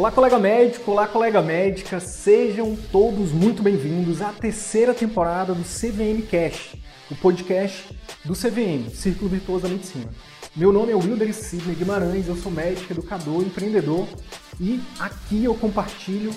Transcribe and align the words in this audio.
Olá, 0.00 0.10
colega 0.10 0.38
médico, 0.38 0.92
olá, 0.92 1.06
colega 1.06 1.42
médica, 1.42 2.00
sejam 2.00 2.74
todos 2.90 3.32
muito 3.32 3.62
bem-vindos 3.62 4.22
à 4.22 4.32
terceira 4.32 4.94
temporada 4.94 5.54
do 5.54 5.62
CVM 5.62 6.22
Cash, 6.22 6.74
o 7.10 7.14
podcast 7.14 7.94
do 8.24 8.32
CVM, 8.32 8.88
Círculo 8.94 9.28
Virtuoso 9.28 9.64
da 9.64 9.68
Medicina. 9.68 10.08
Meu 10.56 10.72
nome 10.72 10.90
é 10.90 10.94
Wilder 10.94 11.34
Sidney 11.34 11.74
Guimarães, 11.74 12.26
eu 12.28 12.34
sou 12.34 12.50
médico, 12.50 12.90
educador, 12.90 13.42
empreendedor 13.42 14.08
e 14.58 14.80
aqui 14.98 15.44
eu 15.44 15.54
compartilho 15.54 16.34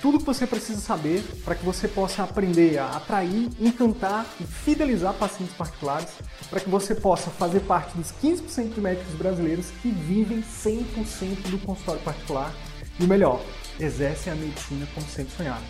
tudo 0.00 0.20
que 0.20 0.24
você 0.24 0.46
precisa 0.46 0.80
saber 0.80 1.20
para 1.44 1.56
que 1.56 1.64
você 1.64 1.88
possa 1.88 2.22
aprender 2.22 2.78
a 2.78 2.90
atrair, 2.90 3.48
encantar 3.58 4.24
e 4.40 4.44
fidelizar 4.44 5.14
pacientes 5.14 5.56
particulares, 5.56 6.10
para 6.48 6.60
que 6.60 6.70
você 6.70 6.94
possa 6.94 7.28
fazer 7.28 7.58
parte 7.62 7.96
dos 7.96 8.12
15% 8.22 8.72
de 8.72 8.80
médicos 8.80 9.14
brasileiros 9.14 9.66
que 9.82 9.90
vivem 9.90 10.44
100% 10.44 11.50
do 11.50 11.58
consultório 11.58 12.00
particular 12.02 12.54
e 13.00 13.04
o 13.04 13.08
melhor, 13.08 13.40
exercem 13.78 14.30
a 14.32 14.36
medicina 14.36 14.86
como 14.94 15.06
sempre 15.06 15.32
sonhado. 15.34 15.64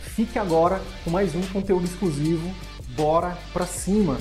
Fique 0.00 0.38
agora 0.38 0.80
com 1.04 1.10
mais 1.10 1.34
um 1.34 1.42
conteúdo 1.52 1.84
exclusivo. 1.84 2.52
Bora 2.96 3.36
pra 3.52 3.64
cima! 3.64 4.18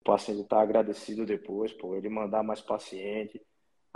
O 0.00 0.04
paciente 0.16 0.42
está 0.42 0.62
agradecido 0.62 1.26
depois, 1.26 1.72
pô, 1.72 1.96
ele 1.96 2.08
mandar 2.08 2.42
mais 2.42 2.60
paciente, 2.60 3.40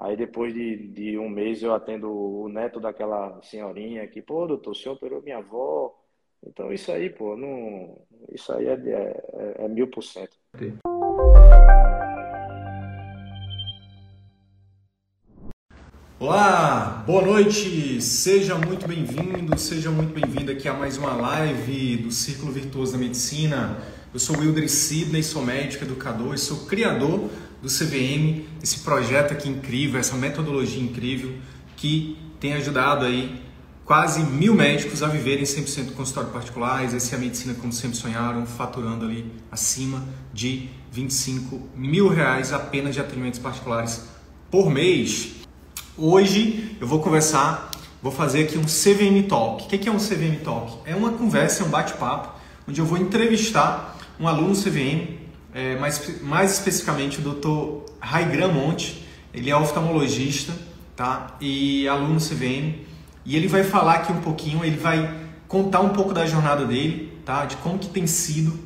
Aí 0.00 0.16
depois 0.16 0.54
de, 0.54 0.88
de 0.88 1.18
um 1.18 1.28
mês 1.28 1.62
eu 1.62 1.74
atendo 1.74 2.10
o 2.10 2.48
neto 2.48 2.80
daquela 2.80 3.38
senhorinha 3.42 4.06
que, 4.08 4.22
pô, 4.22 4.46
doutor, 4.46 4.70
o 4.70 4.74
senhor 4.74 4.94
operou 4.94 5.20
minha 5.20 5.36
avó. 5.36 5.94
Então 6.42 6.72
isso 6.72 6.90
aí, 6.90 7.10
pô, 7.10 7.36
não, 7.36 7.98
isso 8.32 8.50
aí 8.50 8.66
é, 8.66 8.72
é, 8.72 9.54
é 9.58 9.68
mil 9.68 9.88
por 9.88 10.02
cento. 10.02 10.34
Olá, 16.18 17.04
boa 17.06 17.20
noite, 17.20 18.00
seja 18.00 18.54
muito 18.54 18.88
bem-vindo, 18.88 19.58
seja 19.58 19.90
muito 19.90 20.14
bem-vindo 20.14 20.50
aqui 20.50 20.66
a 20.66 20.72
mais 20.72 20.96
uma 20.96 21.14
live 21.14 21.98
do 21.98 22.10
Círculo 22.10 22.50
Virtuoso 22.50 22.92
da 22.92 22.98
Medicina. 22.98 23.76
Eu 24.14 24.18
sou 24.18 24.38
Wilder 24.38 24.68
Sidney, 24.70 25.22
sou 25.22 25.42
médico, 25.42 25.84
educador 25.84 26.34
e 26.34 26.38
sou 26.38 26.66
criador 26.66 27.28
do 27.62 27.68
CVM, 27.68 28.44
esse 28.62 28.80
projeto 28.80 29.32
aqui 29.32 29.48
incrível, 29.48 30.00
essa 30.00 30.16
metodologia 30.16 30.82
incrível 30.82 31.34
que 31.76 32.16
tem 32.38 32.54
ajudado 32.54 33.04
aí 33.04 33.42
quase 33.84 34.22
mil 34.22 34.54
médicos 34.54 35.02
a 35.02 35.08
viverem 35.08 35.44
100% 35.44 35.94
consultório 35.94 36.30
particular, 36.30 36.84
exercer 36.84 37.18
a 37.18 37.20
medicina 37.20 37.54
como 37.54 37.72
sempre 37.72 37.96
sonharam, 37.96 38.46
faturando 38.46 39.04
ali 39.04 39.30
acima 39.50 40.04
de 40.32 40.68
25 40.92 41.68
mil 41.74 42.08
reais 42.08 42.52
apenas 42.52 42.94
de 42.94 43.00
atendimentos 43.00 43.40
particulares 43.40 44.04
por 44.50 44.70
mês. 44.70 45.32
Hoje 45.98 46.76
eu 46.80 46.86
vou 46.86 47.00
conversar, 47.00 47.70
vou 48.00 48.12
fazer 48.12 48.44
aqui 48.44 48.56
um 48.56 48.64
CVM 48.64 49.26
Talk. 49.28 49.64
O 49.64 49.68
que 49.68 49.88
é 49.88 49.92
um 49.92 49.98
CVM 49.98 50.40
Talk? 50.44 50.78
É 50.84 50.94
uma 50.94 51.10
conversa, 51.12 51.62
é 51.62 51.66
um 51.66 51.70
bate-papo, 51.70 52.38
onde 52.68 52.80
eu 52.80 52.86
vou 52.86 52.96
entrevistar 52.96 53.98
um 54.20 54.28
aluno 54.28 54.54
CVM 54.54 55.18
é, 55.54 55.76
mais, 55.76 56.22
mais 56.22 56.52
especificamente 56.52 57.20
o 57.20 57.22
Dr. 57.22 57.90
Raigram 58.00 58.52
Monte. 58.52 59.06
Ele 59.32 59.50
é 59.50 59.56
oftalmologista 59.56 60.52
tá? 60.96 61.36
e 61.40 61.86
aluno 61.88 62.18
CVM. 62.18 62.86
E 63.24 63.36
ele 63.36 63.48
vai 63.48 63.62
falar 63.62 63.94
aqui 63.94 64.12
um 64.12 64.20
pouquinho, 64.20 64.64
ele 64.64 64.76
vai 64.76 65.14
contar 65.46 65.80
um 65.80 65.90
pouco 65.90 66.12
da 66.12 66.26
jornada 66.26 66.64
dele, 66.64 67.18
tá? 67.24 67.44
de 67.44 67.56
como 67.56 67.78
que 67.78 67.88
tem 67.88 68.06
sido 68.06 68.58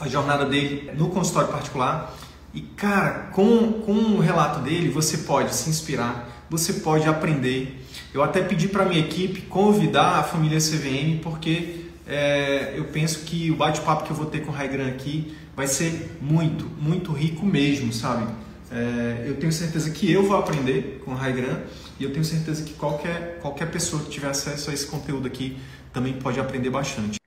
a 0.00 0.08
jornada 0.08 0.44
dele 0.46 0.90
no 0.96 1.08
consultório 1.08 1.50
particular. 1.50 2.14
E, 2.54 2.60
cara, 2.60 3.30
com, 3.32 3.72
com 3.72 3.92
o 3.92 4.20
relato 4.20 4.60
dele, 4.60 4.88
você 4.88 5.18
pode 5.18 5.54
se 5.54 5.68
inspirar, 5.68 6.28
você 6.48 6.74
pode 6.74 7.08
aprender. 7.08 7.84
Eu 8.12 8.22
até 8.22 8.42
pedi 8.42 8.68
para 8.68 8.84
minha 8.84 9.00
equipe 9.00 9.42
convidar 9.42 10.18
a 10.18 10.22
família 10.22 10.58
CVM, 10.58 11.20
porque 11.22 11.87
é, 12.08 12.72
eu 12.78 12.86
penso 12.86 13.26
que 13.26 13.50
o 13.50 13.56
bate-papo 13.56 14.04
que 14.04 14.10
eu 14.10 14.16
vou 14.16 14.26
ter 14.26 14.40
com 14.40 14.50
o 14.50 14.54
Raigram 14.54 14.88
aqui 14.88 15.36
vai 15.54 15.66
ser 15.66 16.10
muito, 16.22 16.64
muito 16.64 17.12
rico 17.12 17.44
mesmo, 17.44 17.92
sabe? 17.92 18.26
É, 18.72 19.28
eu 19.28 19.38
tenho 19.38 19.52
certeza 19.52 19.90
que 19.90 20.10
eu 20.10 20.22
vou 20.22 20.36
aprender 20.38 21.00
com 21.04 21.10
o 21.10 21.14
Raigram 21.14 21.62
e 22.00 22.04
eu 22.04 22.12
tenho 22.12 22.24
certeza 22.24 22.64
que 22.64 22.72
qualquer, 22.74 23.38
qualquer 23.40 23.70
pessoa 23.70 24.02
que 24.02 24.08
tiver 24.08 24.28
acesso 24.28 24.70
a 24.70 24.74
esse 24.74 24.86
conteúdo 24.86 25.26
aqui 25.26 25.58
também 25.92 26.18
pode 26.18 26.40
aprender 26.40 26.70
bastante. 26.70 27.18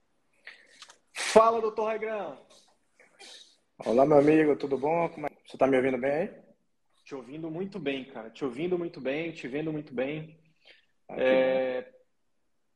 Fala, 1.13 1.61
doutor 1.61 1.85
Raigram! 1.85 2.37
Olá, 3.85 4.05
meu 4.05 4.17
amigo, 4.17 4.55
tudo 4.55 4.77
bom? 4.77 5.09
Como 5.09 5.27
é? 5.27 5.29
Você 5.45 5.55
está 5.55 5.67
me 5.67 5.77
ouvindo 5.77 5.97
bem 5.97 6.11
aí? 6.11 6.29
Te 7.05 7.13
ouvindo 7.13 7.51
muito 7.51 7.79
bem, 7.79 8.05
cara. 8.05 8.29
Te 8.29 8.43
ouvindo 8.43 8.77
muito 8.77 8.99
bem, 8.99 9.31
te 9.31 9.47
vendo 9.47 9.71
muito 9.71 9.93
bem. 9.93 10.37
Ah, 11.07 11.15
é... 11.17 11.91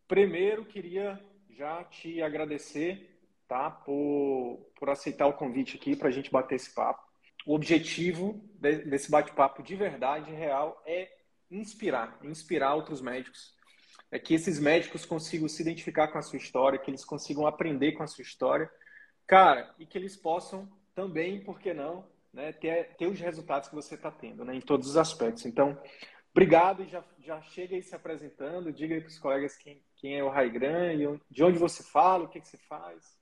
Primeiro, 0.07 0.65
queria 0.65 1.19
já 1.55 1.83
te 1.83 2.21
agradecer 2.21 3.15
tá? 3.47 3.69
Por, 3.69 4.71
por 4.77 4.89
aceitar 4.89 5.27
o 5.27 5.33
convite 5.33 5.77
aqui 5.77 5.95
para 5.95 6.09
a 6.09 6.11
gente 6.11 6.31
bater 6.31 6.55
esse 6.55 6.73
papo. 6.73 7.03
O 7.45 7.53
objetivo 7.53 8.41
de, 8.55 8.77
desse 8.85 9.09
bate-papo 9.09 9.61
de 9.61 9.75
verdade, 9.75 10.31
real, 10.31 10.81
é 10.85 11.09
inspirar, 11.49 12.17
inspirar 12.23 12.73
outros 12.73 13.01
médicos. 13.01 13.53
É 14.11 14.19
que 14.19 14.33
esses 14.33 14.59
médicos 14.59 15.05
consigam 15.05 15.47
se 15.47 15.61
identificar 15.61 16.07
com 16.07 16.17
a 16.17 16.21
sua 16.21 16.37
história, 16.37 16.79
que 16.79 16.89
eles 16.89 17.05
consigam 17.05 17.45
aprender 17.45 17.93
com 17.93 18.03
a 18.03 18.07
sua 18.07 18.21
história, 18.21 18.69
cara, 19.27 19.73
e 19.77 19.85
que 19.85 19.97
eles 19.97 20.15
possam 20.15 20.71
também, 20.93 21.43
por 21.43 21.59
que 21.59 21.73
não, 21.73 22.07
né, 22.31 22.53
ter, 22.53 22.95
ter 22.95 23.07
os 23.07 23.19
resultados 23.19 23.69
que 23.69 23.75
você 23.75 23.95
está 23.95 24.09
tendo, 24.09 24.45
né, 24.45 24.55
em 24.55 24.61
todos 24.61 24.87
os 24.89 24.97
aspectos. 24.97 25.45
Então, 25.45 25.79
obrigado 26.31 26.83
e 26.83 26.87
já, 26.87 27.03
já 27.19 27.41
chega 27.41 27.75
aí 27.75 27.83
se 27.83 27.93
apresentando, 27.93 28.71
diga 28.71 28.95
aí 28.95 29.01
para 29.01 29.09
os 29.09 29.19
colegas 29.19 29.57
quem, 29.57 29.83
quem 29.97 30.17
é 30.17 30.23
o 30.23 30.29
Raigran 30.29 31.17
de 31.29 31.43
onde 31.43 31.57
você 31.57 31.83
fala, 31.83 32.25
o 32.25 32.27
que, 32.27 32.39
que 32.39 32.47
você 32.47 32.57
faz. 32.57 33.17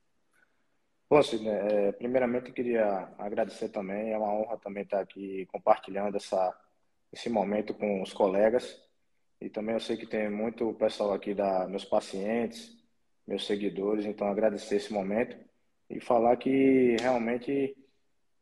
Bom, 1.08 1.22
Sidney, 1.22 1.52
é, 1.52 1.92
primeiramente 1.92 2.48
eu 2.48 2.54
queria 2.54 3.08
agradecer 3.18 3.68
também, 3.68 4.12
é 4.12 4.18
uma 4.18 4.32
honra 4.32 4.58
também 4.58 4.82
estar 4.82 5.00
aqui 5.00 5.46
compartilhando 5.46 6.16
essa, 6.16 6.58
esse 7.12 7.28
momento 7.28 7.74
com 7.74 8.02
os 8.02 8.12
colegas. 8.12 8.82
E 9.40 9.50
também 9.50 9.74
eu 9.74 9.80
sei 9.80 9.96
que 9.96 10.06
tem 10.06 10.30
muito 10.30 10.72
pessoal 10.74 11.12
aqui, 11.12 11.34
da, 11.34 11.68
meus 11.68 11.84
pacientes, 11.84 12.76
meus 13.26 13.46
seguidores, 13.46 14.06
então 14.06 14.26
agradecer 14.26 14.76
esse 14.76 14.92
momento 14.92 15.36
e 15.90 16.00
falar 16.00 16.36
que 16.36 16.96
realmente 17.00 17.76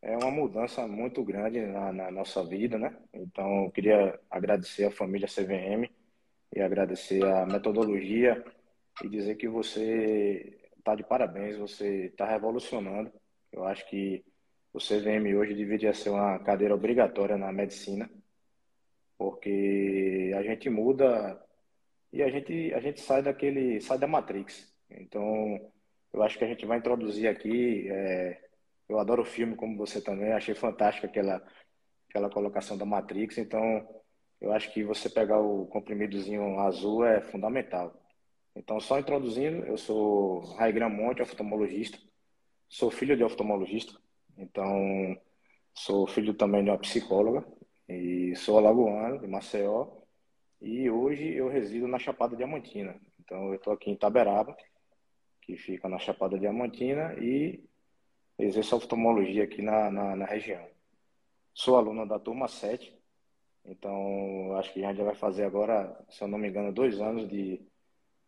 é 0.00 0.16
uma 0.16 0.30
mudança 0.30 0.86
muito 0.86 1.22
grande 1.24 1.60
na, 1.60 1.92
na 1.92 2.10
nossa 2.10 2.44
vida, 2.44 2.78
né? 2.78 2.96
Então 3.12 3.64
eu 3.64 3.70
queria 3.70 4.18
agradecer 4.30 4.84
a 4.84 4.90
família 4.90 5.28
CVM 5.28 5.90
e 6.54 6.60
agradecer 6.60 7.24
a 7.24 7.46
metodologia 7.46 8.44
e 9.02 9.08
dizer 9.08 9.36
que 9.36 9.48
você 9.48 10.58
tá 10.84 10.94
de 10.94 11.02
parabéns, 11.02 11.56
você 11.56 12.06
está 12.06 12.26
revolucionando. 12.26 13.10
Eu 13.50 13.64
acho 13.64 13.88
que 13.88 14.24
o 14.72 14.78
CVM 14.78 15.34
hoje 15.36 15.54
deveria 15.54 15.94
ser 15.94 16.10
uma 16.10 16.38
cadeira 16.40 16.74
obrigatória 16.74 17.36
na 17.36 17.52
medicina, 17.52 18.10
porque 19.16 20.32
a 20.36 20.42
gente 20.42 20.68
muda 20.68 21.40
e 22.12 22.22
a 22.22 22.28
gente, 22.30 22.72
a 22.74 22.80
gente 22.80 23.00
sai 23.00 23.22
daquele, 23.22 23.80
sai 23.80 23.98
da 23.98 24.06
Matrix. 24.06 24.70
Então, 24.90 25.24
eu 26.12 26.22
acho 26.22 26.38
que 26.38 26.44
a 26.44 26.48
gente 26.48 26.66
vai 26.66 26.78
introduzir 26.78 27.28
aqui, 27.28 27.88
é, 27.88 28.40
eu 28.88 28.98
adoro 28.98 29.22
o 29.22 29.26
filme 29.26 29.56
como 29.56 29.76
você 29.76 30.02
também, 30.02 30.32
achei 30.32 30.54
fantástica 30.54 31.06
aquela, 31.06 31.42
aquela 32.08 32.28
colocação 32.30 32.76
da 32.76 32.84
Matrix, 32.84 33.38
então 33.38 33.86
eu 34.42 34.52
acho 34.52 34.72
que 34.72 34.82
você 34.82 35.08
pegar 35.08 35.38
o 35.40 35.66
comprimidozinho 35.66 36.58
azul 36.58 37.04
é 37.06 37.20
fundamental. 37.20 37.94
Então, 38.56 38.80
só 38.80 38.98
introduzindo, 38.98 39.64
eu 39.64 39.78
sou 39.78 40.40
Raigram 40.56 40.90
Monte, 40.90 41.22
oftalmologista. 41.22 41.96
Sou 42.68 42.90
filho 42.90 43.16
de 43.16 43.22
oftalmologista. 43.22 43.96
Então, 44.36 45.16
sou 45.72 46.08
filho 46.08 46.34
também 46.34 46.64
de 46.64 46.70
uma 46.70 46.78
psicóloga. 46.78 47.46
E 47.88 48.34
sou 48.34 48.58
alagoano, 48.58 49.20
de 49.20 49.28
Maceió. 49.28 49.86
E 50.60 50.90
hoje 50.90 51.24
eu 51.34 51.48
resido 51.48 51.86
na 51.86 52.00
Chapada 52.00 52.36
Diamantina. 52.36 53.00
Então, 53.20 53.46
eu 53.46 53.54
estou 53.54 53.72
aqui 53.72 53.90
em 53.90 53.96
Taberaba, 53.96 54.56
que 55.40 55.56
fica 55.56 55.88
na 55.88 56.00
Chapada 56.00 56.36
Diamantina, 56.36 57.14
e 57.14 57.62
exerço 58.36 58.74
oftalmologia 58.74 59.44
aqui 59.44 59.62
na, 59.62 59.88
na, 59.88 60.16
na 60.16 60.24
região. 60.24 60.66
Sou 61.54 61.76
aluno 61.76 62.04
da 62.08 62.18
turma 62.18 62.48
7. 62.48 63.01
Então, 63.64 64.56
acho 64.56 64.72
que 64.72 64.84
a 64.84 64.88
gente 64.92 65.02
vai 65.02 65.14
fazer 65.14 65.44
agora, 65.44 65.96
se 66.10 66.22
eu 66.22 66.28
não 66.28 66.38
me 66.38 66.48
engano, 66.48 66.72
dois 66.72 67.00
anos 67.00 67.28
de 67.28 67.60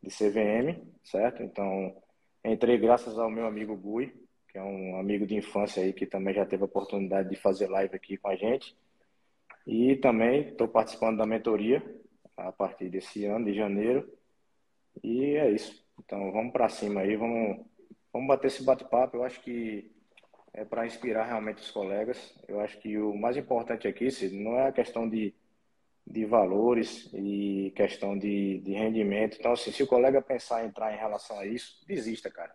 de 0.05 0.11
CVM, 0.11 0.87
certo? 1.03 1.43
Então, 1.43 1.97
entrei 2.45 2.79
graças 2.79 3.19
ao 3.19 3.31
meu 3.31 3.47
amigo 3.47 3.77
Gui, 3.77 4.13
que 4.49 4.59
é 4.59 4.63
um 4.63 4.99
amigo 4.99 5.27
de 5.27 5.35
infância 5.35 5.83
aí 5.83 5.93
que 5.93 6.07
também 6.07 6.35
já 6.35 6.45
teve 6.45 6.63
a 6.63 6.67
oportunidade 6.67 7.31
de 7.31 7.37
fazer 7.37 7.69
live 7.69 7.97
aqui 7.97 8.17
com 8.17 8.29
a 8.29 8.37
gente. 8.37 8.77
E 9.67 9.97
também 9.97 10.51
estou 10.51 10.69
participando 10.69 11.17
da 11.17 11.27
mentoria 11.27 11.83
a 12.37 12.53
partir 12.53 12.91
desse 12.91 13.25
ano, 13.25 13.47
de 13.47 13.55
janeiro. 13.55 14.07
E 15.03 15.37
é 15.37 15.51
isso. 15.51 15.83
Então 15.99 16.31
vamos 16.31 16.53
para 16.53 16.69
cima 16.69 17.01
aí, 17.01 17.17
vamos, 17.17 17.65
vamos 18.13 18.29
bater 18.29 18.49
esse 18.49 18.63
bate-papo. 18.63 19.17
Eu 19.17 19.25
acho 19.25 19.41
que 19.41 19.91
é 20.55 20.65
para 20.65 20.87
inspirar 20.87 21.25
realmente 21.25 21.59
os 21.61 21.71
colegas. 21.71 22.33
Eu 22.47 22.61
acho 22.61 22.79
que 22.79 22.97
o 22.97 23.15
mais 23.15 23.37
importante 23.37 23.89
aqui, 23.89 24.11
Cid, 24.11 24.35
não 24.37 24.57
é 24.57 24.69
a 24.69 24.73
questão 24.73 25.09
de, 25.09 25.35
de 26.07 26.25
valores 26.25 27.11
e 27.13 27.73
questão 27.75 28.17
de, 28.17 28.61
de 28.61 28.73
rendimento. 28.73 29.37
Então, 29.39 29.53
assim, 29.53 29.73
se 29.73 29.83
o 29.83 29.87
colega 29.87 30.23
pensar 30.23 30.65
em 30.65 30.69
entrar 30.69 30.95
em 30.95 30.99
relação 30.99 31.39
a 31.41 31.47
isso, 31.47 31.85
desista, 31.87 32.31
cara. 32.31 32.55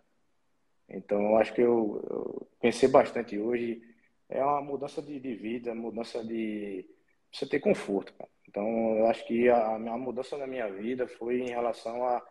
Então, 0.88 1.20
eu 1.20 1.36
acho 1.36 1.52
que 1.52 1.60
eu, 1.60 2.02
eu 2.08 2.48
pensei 2.58 2.88
bastante 2.88 3.38
hoje. 3.38 3.82
É 4.28 4.42
uma 4.42 4.62
mudança 4.62 5.02
de, 5.02 5.20
de 5.20 5.34
vida, 5.34 5.74
mudança 5.74 6.24
de 6.24 6.86
você 7.30 7.46
ter 7.46 7.60
conforto, 7.60 8.14
cara. 8.14 8.30
Então, 8.48 8.96
eu 8.96 9.06
acho 9.06 9.26
que 9.26 9.48
a, 9.48 9.74
a 9.74 9.98
mudança 9.98 10.36
na 10.38 10.46
minha 10.46 10.68
vida 10.72 11.06
foi 11.06 11.40
em 11.40 11.50
relação 11.50 12.04
a, 12.04 12.26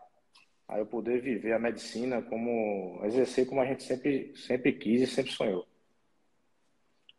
a 0.70 0.78
eu 0.78 0.86
poder 0.86 1.20
viver 1.20 1.52
a 1.54 1.60
medicina 1.60 2.22
como 2.22 3.02
exercer 3.04 3.48
como 3.48 3.60
a 3.60 3.66
gente 3.66 3.84
sempre 3.84 4.34
sempre 4.38 4.72
quis 4.72 5.02
e 5.02 5.08
sempre 5.08 5.32
sonhou. 5.32 5.68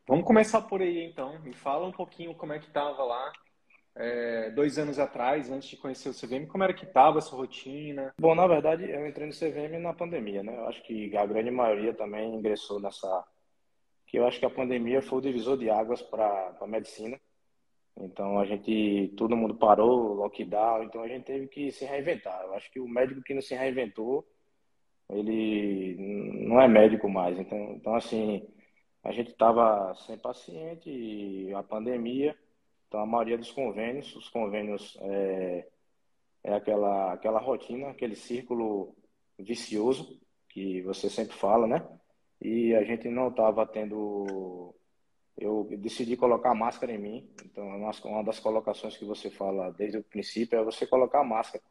Vamos 0.06 0.24
começar 0.24 0.62
por 0.62 0.80
aí 0.80 1.04
então. 1.04 1.38
Me 1.40 1.52
fala 1.52 1.86
um 1.86 1.92
pouquinho 1.92 2.34
como 2.34 2.52
é 2.52 2.58
que 2.60 2.68
estava 2.68 3.02
lá 3.04 3.32
é, 3.96 4.50
dois 4.50 4.78
anos 4.78 4.98
atrás, 4.98 5.50
antes 5.50 5.68
de 5.68 5.76
conhecer 5.76 6.08
o 6.08 6.14
CVM, 6.14 6.46
como 6.46 6.62
era 6.62 6.72
que 6.72 6.84
estava 6.84 7.18
essa 7.18 7.34
rotina? 7.34 8.14
Bom, 8.18 8.34
na 8.34 8.46
verdade, 8.46 8.88
eu 8.88 9.06
entrei 9.06 9.26
no 9.26 9.32
CVM 9.32 9.78
na 9.80 9.92
pandemia, 9.92 10.42
né? 10.42 10.56
Eu 10.56 10.68
acho 10.68 10.82
que 10.84 11.16
a 11.16 11.26
grande 11.26 11.50
maioria 11.50 11.92
também 11.92 12.34
ingressou 12.34 12.80
nessa. 12.80 13.24
Que 14.06 14.18
eu 14.18 14.26
acho 14.26 14.38
que 14.38 14.46
a 14.46 14.50
pandemia 14.50 15.02
foi 15.02 15.18
o 15.18 15.22
divisor 15.22 15.58
de 15.58 15.68
águas 15.68 16.02
para 16.02 16.56
a 16.60 16.66
medicina. 16.66 17.20
Então 18.00 18.38
a 18.40 18.46
gente, 18.46 19.12
todo 19.16 19.36
mundo 19.36 19.54
parou, 19.54 20.14
lockdown, 20.14 20.84
então 20.84 21.02
a 21.02 21.08
gente 21.08 21.24
teve 21.24 21.46
que 21.48 21.70
se 21.70 21.84
reinventar. 21.84 22.42
Eu 22.44 22.54
acho 22.54 22.70
que 22.70 22.80
o 22.80 22.88
médico 22.88 23.22
que 23.22 23.34
não 23.34 23.42
se 23.42 23.54
reinventou, 23.54 24.26
ele 25.08 25.96
não 26.46 26.60
é 26.60 26.68
médico 26.68 27.08
mais. 27.08 27.38
Então, 27.38 27.58
então 27.72 27.94
assim, 27.94 28.46
a 29.02 29.12
gente 29.12 29.30
estava 29.30 29.94
sem 30.06 30.18
paciente 30.18 30.90
e 30.90 31.52
a 31.54 31.62
pandemia, 31.62 32.36
então 32.88 33.00
a 33.00 33.06
maioria 33.06 33.38
dos 33.38 33.50
convênios, 33.50 34.14
os 34.16 34.28
convênios 34.28 34.96
é, 35.02 35.68
é 36.44 36.54
aquela, 36.54 37.12
aquela 37.12 37.40
rotina, 37.40 37.90
aquele 37.90 38.16
círculo 38.16 38.94
vicioso 39.38 40.20
que 40.48 40.82
você 40.82 41.08
sempre 41.08 41.34
fala, 41.34 41.66
né? 41.66 41.86
E 42.40 42.74
a 42.74 42.82
gente 42.84 43.08
não 43.08 43.28
estava 43.28 43.66
tendo 43.66 44.74
eu 45.40 45.66
decidi 45.78 46.16
colocar 46.16 46.50
a 46.50 46.54
máscara 46.54 46.92
em 46.92 46.98
mim. 46.98 47.30
Então, 47.44 47.66
uma 48.04 48.22
das 48.22 48.38
colocações 48.38 48.96
que 48.96 49.04
você 49.04 49.30
fala 49.30 49.70
desde 49.70 49.98
o 49.98 50.04
princípio 50.04 50.58
é 50.58 50.62
você 50.62 50.86
colocar 50.86 51.20
a 51.20 51.24
máscara. 51.24 51.64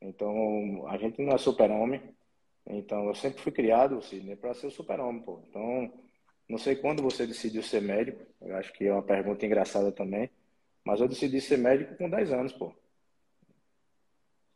Então, 0.00 0.86
a 0.86 0.96
gente 0.96 1.20
não 1.20 1.34
é 1.34 1.38
super-homem. 1.38 2.00
Então, 2.66 3.06
eu 3.08 3.14
sempre 3.14 3.42
fui 3.42 3.52
criado, 3.52 4.00
Sidney, 4.00 4.36
para 4.36 4.54
ser 4.54 4.68
o 4.68 4.70
super-homem, 4.70 5.22
pô. 5.22 5.40
Então, 5.48 5.92
não 6.48 6.56
sei 6.56 6.76
quando 6.76 7.02
você 7.02 7.26
decidiu 7.26 7.62
ser 7.62 7.82
médico. 7.82 8.24
Eu 8.40 8.56
acho 8.56 8.72
que 8.72 8.86
é 8.86 8.92
uma 8.92 9.02
pergunta 9.02 9.44
engraçada 9.44 9.90
também. 9.90 10.30
Mas 10.84 11.00
eu 11.00 11.08
decidi 11.08 11.40
ser 11.40 11.58
médico 11.58 11.96
com 11.96 12.08
10 12.08 12.32
anos, 12.32 12.52
pô. 12.52 12.72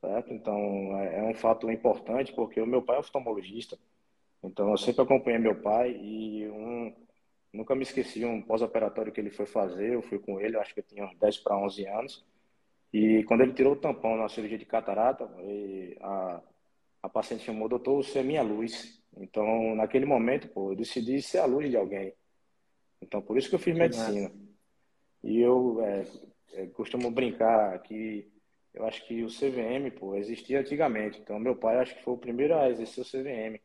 Certo? 0.00 0.33
Então, 0.33 0.99
é, 0.99 1.19
é 1.19 1.23
um 1.23 1.35
fato 1.35 1.71
importante 1.71 2.33
porque 2.33 2.61
o 2.61 2.67
meu 2.67 2.83
pai 2.83 2.97
é 2.97 3.00
oftalmologista. 3.00 3.77
Então, 4.43 4.71
eu 4.71 4.77
sempre 4.77 5.03
acompanhei 5.03 5.39
meu 5.39 5.61
pai 5.61 5.91
e 5.91 6.49
um 6.49 7.04
Nunca 7.55 7.73
me 7.77 7.85
esqueci 7.85 8.25
um 8.25 8.43
pós-operatório 8.43 9.12
que 9.12 9.21
ele 9.21 9.31
foi 9.31 9.47
fazer, 9.47 9.95
eu 9.95 10.03
fui 10.03 10.19
com 10.19 10.41
ele, 10.41 10.59
acho 10.59 10.75
que 10.75 10.81
eu 10.81 10.85
tinha 10.85 11.05
uns 11.05 11.17
10 11.17 11.39
para 11.39 11.56
11 11.56 11.87
anos. 11.87 12.27
E 12.93 13.23
quando 13.29 13.43
ele 13.43 13.53
tirou 13.53 13.75
o 13.75 13.81
tampão 13.81 14.17
na 14.17 14.29
cirurgia 14.29 14.59
de 14.59 14.67
catarata, 14.67 15.31
a, 16.01 16.43
a 17.01 17.09
paciente 17.09 17.45
chamou, 17.45 17.69
doutor, 17.69 18.03
você 18.03 18.19
é 18.19 18.23
minha 18.25 18.43
luz. 18.43 19.01
Então, 19.17 19.77
naquele 19.77 20.05
momento, 20.05 20.49
pô, 20.49 20.73
eu 20.73 20.77
decidi 20.77 21.23
ser 21.23 21.39
a 21.39 21.45
luz 21.45 21.71
de 21.71 21.77
alguém. 21.77 22.12
Então, 23.01 23.23
por 23.23 23.39
isso 23.39 23.49
que 23.49 23.55
eu 23.55 23.61
fiz 23.61 23.77
medicina. 23.77 24.33
E 25.23 25.41
eu 25.41 25.81
é, 25.81 26.05
é, 26.55 26.67
costumo 26.67 27.09
brincar 27.09 27.79
que 27.83 28.29
eu 28.73 28.85
acho 28.85 29.07
que 29.07 29.23
o 29.23 29.29
CVM, 29.29 29.93
pô, 29.97 30.17
existia 30.17 30.59
antigamente. 30.59 31.21
Então, 31.21 31.39
meu 31.39 31.55
pai 31.55 31.79
acho 31.79 31.95
que 31.95 32.03
foi 32.03 32.15
o 32.15 32.19
primeiro 32.19 32.57
a 32.57 32.69
exercer 32.69 33.05
o 33.05 33.09
CVM. 33.09 33.61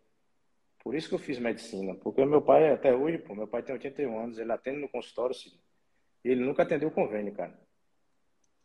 Por 0.83 0.95
isso 0.95 1.09
que 1.09 1.15
eu 1.15 1.19
fiz 1.19 1.37
medicina. 1.39 1.95
Porque 1.95 2.23
meu 2.25 2.41
pai, 2.41 2.71
até 2.71 2.95
hoje, 2.95 3.17
pô, 3.17 3.35
meu 3.35 3.47
pai 3.47 3.61
tem 3.61 3.73
81 3.73 4.19
anos, 4.19 4.39
ele 4.39 4.51
atende 4.51 4.79
no 4.79 4.89
consultório, 4.89 5.35
sim. 5.35 5.51
E 6.23 6.29
ele 6.29 6.43
nunca 6.43 6.63
atendeu 6.63 6.91
convênio, 6.91 7.33
cara. 7.33 7.57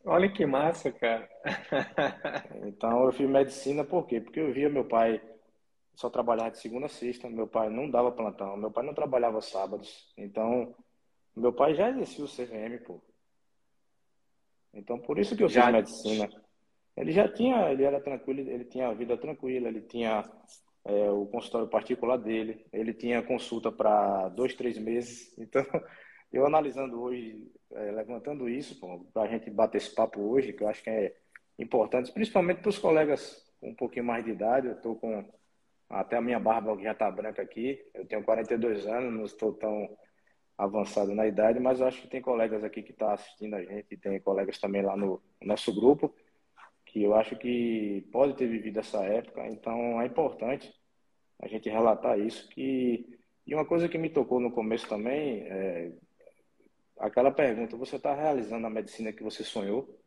Olha 0.05 0.31
que 0.31 0.45
massa, 0.45 0.91
cara. 0.91 1.27
então 2.67 3.05
eu 3.05 3.11
fiz 3.11 3.27
medicina 3.27 3.83
por 3.83 4.05
quê? 4.05 4.21
Porque 4.21 4.39
eu 4.39 4.53
via 4.53 4.69
meu 4.69 4.85
pai 4.85 5.21
só 5.95 6.09
trabalhar 6.09 6.49
de 6.49 6.59
segunda 6.59 6.85
a 6.85 6.89
sexta, 6.89 7.29
meu 7.29 7.47
pai 7.47 7.69
não 7.69 7.89
dava 7.89 8.11
plantão, 8.11 8.55
meu 8.57 8.69
pai 8.69 8.85
não 8.85 8.93
trabalhava 8.93 9.41
sábados. 9.41 10.13
Então, 10.17 10.75
meu 11.35 11.51
pai 11.53 11.73
já 11.73 11.89
exercia 11.89 12.23
o 12.23 12.27
CVM, 12.27 12.83
pô. 12.85 13.01
Então, 14.73 14.99
por 14.99 15.17
isso 15.17 15.35
que 15.35 15.43
eu 15.43 15.49
já... 15.49 15.63
fiz 15.63 15.73
medicina. 15.73 16.29
Ele 16.95 17.11
já 17.11 17.27
tinha, 17.27 17.71
ele 17.71 17.83
era 17.83 17.99
tranquilo, 17.99 18.39
ele 18.39 18.65
tinha 18.65 18.87
a 18.87 18.93
vida 18.93 19.17
tranquila, 19.17 19.67
ele 19.67 19.81
tinha 19.81 20.23
é, 20.85 21.09
o 21.09 21.25
consultório 21.25 21.67
particular 21.67 22.17
dele. 22.17 22.65
Ele 22.71 22.93
tinha 22.93 23.21
consulta 23.23 23.71
para 23.71 24.29
dois, 24.29 24.53
três 24.55 24.77
meses. 24.77 25.35
Então, 25.45 25.65
eu 26.31 26.45
analisando 26.45 27.01
hoje, 27.01 27.49
é, 27.71 27.91
levantando 27.91 28.49
isso, 28.49 28.79
para 29.13 29.23
a 29.23 29.27
gente 29.27 29.49
bater 29.49 29.77
esse 29.77 29.93
papo 29.93 30.19
hoje, 30.21 30.53
que 30.53 30.63
eu 30.63 30.67
acho 30.67 30.83
que 30.83 30.89
é 30.89 31.15
importante, 31.57 32.11
principalmente 32.11 32.59
para 32.61 32.69
os 32.69 32.77
colegas 32.77 33.41
com 33.61 33.69
um 33.69 33.75
pouquinho 33.75 34.05
mais 34.05 34.25
de 34.25 34.31
idade. 34.31 34.67
Eu 34.67 34.73
estou 34.73 34.95
com 34.95 35.25
até 35.89 36.17
a 36.17 36.21
minha 36.21 36.39
barba 36.39 36.77
já 36.81 36.91
está 36.91 37.09
branca 37.09 37.41
aqui. 37.41 37.79
Eu 37.93 38.05
tenho 38.05 38.23
42 38.23 38.85
anos, 38.87 39.13
não 39.13 39.23
estou 39.23 39.53
tão 39.53 39.97
avançado 40.57 41.13
na 41.13 41.27
idade, 41.27 41.59
mas 41.59 41.81
acho 41.81 42.01
que 42.01 42.07
tem 42.07 42.21
colegas 42.21 42.63
aqui 42.63 42.81
que 42.81 42.91
estão 42.91 43.09
tá 43.09 43.13
assistindo 43.13 43.55
a 43.55 43.63
gente, 43.63 43.97
tem 43.97 44.19
colegas 44.21 44.57
também 44.57 44.81
lá 44.81 44.95
no 44.95 45.21
nosso 45.41 45.73
grupo 45.73 46.13
que 46.95 47.03
eu 47.03 47.13
acho 47.13 47.35
que 47.35 48.07
pode 48.09 48.35
ter 48.35 48.47
vivido 48.47 48.79
essa 48.79 49.03
época, 49.03 49.45
então 49.47 50.01
é 50.01 50.05
importante 50.05 50.73
a 51.41 51.45
gente 51.45 51.69
relatar 51.69 52.17
isso. 52.17 52.47
Que... 52.47 53.05
E 53.45 53.53
uma 53.53 53.65
coisa 53.65 53.89
que 53.89 53.97
me 53.97 54.09
tocou 54.09 54.39
no 54.39 54.49
começo 54.49 54.87
também 54.87 55.41
é 55.41 55.91
aquela 56.97 57.31
pergunta: 57.31 57.75
você 57.75 57.97
está 57.97 58.15
realizando 58.15 58.65
a 58.65 58.69
medicina 58.69 59.11
que 59.11 59.21
você 59.21 59.43
sonhou? 59.43 59.99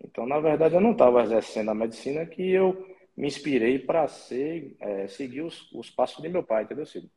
Então, 0.00 0.24
na 0.26 0.38
verdade, 0.38 0.76
eu 0.76 0.80
não 0.80 0.92
estava 0.92 1.24
exercendo 1.24 1.72
a 1.72 1.74
medicina 1.74 2.24
que 2.24 2.52
eu 2.52 2.88
me 3.16 3.26
inspirei 3.26 3.80
para 3.80 4.06
ser, 4.06 4.76
é, 4.78 5.08
seguir 5.08 5.42
os, 5.42 5.72
os, 5.72 5.90
passos 5.90 6.22
de 6.22 6.28
meu 6.28 6.44
pai, 6.44 6.62
entendeu, 6.62 6.86
Cid? 6.86 7.10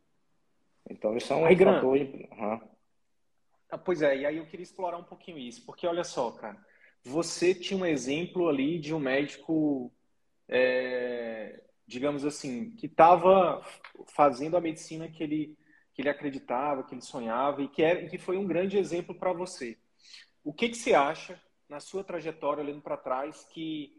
Então, 0.90 1.16
isso 1.16 1.32
é 1.32 1.36
um 1.36 1.46
aí, 1.46 1.56
fator... 1.56 1.96
Uhum. 1.96 2.62
Ah, 3.70 3.78
pois 3.78 4.02
é, 4.02 4.18
e 4.18 4.26
aí 4.26 4.38
eu 4.38 4.48
queria 4.48 4.64
explorar 4.64 4.98
um 4.98 5.04
pouquinho 5.04 5.38
isso, 5.38 5.64
porque 5.64 5.86
olha 5.86 6.04
só, 6.04 6.32
cara, 6.32 6.58
você 7.04 7.54
tinha 7.54 7.80
um 7.80 7.86
exemplo 7.86 8.48
ali 8.50 8.80
de 8.80 8.94
um 8.94 9.00
médico, 9.00 9.92
é, 10.48 11.63
digamos 11.88 12.25
assim, 12.25 12.72
que 12.72 12.86
estava 12.86 13.66
fazendo 14.08 14.58
a 14.58 14.62
medicina 14.62 15.08
que 15.08 15.24
ele, 15.24 15.58
que 15.94 16.01
ele 16.01 16.10
acreditava, 16.10 16.84
que 16.84 16.94
ele 16.94 17.01
sonhava 17.01 17.62
e 17.62 17.68
que, 17.68 17.82
era, 17.82 18.08
que 18.08 18.18
foi 18.18 18.38
um 18.38 18.46
grande 18.46 18.77
exemplo 18.77 19.16
para 19.16 19.34
você. 19.34 19.77
O 20.44 20.54
que, 20.54 20.70
que 20.70 20.77
você 20.77 20.94
acha, 20.94 21.42
na 21.68 21.80
sua 21.80 22.04
trajetória, 22.04 22.63
olhando 22.63 22.82
para 22.82 22.98
trás, 22.98 23.46
que, 23.51 23.94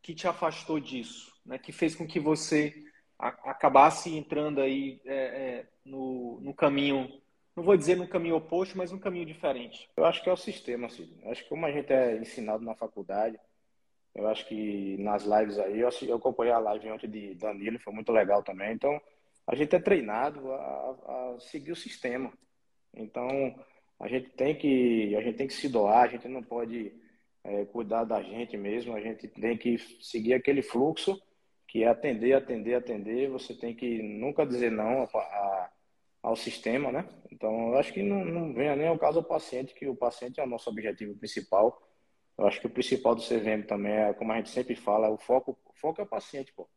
que 0.00 0.14
te 0.14 0.26
afastou 0.26 0.80
disso? 0.80 1.32
Né? 1.46 1.58
Que 1.58 1.72
fez 1.72 1.94
com 1.94 2.06
que 2.06 2.18
você 2.18 2.84
acabasse 3.18 4.16
entrando 4.16 4.60
aí 4.60 5.00
é, 5.04 5.14
é, 5.14 5.68
no, 5.84 6.40
no 6.40 6.52
caminho 6.52 7.21
não 7.54 7.62
vou 7.62 7.76
dizer 7.76 7.96
no 7.96 8.08
caminho 8.08 8.36
oposto, 8.36 8.76
mas 8.76 8.92
um 8.92 8.98
caminho 8.98 9.26
diferente? 9.26 9.88
Eu 9.96 10.04
acho 10.04 10.22
que 10.22 10.28
é 10.28 10.32
o 10.32 10.36
sistema, 10.36 10.86
assim. 10.86 11.18
Eu 11.22 11.30
acho 11.30 11.42
que 11.42 11.48
como 11.48 11.66
a 11.66 11.70
gente 11.72 11.92
é 11.92 12.16
ensinado 12.16 12.64
na 12.64 12.74
faculdade, 12.74 13.38
eu 14.14 14.28
acho 14.28 14.46
que 14.46 14.96
nas 14.98 15.24
lives 15.24 15.58
aí, 15.58 15.80
eu 15.80 16.16
acompanhei 16.16 16.52
a 16.52 16.58
live 16.58 16.90
ontem 16.90 17.08
de 17.08 17.34
Danilo, 17.34 17.78
foi 17.78 17.92
muito 17.92 18.12
legal 18.12 18.42
também. 18.42 18.72
Então, 18.72 19.00
a 19.46 19.54
gente 19.54 19.74
é 19.74 19.80
treinado 19.80 20.52
a, 20.52 21.36
a 21.36 21.40
seguir 21.40 21.72
o 21.72 21.76
sistema. 21.76 22.32
Então, 22.94 23.26
a 23.98 24.08
gente 24.08 24.30
tem 24.30 24.56
que 24.56 25.14
a 25.16 25.20
gente 25.22 25.36
tem 25.36 25.46
que 25.46 25.54
se 25.54 25.68
doar, 25.68 26.04
a 26.04 26.08
gente 26.08 26.28
não 26.28 26.42
pode 26.42 26.92
é, 27.44 27.64
cuidar 27.66 28.04
da 28.04 28.22
gente 28.22 28.56
mesmo, 28.56 28.94
a 28.94 29.00
gente 29.00 29.28
tem 29.28 29.56
que 29.56 29.78
seguir 30.00 30.34
aquele 30.34 30.62
fluxo 30.62 31.20
que 31.68 31.84
é 31.84 31.88
atender, 31.88 32.34
atender, 32.34 32.74
atender. 32.74 33.30
Você 33.30 33.54
tem 33.54 33.74
que 33.74 34.02
nunca 34.02 34.44
dizer 34.46 34.70
não 34.70 35.02
a, 35.02 35.18
a 35.18 35.61
ao 36.22 36.36
sistema, 36.36 36.92
né? 36.92 37.08
Então, 37.30 37.72
eu 37.72 37.78
acho 37.78 37.92
que 37.92 38.02
não, 38.02 38.24
não 38.24 38.54
venha 38.54 38.76
nem 38.76 38.86
ao 38.86 38.98
caso 38.98 39.20
do 39.20 39.26
paciente, 39.26 39.74
que 39.74 39.88
o 39.88 39.96
paciente 39.96 40.40
é 40.40 40.44
o 40.44 40.46
nosso 40.46 40.70
objetivo 40.70 41.16
principal. 41.16 41.82
Eu 42.38 42.46
acho 42.46 42.60
que 42.60 42.66
o 42.66 42.70
principal 42.70 43.14
do 43.14 43.22
CVM 43.22 43.66
também 43.66 43.92
é, 43.92 44.12
como 44.12 44.32
a 44.32 44.36
gente 44.36 44.50
sempre 44.50 44.76
fala, 44.76 45.10
o 45.10 45.18
foco, 45.18 45.58
o 45.66 45.72
foco 45.74 46.00
é 46.00 46.04
o 46.04 46.08
paciente, 46.08 46.52
pô. 46.52 46.68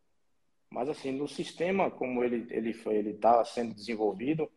Mas 0.70 0.90
assim, 0.90 1.12
no 1.12 1.28
sistema 1.28 1.92
como 1.92 2.24
ele 2.24 2.48
ele 2.50 2.74
foi, 2.74 2.96
ele 2.96 3.12
está 3.12 3.44
sendo 3.46 3.74
desenvolvido, 3.74 4.52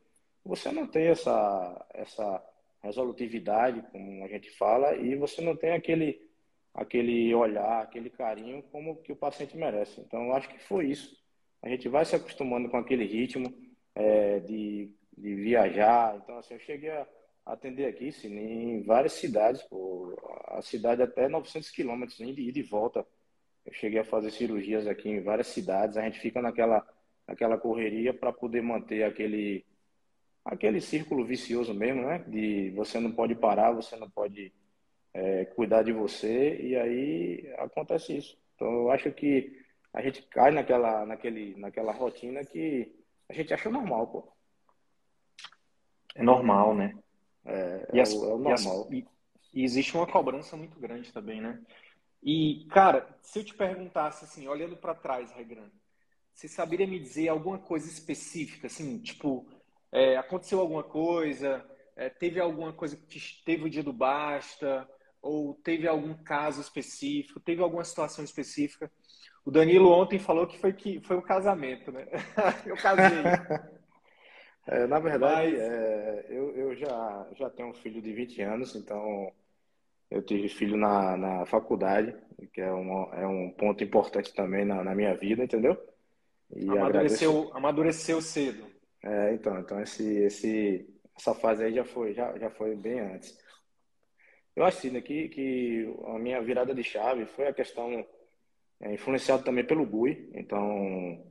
você 0.44 0.72
não 0.72 0.86
tem 0.86 1.08
essa 1.08 1.86
essa 1.94 2.44
resolutividade, 2.82 3.82
como 3.92 4.24
a 4.24 4.28
gente 4.28 4.50
fala, 4.50 4.96
e 4.96 5.14
você 5.16 5.42
não 5.42 5.56
tem 5.56 5.72
aquele 5.72 6.20
aquele 6.74 7.34
olhar, 7.34 7.82
aquele 7.82 8.10
carinho 8.10 8.62
como 8.72 8.96
que 9.02 9.12
o 9.12 9.16
paciente 9.16 9.56
merece. 9.56 10.00
Então, 10.00 10.26
eu 10.26 10.34
acho 10.34 10.48
que 10.48 10.58
foi 10.58 10.86
isso. 10.86 11.16
A 11.62 11.68
gente 11.68 11.88
vai 11.88 12.04
se 12.04 12.16
acostumando 12.16 12.68
com 12.68 12.76
aquele 12.76 13.04
ritmo 13.04 13.52
é, 13.98 14.38
de, 14.40 14.90
de 15.16 15.34
viajar. 15.34 16.16
Então, 16.16 16.38
assim, 16.38 16.54
eu 16.54 16.60
cheguei 16.60 16.90
a 16.90 17.06
atender 17.44 17.86
aqui, 17.86 18.12
sim, 18.12 18.34
em 18.36 18.82
várias 18.82 19.12
cidades, 19.14 19.62
pô, 19.62 20.16
a 20.46 20.62
cidade 20.62 21.02
até 21.02 21.28
900 21.28 21.70
quilômetros, 21.70 22.18
de 22.18 22.24
ida 22.24 22.58
e 22.58 22.62
volta. 22.62 23.04
Eu 23.66 23.72
cheguei 23.72 23.98
a 23.98 24.04
fazer 24.04 24.30
cirurgias 24.30 24.86
aqui 24.86 25.08
em 25.10 25.20
várias 25.20 25.48
cidades. 25.48 25.96
A 25.96 26.02
gente 26.02 26.20
fica 26.20 26.40
naquela, 26.40 26.86
naquela 27.26 27.58
correria 27.58 28.14
para 28.14 28.32
poder 28.32 28.62
manter 28.62 29.02
aquele, 29.02 29.66
aquele 30.44 30.80
círculo 30.80 31.24
vicioso 31.24 31.74
mesmo, 31.74 32.02
né? 32.02 32.24
De 32.28 32.70
você 32.70 33.00
não 33.00 33.12
pode 33.12 33.34
parar, 33.34 33.72
você 33.72 33.96
não 33.96 34.08
pode 34.08 34.52
é, 35.12 35.44
cuidar 35.46 35.82
de 35.82 35.92
você 35.92 36.58
e 36.60 36.76
aí 36.76 37.52
acontece 37.58 38.16
isso. 38.16 38.38
Então 38.54 38.68
eu 38.72 38.90
acho 38.90 39.10
que 39.12 39.58
a 39.92 40.00
gente 40.02 40.22
cai 40.22 40.50
naquela, 40.50 41.04
naquele, 41.04 41.54
naquela 41.56 41.92
rotina 41.92 42.44
que 42.44 42.97
a 43.28 43.32
gente 43.32 43.52
acha 43.52 43.70
normal, 43.70 44.06
pô. 44.06 44.32
É 46.14 46.22
normal, 46.22 46.74
né? 46.74 46.94
É, 47.44 47.90
e 47.92 47.98
é, 47.98 48.02
as, 48.02 48.12
o, 48.12 48.24
é 48.24 48.34
o 48.34 48.38
normal. 48.38 48.88
E, 48.90 48.98
as, 48.98 49.08
e, 49.52 49.64
existe 49.64 49.96
uma 49.96 50.06
cobrança 50.06 50.56
muito 50.56 50.78
grande 50.78 51.12
também, 51.12 51.40
né? 51.40 51.60
E, 52.22 52.66
cara, 52.70 53.16
se 53.22 53.38
eu 53.38 53.44
te 53.44 53.54
perguntasse 53.54 54.24
assim, 54.24 54.48
olhando 54.48 54.76
para 54.76 54.94
trás, 54.94 55.30
Regran, 55.32 55.70
você 56.34 56.48
saberia 56.48 56.86
me 56.86 56.98
dizer 56.98 57.28
alguma 57.28 57.58
coisa 57.58 57.88
específica, 57.88 58.66
assim, 58.66 58.98
tipo, 58.98 59.46
é, 59.92 60.16
aconteceu 60.16 60.60
alguma 60.60 60.82
coisa, 60.82 61.64
é, 61.96 62.08
teve 62.08 62.40
alguma 62.40 62.72
coisa 62.72 62.96
que 62.96 63.06
te, 63.06 63.42
teve 63.44 63.64
o 63.64 63.70
dia 63.70 63.82
do 63.82 63.92
basta, 63.92 64.88
ou 65.20 65.54
teve 65.54 65.86
algum 65.86 66.14
caso 66.14 66.60
específico, 66.60 67.40
teve 67.40 67.62
alguma 67.62 67.84
situação 67.84 68.24
específica. 68.24 68.90
O 69.44 69.50
Danilo 69.50 69.90
ontem 69.90 70.18
falou 70.18 70.46
que 70.46 70.58
foi 70.58 70.72
que 70.72 71.00
foi 71.00 71.16
um 71.16 71.22
casamento, 71.22 71.90
né? 71.90 72.06
eu 72.66 72.76
casei. 72.76 73.08
É, 74.70 74.86
na 74.86 74.98
verdade, 74.98 75.52
Mas... 75.52 75.60
é, 75.60 76.26
eu, 76.28 76.54
eu 76.54 76.76
já, 76.76 77.26
já 77.36 77.48
tenho 77.48 77.70
um 77.70 77.74
filho 77.74 78.02
de 78.02 78.12
20 78.12 78.42
anos, 78.42 78.76
então 78.76 79.32
eu 80.10 80.22
tive 80.22 80.46
filho 80.50 80.76
na, 80.76 81.16
na 81.16 81.46
faculdade, 81.46 82.14
que 82.52 82.60
é, 82.60 82.70
uma, 82.70 83.14
é 83.14 83.26
um 83.26 83.50
ponto 83.50 83.82
importante 83.82 84.34
também 84.34 84.66
na, 84.66 84.84
na 84.84 84.94
minha 84.94 85.14
vida, 85.16 85.42
entendeu? 85.42 85.74
E 86.54 86.68
amadureceu, 86.68 87.30
agradeço... 87.30 87.56
amadureceu 87.56 88.20
cedo. 88.20 88.66
É, 89.02 89.32
então, 89.32 89.58
então 89.58 89.80
esse, 89.80 90.04
esse, 90.18 90.86
essa 91.16 91.34
fase 91.34 91.64
aí 91.64 91.74
já 91.74 91.84
foi, 91.84 92.12
já, 92.12 92.36
já 92.38 92.50
foi 92.50 92.76
bem 92.76 93.00
antes. 93.00 93.38
Eu 94.54 94.64
acho 94.64 94.90
né, 94.90 95.00
que, 95.00 95.28
que 95.28 95.94
a 96.06 96.18
minha 96.18 96.42
virada 96.42 96.74
de 96.74 96.82
chave 96.82 97.26
foi 97.26 97.46
a 97.46 97.54
questão 97.54 98.04
é, 98.80 98.94
influenciada 98.94 99.42
também 99.42 99.64
pelo 99.64 99.86
Gui. 99.86 100.30
Então, 100.34 101.24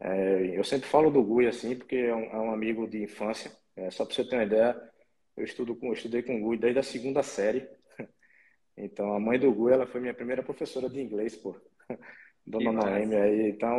é, 0.00 0.58
eu 0.58 0.64
sempre 0.64 0.88
falo 0.88 1.10
do 1.10 1.22
Gui 1.22 1.46
assim, 1.46 1.76
porque 1.76 1.96
é 1.96 2.14
um, 2.14 2.24
é 2.24 2.38
um 2.38 2.52
amigo 2.52 2.86
de 2.86 3.02
infância. 3.02 3.52
É, 3.76 3.90
só 3.90 4.04
para 4.04 4.14
você 4.14 4.24
ter 4.24 4.36
uma 4.36 4.44
ideia, 4.44 4.92
eu, 5.36 5.44
estudo 5.44 5.74
com, 5.74 5.88
eu 5.88 5.92
estudei 5.94 6.22
com 6.22 6.36
o 6.36 6.50
Gui 6.50 6.58
desde 6.58 6.80
a 6.80 6.82
segunda 6.82 7.22
série. 7.22 7.68
Então, 8.74 9.12
a 9.12 9.20
mãe 9.20 9.38
do 9.38 9.52
Gui, 9.52 9.70
ela 9.70 9.86
foi 9.86 10.00
minha 10.00 10.14
primeira 10.14 10.42
professora 10.42 10.88
de 10.88 10.98
inglês, 10.98 11.36
pô. 11.36 11.54
Dona 12.44 12.72
Noemi 12.72 13.14
aí. 13.16 13.50
Então, 13.50 13.76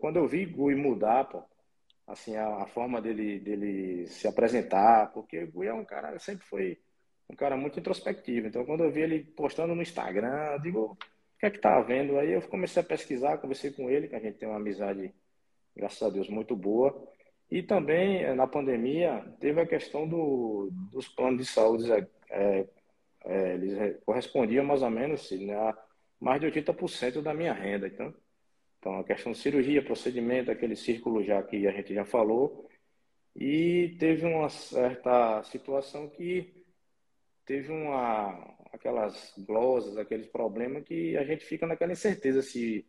quando 0.00 0.16
eu 0.16 0.26
vi 0.26 0.46
Gui 0.46 0.74
mudar, 0.74 1.24
pô, 1.24 1.44
assim, 2.06 2.34
a, 2.34 2.62
a, 2.62 2.66
forma 2.66 3.00
dele, 3.00 3.38
dele 3.38 4.06
se 4.06 4.26
apresentar, 4.26 5.12
porque 5.12 5.44
o 5.44 5.52
Gui 5.52 5.66
é 5.66 5.74
um 5.74 5.84
cara, 5.84 6.18
sempre 6.18 6.46
foi 6.46 6.78
um 7.28 7.36
cara 7.36 7.58
muito 7.58 7.78
introspectivo. 7.78 8.46
Então, 8.46 8.64
quando 8.64 8.84
eu 8.84 8.90
vi 8.90 9.02
ele 9.02 9.22
postando 9.22 9.74
no 9.74 9.82
Instagram, 9.82 10.52
eu 10.52 10.60
digo, 10.60 10.80
o 10.80 10.96
que 11.42 11.46
é 11.46 11.50
que 11.50 11.58
tá 11.58 11.80
vendo? 11.80 12.16
Aí 12.18 12.32
eu 12.32 12.42
comecei 12.42 12.80
a 12.80 12.84
pesquisar, 12.84 13.38
conversei 13.38 13.72
com 13.72 13.90
ele, 13.90 14.06
que 14.06 14.14
a 14.14 14.20
gente 14.20 14.38
tem 14.38 14.48
uma 14.48 14.58
amizade, 14.58 15.12
graças 15.74 16.00
a 16.00 16.08
Deus, 16.08 16.28
muito 16.28 16.54
boa. 16.54 17.08
E 17.50 17.64
também, 17.64 18.22
eh, 18.22 18.32
na 18.32 18.46
pandemia, 18.46 19.24
teve 19.40 19.60
a 19.60 19.66
questão 19.66 20.06
do, 20.08 20.70
dos 20.92 21.08
planos 21.08 21.40
de 21.40 21.52
saúde. 21.52 21.90
É, 22.30 22.66
é, 23.24 23.54
eles 23.54 24.00
correspondiam 24.06 24.64
mais 24.64 24.82
ou 24.82 24.90
menos 24.90 25.30
né, 25.32 25.54
a 25.54 25.76
mais 26.20 26.40
de 26.40 26.46
80% 26.46 27.20
da 27.20 27.34
minha 27.34 27.52
renda. 27.52 27.88
Então, 27.88 28.14
então, 28.78 28.98
a 29.00 29.04
questão 29.04 29.32
de 29.32 29.38
cirurgia, 29.38 29.84
procedimento, 29.84 30.50
aquele 30.50 30.76
círculo 30.76 31.24
já 31.24 31.42
que 31.42 31.66
a 31.66 31.72
gente 31.72 31.92
já 31.94 32.04
falou. 32.04 32.68
E 33.34 33.96
teve 33.98 34.26
uma 34.26 34.48
certa 34.48 35.42
situação 35.44 36.08
que 36.08 36.52
teve 37.44 37.72
uma 37.72 38.56
aquelas 38.72 39.34
glosas, 39.38 39.96
aqueles 39.96 40.26
problemas 40.26 40.84
que 40.84 41.16
a 41.16 41.24
gente 41.24 41.44
fica 41.44 41.66
naquela 41.66 41.92
incerteza 41.92 42.42
se 42.42 42.84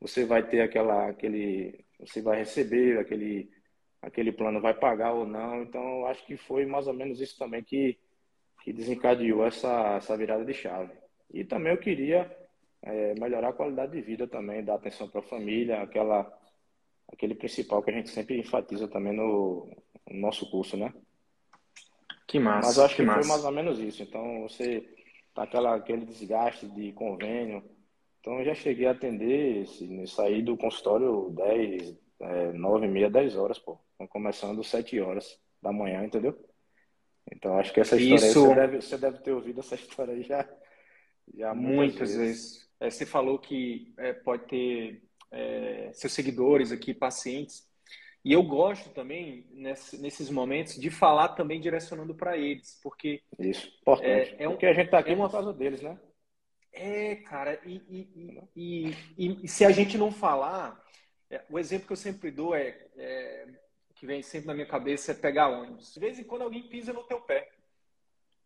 você 0.00 0.24
vai 0.24 0.46
ter 0.46 0.60
aquela 0.60 1.08
aquele 1.08 1.84
você 1.98 2.22
vai 2.22 2.38
receber 2.38 2.98
aquele 2.98 3.50
aquele 4.00 4.32
plano 4.32 4.60
vai 4.60 4.74
pagar 4.74 5.12
ou 5.12 5.26
não. 5.26 5.62
Então 5.62 6.06
acho 6.06 6.24
que 6.26 6.36
foi 6.36 6.64
mais 6.64 6.86
ou 6.86 6.94
menos 6.94 7.20
isso 7.20 7.36
também 7.38 7.62
que 7.62 7.98
que 8.62 8.72
desencadeou 8.72 9.44
essa 9.44 9.96
essa 9.96 10.16
virada 10.16 10.44
de 10.44 10.54
chave. 10.54 10.92
E 11.32 11.44
também 11.44 11.72
eu 11.72 11.78
queria 11.78 12.30
é, 12.82 13.14
melhorar 13.14 13.48
a 13.48 13.54
qualidade 13.54 13.92
de 13.92 14.00
vida 14.02 14.26
também, 14.28 14.64
dar 14.64 14.76
atenção 14.76 15.08
para 15.08 15.20
a 15.20 15.24
família, 15.24 15.82
aquela 15.82 16.32
aquele 17.08 17.34
principal 17.34 17.82
que 17.82 17.90
a 17.90 17.94
gente 17.94 18.10
sempre 18.10 18.38
enfatiza 18.38 18.88
também 18.88 19.12
no, 19.12 19.68
no 20.10 20.20
nosso 20.20 20.48
curso, 20.50 20.76
né? 20.76 20.92
Que 22.26 22.38
massa. 22.38 22.68
Mas 22.68 22.78
acho 22.78 22.96
que, 22.96 23.04
que 23.04 23.10
foi 23.10 23.24
mais 23.26 23.44
ou 23.44 23.52
menos 23.52 23.78
isso. 23.78 24.02
Então, 24.02 24.42
você 24.42 24.93
tá 25.34 25.42
aquela, 25.42 25.74
aquele 25.74 26.04
desgaste 26.06 26.66
de 26.66 26.92
convênio. 26.92 27.62
Então, 28.20 28.38
eu 28.38 28.44
já 28.44 28.54
cheguei 28.54 28.86
a 28.86 28.92
atender, 28.92 29.66
sair 30.06 30.42
do 30.42 30.56
consultório 30.56 31.30
10, 31.30 31.96
é, 32.20 32.52
9 32.52 32.86
e 32.86 32.88
meia, 32.88 33.10
10 33.10 33.36
horas, 33.36 33.58
pô. 33.58 33.78
Então, 33.94 34.06
começando 34.06 34.64
7 34.64 34.98
horas 35.00 35.38
da 35.60 35.72
manhã, 35.72 36.04
entendeu? 36.04 36.38
Então, 37.30 37.58
acho 37.58 37.72
que 37.72 37.80
essa 37.80 37.96
história 37.96 38.26
isso... 38.26 38.40
você 38.46 38.54
deve, 38.54 38.80
você 38.80 38.98
deve 38.98 39.18
ter 39.18 39.32
ouvido 39.32 39.60
essa 39.60 39.74
história 39.76 40.14
aí 40.14 40.22
já, 40.22 40.48
já 41.34 41.54
muitas, 41.54 41.76
muitas 41.76 42.16
vezes. 42.16 42.18
vezes. 42.18 42.70
É, 42.80 42.90
você 42.90 43.06
falou 43.06 43.38
que 43.38 43.92
é, 43.98 44.12
pode 44.12 44.46
ter 44.46 45.02
é, 45.30 45.90
seus 45.92 46.12
seguidores 46.12 46.70
aqui, 46.70 46.94
pacientes, 46.94 47.66
e 48.24 48.32
eu 48.32 48.42
gosto 48.42 48.88
também, 48.90 49.46
nesses 49.52 50.30
momentos, 50.30 50.80
de 50.80 50.90
falar 50.90 51.28
também 51.30 51.60
direcionando 51.60 52.14
para 52.14 52.38
eles, 52.38 52.80
porque. 52.82 53.22
Isso, 53.38 53.68
importante. 53.82 54.34
É, 54.38 54.44
é 54.44 54.48
um, 54.48 54.52
porque 54.52 54.64
a 54.64 54.72
gente 54.72 54.86
está 54.86 54.98
aqui 54.98 55.10
é 55.10 55.14
uma... 55.14 55.26
por 55.28 55.32
causa 55.32 55.52
deles, 55.52 55.82
né? 55.82 56.00
É, 56.72 57.16
cara, 57.16 57.60
e, 57.66 58.48
e, 58.56 58.96
e, 59.16 59.44
e, 59.44 59.48
se 59.48 59.64
a 59.64 59.70
gente 59.70 59.98
não 59.98 60.10
falar, 60.10 60.82
é, 61.30 61.44
o 61.50 61.58
exemplo 61.58 61.86
que 61.86 61.92
eu 61.92 61.98
sempre 61.98 62.30
dou 62.30 62.54
é, 62.54 62.88
é, 62.96 63.46
que 63.94 64.06
vem 64.06 64.22
sempre 64.22 64.46
na 64.46 64.54
minha 64.54 64.66
cabeça 64.66 65.12
é 65.12 65.14
pegar 65.14 65.48
ônibus. 65.48 65.92
De 65.92 66.00
vez 66.00 66.18
em 66.18 66.24
quando 66.24 66.42
alguém 66.42 66.66
pisa 66.66 66.94
no 66.94 67.04
teu 67.04 67.20
pé. 67.20 67.50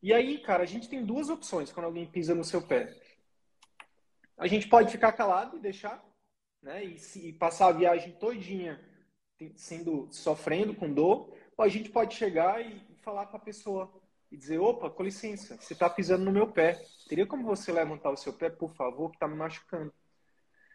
E 0.02 0.12
aí, 0.12 0.38
cara, 0.38 0.64
a 0.64 0.66
gente 0.66 0.88
tem 0.88 1.04
duas 1.04 1.28
opções 1.28 1.70
quando 1.70 1.86
alguém 1.86 2.04
pisa 2.04 2.34
no 2.34 2.44
seu 2.44 2.60
pé. 2.60 2.92
A 4.36 4.48
gente 4.48 4.68
pode 4.68 4.90
ficar 4.90 5.12
calado 5.12 5.56
e 5.56 5.60
deixar, 5.60 6.04
né? 6.60 6.84
E, 6.84 6.98
se, 6.98 7.28
e 7.28 7.32
passar 7.32 7.68
a 7.68 7.72
viagem 7.72 8.12
todinha 8.14 8.87
sendo 9.56 10.08
sofrendo 10.10 10.74
com 10.74 10.92
dor, 10.92 11.32
a 11.58 11.68
gente 11.68 11.90
pode 11.90 12.14
chegar 12.14 12.60
e 12.64 12.80
falar 13.02 13.26
com 13.26 13.36
a 13.36 13.40
pessoa 13.40 13.92
e 14.30 14.36
dizer, 14.36 14.58
opa, 14.58 14.90
com 14.90 15.02
licença, 15.02 15.56
você 15.56 15.72
está 15.72 15.88
pisando 15.88 16.24
no 16.24 16.32
meu 16.32 16.46
pé. 16.46 16.80
Teria 17.08 17.26
como 17.26 17.44
você 17.44 17.72
levantar 17.72 18.10
o 18.10 18.16
seu 18.16 18.32
pé, 18.32 18.50
por 18.50 18.74
favor, 18.74 19.10
que 19.10 19.16
está 19.16 19.26
me 19.26 19.36
machucando? 19.36 19.92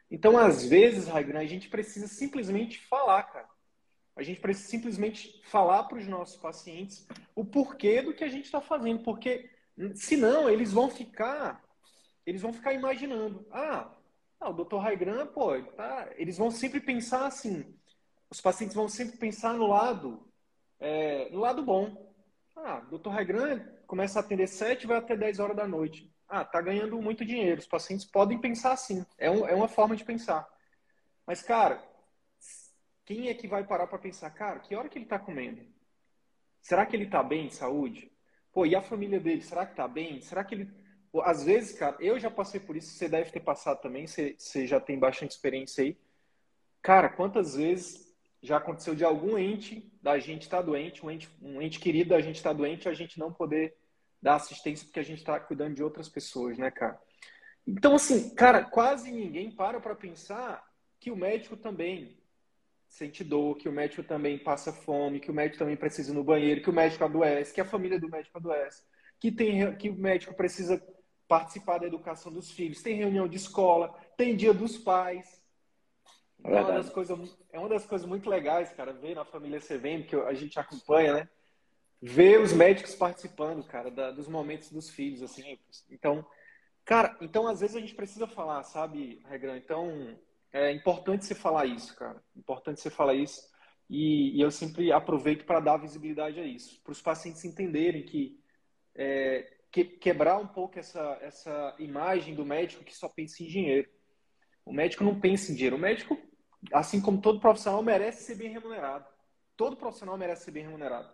Então, 0.10 0.38
às 0.38 0.66
vezes, 0.66 1.08
Raigan, 1.08 1.40
a 1.40 1.46
gente 1.46 1.70
precisa 1.70 2.08
simplesmente 2.08 2.80
falar, 2.80 3.24
cara. 3.24 3.50
A 4.16 4.22
gente 4.22 4.40
precisa 4.40 4.70
simplesmente 4.70 5.42
falar 5.46 5.84
para 5.84 5.98
os 5.98 6.08
nossos 6.08 6.36
pacientes 6.38 7.08
o 7.36 7.44
porquê 7.44 8.02
do 8.02 8.14
que 8.14 8.24
a 8.24 8.30
gente 8.30 8.46
está 8.46 8.62
fazendo, 8.62 9.04
porque 9.04 9.50
senão 9.96 10.50
eles 10.50 10.72
vão 10.72 10.90
ficar, 10.90 11.64
eles 12.26 12.42
vão 12.42 12.54
ficar 12.54 12.74
imaginando, 12.74 13.46
ah, 13.52 13.92
ah 14.40 14.50
o 14.50 14.54
Dr. 14.54 14.78
Raigran, 14.78 15.26
pô, 15.28 15.60
tá, 15.76 16.10
eles 16.16 16.38
vão 16.38 16.52
sempre 16.52 16.80
pensar 16.80 17.26
assim, 17.26 17.76
os 18.34 18.42
pacientes 18.42 18.76
vão 18.76 18.90
sempre 18.90 19.16
pensar 19.18 19.54
no 19.54 19.68
lado, 19.68 20.28
é, 20.80 21.30
no 21.30 21.40
lado 21.40 21.62
bom. 21.62 22.12
Ah, 22.56 22.80
doutor 22.80 23.12
Regran 23.12 23.60
começa 23.86 24.18
a 24.18 24.22
atender 24.24 24.48
7 24.48 24.88
vai 24.88 24.98
até 24.98 25.16
10 25.16 25.40
horas 25.40 25.56
da 25.56 25.68
noite. 25.68 26.12
Ah, 26.28 26.44
tá 26.44 26.60
ganhando 26.60 27.00
muito 27.00 27.24
dinheiro. 27.24 27.60
Os 27.60 27.68
pacientes 27.68 28.06
podem 28.06 28.40
pensar 28.40 28.72
assim. 28.72 29.06
É, 29.20 29.30
um, 29.30 29.48
é 29.48 29.54
uma 29.54 29.68
forma 29.68 29.96
de 29.96 30.04
pensar. 30.04 30.48
Mas, 31.28 31.44
cara, 31.44 31.88
quem 33.06 33.30
é 33.30 33.36
que 33.36 33.48
vai 33.48 33.64
parar 33.64 33.86
para 33.86 34.00
pensar, 34.00 34.32
cara, 34.32 34.60
que 34.62 34.76
hora 34.76 34.90
que 34.90 34.98
ele 34.98 35.06
tá 35.06 35.20
comendo? 35.20 35.62
Será 36.60 36.88
que 36.88 36.96
ele 36.96 37.06
tá 37.06 37.22
bem 37.22 37.50
de 37.50 37.54
saúde? 37.54 38.12
Pô, 38.52 38.66
e 38.66 38.76
a 38.76 38.82
família 38.82 39.20
dele, 39.20 39.44
será 39.44 39.64
que 39.64 39.76
tá 39.76 39.88
bem? 39.88 40.20
Será 40.22 40.44
que 40.44 40.56
ele. 40.56 40.72
Pô, 41.12 41.22
às 41.22 41.44
vezes, 41.44 41.78
cara, 41.78 41.98
eu 42.00 42.18
já 42.18 42.32
passei 42.32 42.60
por 42.60 42.76
isso, 42.76 42.96
você 42.96 43.08
deve 43.08 43.30
ter 43.30 43.42
passado 43.42 43.80
também, 43.80 44.08
você, 44.08 44.36
você 44.36 44.66
já 44.66 44.80
tem 44.80 44.98
bastante 44.98 45.32
experiência 45.32 45.84
aí. 45.84 45.96
Cara, 46.82 47.10
quantas 47.10 47.56
vezes 47.56 48.03
já 48.44 48.58
aconteceu 48.58 48.94
de 48.94 49.06
algum 49.06 49.38
ente 49.38 49.90
da 50.02 50.20
gente 50.20 50.44
estar 50.44 50.58
tá 50.58 50.64
doente, 50.64 51.04
um 51.04 51.10
ente, 51.10 51.30
um 51.42 51.62
ente 51.62 51.80
querido 51.80 52.10
da 52.10 52.20
gente 52.20 52.36
estar 52.36 52.50
tá 52.50 52.58
doente, 52.58 52.90
a 52.90 52.94
gente 52.94 53.18
não 53.18 53.32
poder 53.32 53.76
dar 54.22 54.36
assistência 54.36 54.86
porque 54.86 55.00
a 55.00 55.04
gente 55.04 55.20
está 55.20 55.40
cuidando 55.40 55.76
de 55.76 55.84
outras 55.84 56.10
pessoas, 56.10 56.58
né, 56.58 56.70
cara? 56.70 57.00
Então, 57.66 57.96
assim, 57.96 58.36
cara, 58.36 58.64
quase 58.64 59.12
ninguém 59.12 59.50
para 59.50 59.80
para 59.80 59.96
pensar 59.96 60.64
que 61.00 61.10
o 61.10 61.16
médico 61.16 61.56
também 61.56 62.18
sente 62.88 63.24
dor, 63.24 63.58
que 63.58 63.68
o 63.68 63.72
médico 63.72 64.04
também 64.04 64.38
passa 64.38 64.72
fome, 64.72 65.20
que 65.20 65.32
o 65.32 65.34
médico 65.34 65.58
também 65.58 65.76
precisa 65.76 66.12
ir 66.12 66.14
no 66.14 66.24
banheiro, 66.24 66.62
que 66.62 66.70
o 66.70 66.74
médico 66.74 67.04
adoece, 67.04 67.54
que 67.54 67.62
a 67.62 67.66
família 67.66 68.00
do 68.00 68.10
médico 68.10 68.38
adoece, 68.38 68.84
que, 69.20 69.32
tem, 69.32 69.76
que 69.78 69.90
o 69.90 69.96
médico 69.96 70.34
precisa 70.34 70.82
participar 71.28 71.80
da 71.80 71.88
educação 71.88 72.32
dos 72.32 72.52
filhos, 72.52 72.84
tem 72.84 72.98
reunião 72.98 73.28
de 73.28 73.38
escola, 73.38 73.94
tem 74.16 74.36
dia 74.36 74.54
dos 74.54 74.78
pais. 74.78 75.43
É 76.44 76.50
uma, 76.50 76.72
das 76.74 76.90
coisas, 76.90 77.38
é 77.52 77.60
uma 77.60 77.70
das 77.70 77.86
coisas 77.86 78.08
muito 78.08 78.30
legais, 78.30 78.72
cara, 78.74 78.92
ver 78.92 79.16
na 79.16 79.24
família 79.24 79.60
CVM, 79.60 80.04
que 80.08 80.16
a 80.16 80.34
gente 80.34 80.60
acompanha, 80.60 81.14
né? 81.14 81.30
Ver 82.02 82.42
os 82.42 82.52
médicos 82.52 82.96
participando, 82.96 83.64
cara, 83.64 83.90
da, 83.90 84.12
dos 84.12 84.28
momentos 84.28 84.70
dos 84.70 84.90
filhos, 84.90 85.24
assim. 85.24 85.58
Então, 85.90 86.26
cara, 86.84 87.18
então 87.22 87.48
às 87.48 87.62
vezes 87.62 87.78
a 87.78 87.80
gente 87.80 87.96
precisa 87.96 88.28
falar, 88.28 88.62
sabe, 88.64 89.22
Regrão? 89.30 89.56
Então, 89.56 90.18
é 90.52 90.72
importante 90.72 91.26
você 91.26 91.34
falar 91.34 91.66
isso, 91.66 91.96
cara. 91.96 92.22
Importante 92.36 92.82
você 92.82 92.90
falar 92.90 93.14
isso. 93.16 93.50
E, 93.90 94.38
e 94.38 94.42
eu 94.42 94.52
sempre 94.52 94.92
aproveito 94.92 95.46
para 95.46 95.60
dar 95.60 95.78
visibilidade 95.78 96.40
a 96.40 96.46
isso, 96.46 96.82
para 96.84 96.92
os 96.92 97.02
pacientes 97.02 97.44
entenderem 97.46 98.04
que, 98.04 98.40
é, 98.96 99.52
que, 99.72 99.84
quebrar 99.84 100.38
um 100.38 100.48
pouco 100.48 100.80
essa, 100.80 101.18
essa 101.22 101.76
imagem 101.80 102.36
do 102.36 102.46
médico 102.46 102.84
que 102.84 102.96
só 102.96 103.08
pensa 103.08 103.44
em 103.44 103.48
dinheiro. 103.48 103.90
O 104.66 104.74
médico 104.74 105.04
não 105.04 105.20
pensa 105.20 105.52
em 105.52 105.56
dinheiro. 105.56 105.76
O 105.76 105.80
médico, 105.80 106.18
assim 106.72 107.02
como 107.02 107.22
todo 107.22 107.40
profissional, 107.40 107.82
merece 107.84 108.24
ser 108.24 108.36
bem 108.36 108.52
remunerado. 108.52 109.06
Todo 109.58 109.76
profissional 109.76 110.18
merece 110.18 110.46
ser 110.46 110.52
bem 110.52 110.64
remunerado. 110.64 111.10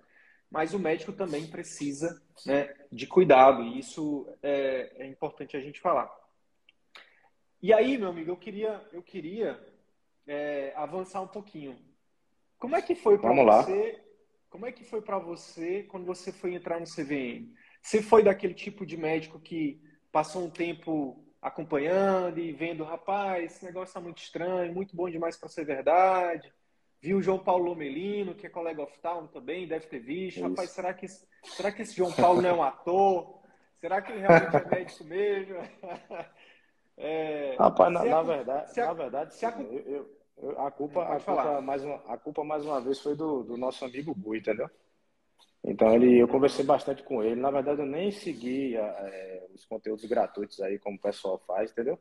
Mas 0.49 0.73
o 0.73 0.79
médico 0.79 1.13
também 1.13 1.47
precisa 1.47 2.21
né, 2.45 2.73
de 2.91 3.05
cuidado, 3.05 3.63
e 3.63 3.79
isso 3.79 4.27
é, 4.41 4.91
é 4.97 5.07
importante 5.07 5.55
a 5.55 5.59
gente 5.59 5.79
falar. 5.79 6.09
E 7.61 7.73
aí, 7.73 7.97
meu 7.97 8.09
amigo, 8.09 8.31
eu 8.31 8.37
queria, 8.37 8.81
eu 8.91 9.03
queria 9.03 9.59
é, 10.25 10.73
avançar 10.75 11.21
um 11.21 11.27
pouquinho. 11.27 11.77
Como 12.57 12.75
é 12.75 12.81
que 12.81 12.95
foi 12.95 13.17
para 13.17 13.33
você? 13.33 13.91
Lá. 13.93 14.09
Como 14.49 14.65
é 14.65 14.71
que 14.71 14.83
foi 14.83 15.01
para 15.01 15.19
você 15.19 15.83
quando 15.83 16.05
você 16.05 16.31
foi 16.31 16.55
entrar 16.55 16.79
no 16.79 16.85
CVM? 16.85 17.53
Você 17.81 18.01
foi 18.01 18.23
daquele 18.23 18.53
tipo 18.53 18.85
de 18.85 18.97
médico 18.97 19.39
que 19.39 19.81
passou 20.11 20.43
um 20.43 20.49
tempo 20.49 21.23
acompanhando 21.41 22.39
e 22.39 22.51
vendo, 22.51 22.83
rapaz, 22.83 23.45
esse 23.45 23.65
negócio 23.65 23.89
está 23.89 23.99
muito 23.99 24.21
estranho, 24.21 24.73
muito 24.73 24.95
bom 24.95 25.09
demais 25.09 25.37
para 25.37 25.49
ser 25.49 25.65
verdade. 25.65 26.51
Viu 27.01 27.17
o 27.17 27.21
João 27.21 27.39
Paulo 27.39 27.65
Lomelino, 27.65 28.35
que 28.35 28.45
é 28.45 28.49
colega 28.49 28.83
of 28.83 28.99
town 28.99 29.27
também, 29.27 29.67
deve 29.67 29.87
ter 29.87 29.99
visto. 29.99 30.41
Rapaz, 30.41 30.71
será 30.71 30.93
que, 30.93 31.07
será 31.07 31.71
que 31.71 31.81
esse 31.81 31.95
João 31.95 32.11
Paulo 32.11 32.41
não 32.41 32.49
é 32.49 32.53
um 32.53 32.63
ator? 32.63 33.39
Será 33.79 34.01
que 34.01 34.11
ele 34.11 34.19
realmente 34.19 34.55
é 34.55 34.65
médico 34.65 35.03
mesmo? 35.05 35.55
É, 37.01 37.55
Rapaz, 37.57 37.93
na, 37.93 38.03
na, 38.03 38.21
verdade, 38.21 38.77
na 38.77 38.91
verdade, 38.91 39.33
sim, 39.33 39.45
a... 39.45 39.51
Eu, 39.61 40.19
eu, 40.35 40.59
a 40.59 40.69
culpa, 40.69 41.03
a 41.03 41.17
culpa, 41.17 41.61
mais 41.61 41.81
uma, 41.81 41.95
a 42.05 42.17
culpa 42.17 42.43
mais 42.43 42.65
uma 42.65 42.81
vez 42.81 42.99
foi 42.99 43.15
do, 43.15 43.41
do 43.41 43.55
nosso 43.55 43.85
amigo 43.85 44.13
Gui, 44.13 44.39
entendeu? 44.39 44.69
Então 45.63 45.93
ele, 45.93 46.17
eu 46.17 46.27
conversei 46.27 46.63
bastante 46.65 47.03
com 47.03 47.23
ele. 47.23 47.39
Na 47.39 47.51
verdade, 47.51 47.81
eu 47.81 47.85
nem 47.85 48.11
segui 48.11 48.75
é, 48.75 49.47
os 49.53 49.65
conteúdos 49.65 50.05
gratuitos 50.05 50.59
aí 50.61 50.79
como 50.79 50.97
o 50.97 51.01
pessoal 51.01 51.37
faz, 51.45 51.71
entendeu? 51.71 51.99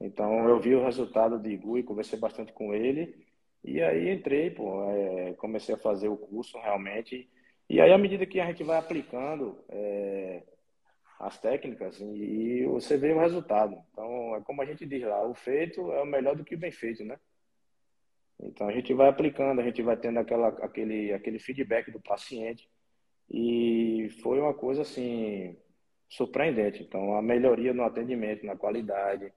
Então 0.00 0.48
eu 0.48 0.60
vi 0.60 0.74
o 0.74 0.84
resultado 0.84 1.38
de 1.38 1.56
Gui, 1.56 1.82
conversei 1.82 2.18
bastante 2.18 2.52
com 2.52 2.74
ele 2.74 3.26
e 3.64 3.80
aí 3.82 4.10
entrei, 4.10 4.50
pô, 4.50 4.90
é, 4.90 5.32
comecei 5.34 5.74
a 5.74 5.78
fazer 5.78 6.08
o 6.08 6.16
curso 6.16 6.58
realmente. 6.58 7.28
E 7.68 7.80
aí 7.80 7.92
à 7.92 7.98
medida 7.98 8.26
que 8.26 8.40
a 8.40 8.46
gente 8.46 8.62
vai 8.62 8.78
aplicando, 8.78 9.58
é, 9.68 10.42
as 11.18 11.38
técnicas 11.38 12.00
e 12.00 12.64
você 12.66 12.96
vê 12.96 13.12
o 13.12 13.20
resultado. 13.20 13.76
Então, 13.92 14.36
é 14.36 14.40
como 14.42 14.62
a 14.62 14.66
gente 14.66 14.86
diz 14.86 15.02
lá, 15.02 15.26
o 15.26 15.34
feito 15.34 15.92
é 15.92 16.02
o 16.02 16.06
melhor 16.06 16.36
do 16.36 16.44
que 16.44 16.54
o 16.54 16.58
bem 16.58 16.70
feito, 16.72 17.04
né? 17.04 17.18
Então, 18.40 18.68
a 18.68 18.72
gente 18.72 18.92
vai 18.92 19.08
aplicando, 19.08 19.60
a 19.60 19.64
gente 19.64 19.80
vai 19.82 19.96
tendo 19.96 20.18
aquela, 20.18 20.48
aquele, 20.48 21.12
aquele 21.12 21.38
feedback 21.38 21.90
do 21.90 22.00
paciente 22.00 22.68
e 23.30 24.08
foi 24.22 24.40
uma 24.40 24.54
coisa, 24.54 24.82
assim, 24.82 25.56
surpreendente. 26.08 26.82
Então, 26.82 27.16
a 27.16 27.22
melhoria 27.22 27.72
no 27.72 27.84
atendimento, 27.84 28.46
na 28.46 28.56
qualidade. 28.56 29.32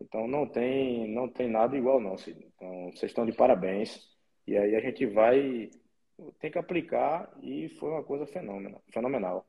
Então, 0.00 0.26
não 0.26 0.46
tem, 0.46 1.08
não 1.08 1.28
tem 1.28 1.48
nada 1.48 1.76
igual 1.76 2.00
não. 2.00 2.14
Então, 2.14 2.90
vocês 2.92 3.10
estão 3.10 3.26
de 3.26 3.32
parabéns. 3.32 4.08
E 4.46 4.56
aí 4.56 4.74
a 4.74 4.80
gente 4.80 5.06
vai, 5.06 5.70
tem 6.38 6.50
que 6.50 6.58
aplicar 6.58 7.32
e 7.42 7.68
foi 7.70 7.90
uma 7.90 8.02
coisa 8.02 8.26
fenomenal. 8.26 8.82
fenomenal. 8.92 9.46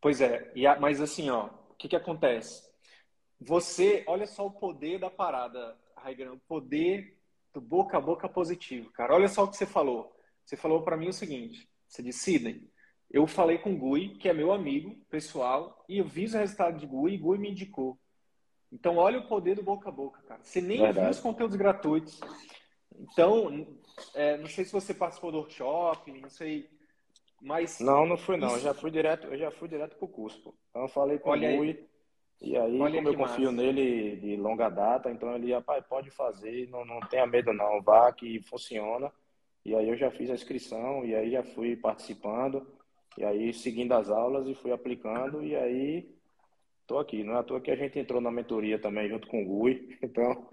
Pois 0.00 0.20
é, 0.20 0.50
e 0.54 0.66
a, 0.66 0.78
mas 0.78 1.00
assim, 1.00 1.30
ó, 1.30 1.46
o 1.70 1.74
que, 1.76 1.88
que 1.88 1.96
acontece? 1.96 2.62
Você, 3.40 4.04
olha 4.06 4.26
só 4.26 4.46
o 4.46 4.50
poder 4.50 4.98
da 4.98 5.10
parada, 5.10 5.78
Raigan, 5.96 6.32
o 6.32 6.40
poder 6.40 7.16
do 7.52 7.60
boca 7.60 7.96
a 7.96 8.00
boca 8.00 8.28
positivo, 8.28 8.90
cara. 8.90 9.14
Olha 9.14 9.28
só 9.28 9.44
o 9.44 9.48
que 9.48 9.56
você 9.56 9.64
falou. 9.64 10.14
Você 10.44 10.56
falou 10.56 10.82
para 10.82 10.96
mim 10.96 11.08
o 11.08 11.12
seguinte: 11.12 11.68
você 12.02 12.12
Sidney, 12.12 12.68
eu 13.10 13.26
falei 13.26 13.58
com 13.58 13.74
o 13.74 13.78
Gui, 13.78 14.16
que 14.16 14.28
é 14.28 14.32
meu 14.32 14.52
amigo 14.52 14.96
pessoal, 15.08 15.84
e 15.88 15.98
eu 15.98 16.04
vi 16.04 16.24
os 16.24 16.34
resultados 16.34 16.80
de 16.80 16.86
Gui 16.86 17.14
e 17.14 17.18
Gui 17.18 17.38
me 17.38 17.50
indicou. 17.50 17.98
Então, 18.72 18.96
olha 18.96 19.20
o 19.20 19.28
poder 19.28 19.54
do 19.54 19.62
boca 19.62 19.88
a 19.88 19.92
boca, 19.92 20.20
cara. 20.22 20.40
Você 20.42 20.60
nem 20.60 20.80
Verdade. 20.80 21.00
viu 21.00 21.10
os 21.10 21.20
conteúdos 21.20 21.56
gratuitos. 21.56 22.20
Então, 22.98 23.66
é, 24.14 24.36
não 24.36 24.48
sei 24.48 24.64
se 24.64 24.72
você 24.72 24.92
participou 24.92 25.30
do 25.30 25.38
workshop, 25.38 26.10
não 26.20 26.28
sei 26.28 26.68
mas 27.44 27.78
não, 27.78 28.06
não 28.06 28.16
fui 28.16 28.38
não. 28.38 28.48
Isso... 28.48 28.56
Eu 28.56 28.62
já 28.62 28.74
fui 28.74 28.90
direto, 28.90 29.26
eu 29.26 29.36
já 29.36 29.50
fui 29.50 29.68
direto 29.68 29.96
pro 29.96 30.08
curso. 30.08 30.40
Pô. 30.42 30.54
Então 30.70 30.82
eu 30.82 30.88
falei 30.88 31.18
com 31.18 31.28
Olha 31.28 31.50
o 31.50 31.56
Rui 31.58 31.86
e 32.40 32.56
aí 32.56 32.80
Olha 32.80 32.96
como 32.96 33.08
eu 33.08 33.16
confio 33.16 33.52
massa. 33.52 33.62
nele 33.62 34.16
de 34.16 34.36
longa 34.36 34.70
data, 34.70 35.10
então 35.10 35.34
ele, 35.34 35.52
rapaz, 35.52 35.84
pode 35.86 36.10
fazer, 36.10 36.68
não, 36.70 36.84
não 36.84 37.00
tenha 37.00 37.26
medo 37.26 37.52
não, 37.52 37.82
vá 37.82 38.10
que 38.12 38.40
funciona. 38.42 39.12
E 39.64 39.74
aí 39.74 39.88
eu 39.88 39.96
já 39.96 40.10
fiz 40.10 40.30
a 40.30 40.34
inscrição 40.34 41.04
e 41.04 41.14
aí 41.14 41.30
já 41.30 41.42
fui 41.42 41.74
participando 41.76 42.66
e 43.16 43.24
aí 43.24 43.52
seguindo 43.52 43.92
as 43.92 44.10
aulas 44.10 44.46
e 44.46 44.54
fui 44.54 44.72
aplicando 44.72 45.42
e 45.42 45.56
aí 45.56 46.14
tô 46.86 46.98
aqui. 46.98 47.24
Não 47.24 47.34
é 47.34 47.38
à 47.38 47.42
toa 47.42 47.60
que 47.60 47.70
a 47.70 47.76
gente 47.76 47.98
entrou 47.98 48.20
na 48.20 48.30
mentoria 48.30 48.78
também 48.78 49.08
junto 49.08 49.28
com 49.28 49.42
o 49.42 49.64
Gui. 49.64 49.98
Então 50.02 50.48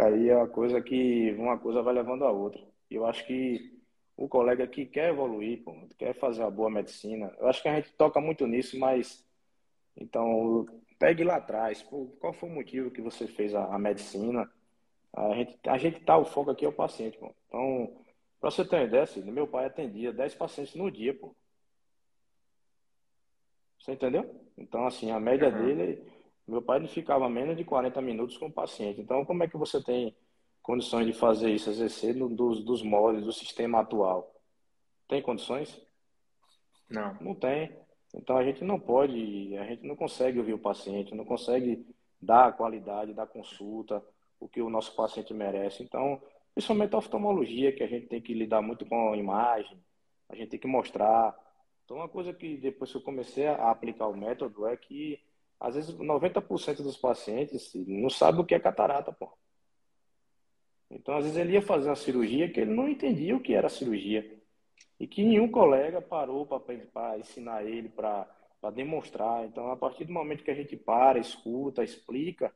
aí 0.00 0.28
é 0.28 0.36
uma 0.36 0.48
coisa 0.48 0.80
que 0.80 1.32
uma 1.38 1.58
coisa 1.58 1.82
vai 1.82 1.94
levando 1.94 2.24
a 2.24 2.30
outra. 2.30 2.60
E 2.90 2.94
eu 2.96 3.06
acho 3.06 3.26
que 3.26 3.72
o 4.16 4.28
colega 4.28 4.66
que 4.66 4.86
quer 4.86 5.10
evoluir, 5.10 5.62
pô, 5.64 5.74
quer 5.98 6.14
fazer 6.14 6.42
uma 6.42 6.50
boa 6.50 6.70
medicina. 6.70 7.32
Eu 7.38 7.48
acho 7.48 7.62
que 7.62 7.68
a 7.68 7.74
gente 7.76 7.92
toca 7.92 8.20
muito 8.20 8.46
nisso, 8.46 8.78
mas 8.78 9.24
então 9.96 10.66
pegue 10.98 11.24
lá 11.24 11.36
atrás, 11.36 11.82
pô, 11.82 12.06
qual 12.20 12.32
foi 12.32 12.48
o 12.48 12.52
motivo 12.52 12.90
que 12.90 13.02
você 13.02 13.26
fez 13.26 13.54
a, 13.54 13.64
a 13.74 13.78
medicina? 13.78 14.50
A 15.12 15.34
gente, 15.34 15.58
a 15.66 15.78
gente 15.78 16.00
tá, 16.00 16.16
o 16.18 16.24
foco 16.24 16.50
aqui 16.50 16.64
é 16.64 16.68
o 16.68 16.72
paciente, 16.72 17.18
pô. 17.18 17.34
Então, 17.48 18.03
para 18.44 18.50
você 18.50 18.62
ter 18.62 18.76
uma 18.76 18.84
ideia, 18.84 19.04
assim, 19.04 19.22
meu 19.22 19.46
pai 19.46 19.64
atendia 19.64 20.12
10 20.12 20.34
pacientes 20.34 20.74
no 20.74 20.90
dia, 20.90 21.18
pô. 21.18 21.34
Você 23.80 23.92
entendeu? 23.92 24.38
Então, 24.58 24.86
assim, 24.86 25.10
a 25.10 25.18
média 25.18 25.48
uhum. 25.48 25.64
dele, 25.64 26.12
meu 26.46 26.60
pai 26.60 26.78
não 26.78 26.86
ficava 26.86 27.26
menos 27.26 27.56
de 27.56 27.64
40 27.64 28.02
minutos 28.02 28.36
com 28.36 28.48
o 28.48 28.52
paciente. 28.52 29.00
Então, 29.00 29.24
como 29.24 29.42
é 29.42 29.48
que 29.48 29.56
você 29.56 29.82
tem 29.82 30.14
condições 30.60 31.06
de 31.06 31.14
fazer 31.14 31.52
isso, 31.52 31.70
exercer 31.70 32.12
dos, 32.12 32.62
dos 32.62 32.82
moldes 32.82 33.24
do 33.24 33.32
sistema 33.32 33.80
atual. 33.80 34.30
Tem 35.08 35.22
condições? 35.22 35.80
Não. 36.90 37.16
Não 37.22 37.34
tem. 37.34 37.74
Então 38.12 38.36
a 38.36 38.44
gente 38.44 38.62
não 38.62 38.78
pode, 38.78 39.56
a 39.56 39.64
gente 39.64 39.86
não 39.86 39.96
consegue 39.96 40.38
ouvir 40.38 40.52
o 40.52 40.58
paciente, 40.58 41.14
não 41.14 41.24
consegue 41.24 41.86
dar 42.20 42.48
a 42.48 42.52
qualidade 42.52 43.14
da 43.14 43.26
consulta, 43.26 44.04
o 44.38 44.46
que 44.46 44.60
o 44.60 44.68
nosso 44.68 44.94
paciente 44.94 45.32
merece. 45.32 45.82
Então, 45.82 46.20
principalmente 46.54 46.94
a 46.94 46.98
oftalmologia, 46.98 47.72
que 47.72 47.82
a 47.82 47.86
gente 47.86 48.06
tem 48.06 48.20
que 48.20 48.32
lidar 48.32 48.62
muito 48.62 48.86
com 48.86 49.12
a 49.12 49.16
imagem, 49.16 49.76
a 50.28 50.36
gente 50.36 50.50
tem 50.50 50.60
que 50.60 50.68
mostrar. 50.68 51.36
Então, 51.84 51.96
uma 51.96 52.08
coisa 52.08 52.32
que 52.32 52.56
depois 52.56 52.90
que 52.90 52.96
eu 52.96 53.02
comecei 53.02 53.46
a 53.46 53.70
aplicar 53.70 54.06
o 54.06 54.16
método 54.16 54.66
é 54.66 54.76
que, 54.76 55.20
às 55.58 55.74
vezes, 55.74 55.94
90% 55.94 56.82
dos 56.82 56.96
pacientes 56.96 57.72
não 57.74 58.08
sabem 58.08 58.40
o 58.40 58.44
que 58.44 58.54
é 58.54 58.60
catarata, 58.60 59.12
pô. 59.12 59.36
Então, 60.90 61.16
às 61.16 61.24
vezes, 61.24 61.38
ele 61.38 61.54
ia 61.54 61.62
fazer 61.62 61.88
uma 61.88 61.96
cirurgia 61.96 62.48
que 62.48 62.60
ele 62.60 62.72
não 62.72 62.88
entendia 62.88 63.36
o 63.36 63.40
que 63.40 63.54
era 63.54 63.68
cirurgia. 63.68 64.40
E 64.98 65.08
que 65.08 65.24
nenhum 65.24 65.50
colega 65.50 66.00
parou 66.00 66.46
para 66.46 67.18
ensinar 67.18 67.64
ele, 67.64 67.88
para 67.88 68.28
demonstrar. 68.72 69.44
Então, 69.44 69.70
a 69.72 69.76
partir 69.76 70.04
do 70.04 70.12
momento 70.12 70.44
que 70.44 70.50
a 70.52 70.54
gente 70.54 70.76
para, 70.76 71.18
escuta, 71.18 71.82
explica, 71.82 72.54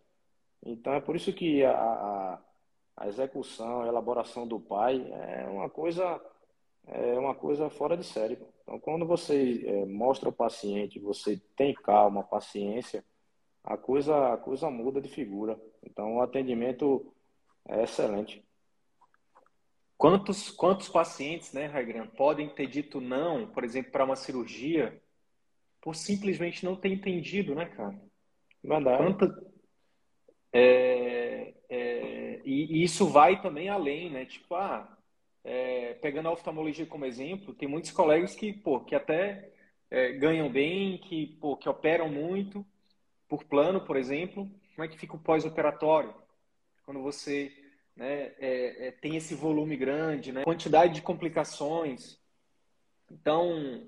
então 0.64 0.92
é 0.92 1.00
por 1.00 1.16
isso 1.16 1.32
que 1.32 1.64
a, 1.64 1.72
a, 1.72 2.38
a 2.98 3.06
execução, 3.06 3.82
a 3.82 3.86
elaboração 3.86 4.46
do 4.46 4.58
pai 4.58 5.06
é 5.12 5.46
uma 5.46 5.70
coisa 5.70 6.20
é 6.90 7.18
uma 7.18 7.34
coisa 7.34 7.68
fora 7.68 7.96
de 7.96 8.04
série. 8.04 8.38
Então, 8.62 8.80
quando 8.80 9.06
você 9.06 9.62
é, 9.66 9.84
mostra 9.84 10.28
ao 10.28 10.32
paciente, 10.32 10.98
você 10.98 11.40
tem 11.54 11.74
calma, 11.74 12.24
paciência, 12.24 13.04
a 13.62 13.76
coisa, 13.76 14.32
a 14.32 14.36
coisa 14.38 14.70
muda 14.70 15.00
de 15.00 15.08
figura. 15.08 15.60
Então, 15.82 16.16
o 16.16 16.22
atendimento 16.22 17.12
é 17.68 17.82
excelente. 17.82 18.42
Quantos, 19.98 20.50
quantos 20.50 20.88
pacientes, 20.88 21.52
né, 21.52 21.66
Raigram, 21.66 22.06
podem 22.06 22.48
ter 22.48 22.66
dito 22.66 23.00
não, 23.00 23.46
por 23.48 23.64
exemplo, 23.64 23.92
para 23.92 24.04
uma 24.04 24.16
cirurgia 24.16 24.98
por 25.82 25.94
simplesmente 25.94 26.64
não 26.64 26.74
ter 26.74 26.88
entendido, 26.88 27.54
né, 27.54 27.66
cara? 27.66 28.00
Verdade. 28.64 29.02
Quanta... 29.02 29.47
É, 30.52 31.54
é, 31.68 32.40
e, 32.44 32.80
e, 32.80 32.84
isso 32.84 33.06
vai 33.06 33.40
também 33.40 33.68
além, 33.68 34.10
né? 34.10 34.24
Tipo, 34.24 34.54
ah, 34.54 34.96
é, 35.44 35.94
pegando 35.94 36.28
a 36.28 36.32
oftalmologia 36.32 36.86
como 36.86 37.04
exemplo, 37.04 37.54
tem 37.54 37.68
muitos 37.68 37.90
colegas 37.90 38.34
que, 38.34 38.52
pô, 38.52 38.80
que 38.80 38.94
até 38.94 39.50
é, 39.90 40.12
ganham 40.12 40.50
bem, 40.50 40.98
que, 40.98 41.38
pô, 41.40 41.56
que 41.56 41.68
operam 41.68 42.08
muito 42.08 42.64
por 43.28 43.44
plano, 43.44 43.80
por 43.80 43.96
exemplo. 43.96 44.50
Como 44.74 44.84
é 44.84 44.88
que 44.88 44.98
fica 44.98 45.16
o 45.16 45.20
pós-operatório? 45.20 46.14
Quando 46.84 47.02
você 47.02 47.52
né, 47.96 48.32
é, 48.38 48.88
é, 48.88 48.90
tem 48.92 49.16
esse 49.16 49.34
volume 49.34 49.76
grande, 49.76 50.32
né? 50.32 50.44
quantidade 50.44 50.94
de 50.94 51.02
complicações. 51.02 52.18
Então, 53.10 53.86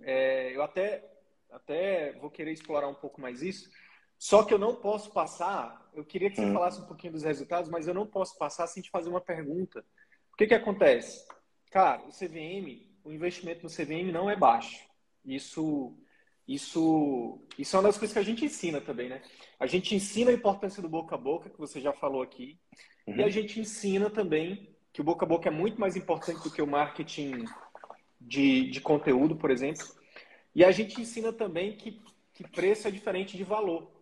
eu 0.53 0.63
até, 0.63 1.05
até 1.51 2.13
vou 2.13 2.31
querer 2.31 2.53
explorar 2.53 2.89
um 2.89 2.95
pouco 2.95 3.21
mais 3.21 3.43
isso, 3.43 3.71
só 4.21 4.43
que 4.43 4.53
eu 4.53 4.59
não 4.59 4.75
posso 4.75 5.11
passar, 5.13 5.91
eu 5.95 6.05
queria 6.05 6.29
que 6.29 6.37
você 6.37 6.45
hum. 6.45 6.53
falasse 6.53 6.79
um 6.79 6.85
pouquinho 6.85 7.15
dos 7.15 7.23
resultados, 7.23 7.71
mas 7.71 7.89
eu 7.89 7.95
não 7.95 8.07
posso 8.07 8.37
passar 8.37 8.67
sem 8.67 8.83
te 8.83 8.91
fazer 8.91 9.09
uma 9.09 9.21
pergunta. 9.21 9.83
O 10.31 10.37
que, 10.37 10.47
que 10.47 10.53
acontece? 10.53 11.27
Cara, 11.71 12.03
o 12.03 12.11
CVM, 12.11 12.87
o 13.03 13.11
investimento 13.11 13.63
no 13.63 13.71
CVM 13.71 14.13
não 14.13 14.29
é 14.29 14.37
baixo. 14.37 14.87
Isso, 15.25 15.97
isso, 16.47 17.41
isso 17.59 17.75
é 17.75 17.79
uma 17.79 17.89
das 17.89 17.97
coisas 17.97 18.13
que 18.13 18.19
a 18.19 18.23
gente 18.23 18.45
ensina 18.45 18.79
também, 18.79 19.09
né? 19.09 19.23
A 19.59 19.67
gente 19.67 19.95
ensina 19.95 20.31
a 20.31 20.35
importância 20.35 20.83
do 20.83 20.89
boca 20.89 21.15
a 21.15 21.19
boca, 21.19 21.49
que 21.49 21.59
você 21.59 21.81
já 21.81 21.95
falou 21.95 22.21
aqui, 22.21 22.59
uhum. 23.07 23.17
e 23.17 23.23
a 23.23 23.31
gente 23.31 23.59
ensina 23.59 24.11
também 24.11 24.69
que 24.93 25.01
o 25.01 25.05
boca 25.05 25.25
a 25.25 25.29
boca 25.29 25.49
é 25.49 25.53
muito 25.53 25.81
mais 25.81 25.97
importante 25.97 26.43
do 26.43 26.51
que 26.51 26.61
o 26.61 26.67
marketing 26.67 27.47
de, 28.21 28.69
de 28.69 28.83
conteúdo, 28.83 29.35
por 29.35 29.51
exemplo. 29.51 29.87
E 30.55 30.63
a 30.63 30.71
gente 30.71 31.01
ensina 31.01 31.33
também 31.33 31.75
que, 31.75 32.03
que 32.35 32.47
preço 32.47 32.87
é 32.87 32.91
diferente 32.91 33.35
de 33.35 33.45
valor. 33.45 33.99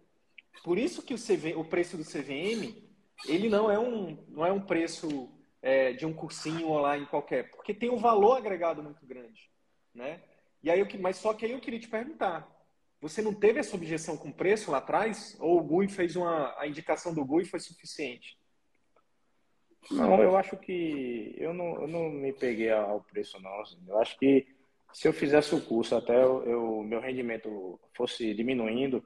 Por 0.62 0.78
isso 0.78 1.02
que 1.02 1.14
o, 1.14 1.18
CV, 1.18 1.54
o 1.54 1.64
preço 1.64 1.96
do 1.96 2.04
CVM 2.04 2.86
ele 3.26 3.48
não 3.48 3.70
é 3.70 3.78
um, 3.78 4.24
não 4.28 4.46
é 4.46 4.52
um 4.52 4.60
preço 4.60 5.30
é, 5.60 5.92
de 5.92 6.06
um 6.06 6.12
cursinho 6.12 6.68
online 6.68 7.06
qualquer, 7.06 7.50
porque 7.50 7.74
tem 7.74 7.90
um 7.90 7.96
valor 7.96 8.36
agregado 8.36 8.82
muito 8.82 9.04
grande, 9.04 9.50
né? 9.94 10.22
E 10.62 10.70
aí, 10.70 10.80
eu, 10.80 10.86
mas 11.00 11.16
só 11.16 11.34
que 11.34 11.44
aí 11.44 11.52
eu 11.52 11.60
queria 11.60 11.80
te 11.80 11.88
perguntar, 11.88 12.48
você 13.00 13.22
não 13.22 13.32
teve 13.32 13.60
essa 13.60 13.76
objeção 13.76 14.16
com 14.16 14.32
preço 14.32 14.70
lá 14.70 14.78
atrás? 14.78 15.36
Ou 15.40 15.58
o 15.58 15.62
GUI 15.62 15.88
fez 15.88 16.16
uma, 16.16 16.54
a 16.58 16.66
indicação 16.66 17.14
do 17.14 17.24
GUI 17.24 17.44
foi 17.44 17.60
suficiente? 17.60 18.36
Não, 19.90 20.20
eu 20.20 20.36
acho 20.36 20.56
que 20.56 21.34
eu 21.38 21.54
não, 21.54 21.82
eu 21.82 21.88
não 21.88 22.10
me 22.10 22.32
peguei 22.32 22.70
ao 22.70 23.00
preço 23.02 23.40
não. 23.40 23.60
Assim. 23.60 23.78
Eu 23.86 23.98
acho 23.98 24.18
que 24.18 24.46
se 24.92 25.06
eu 25.06 25.12
fizesse 25.12 25.54
o 25.54 25.60
curso 25.60 25.94
até 25.94 26.26
o 26.26 26.82
meu 26.82 27.00
rendimento 27.00 27.80
fosse 27.96 28.34
diminuindo, 28.34 29.04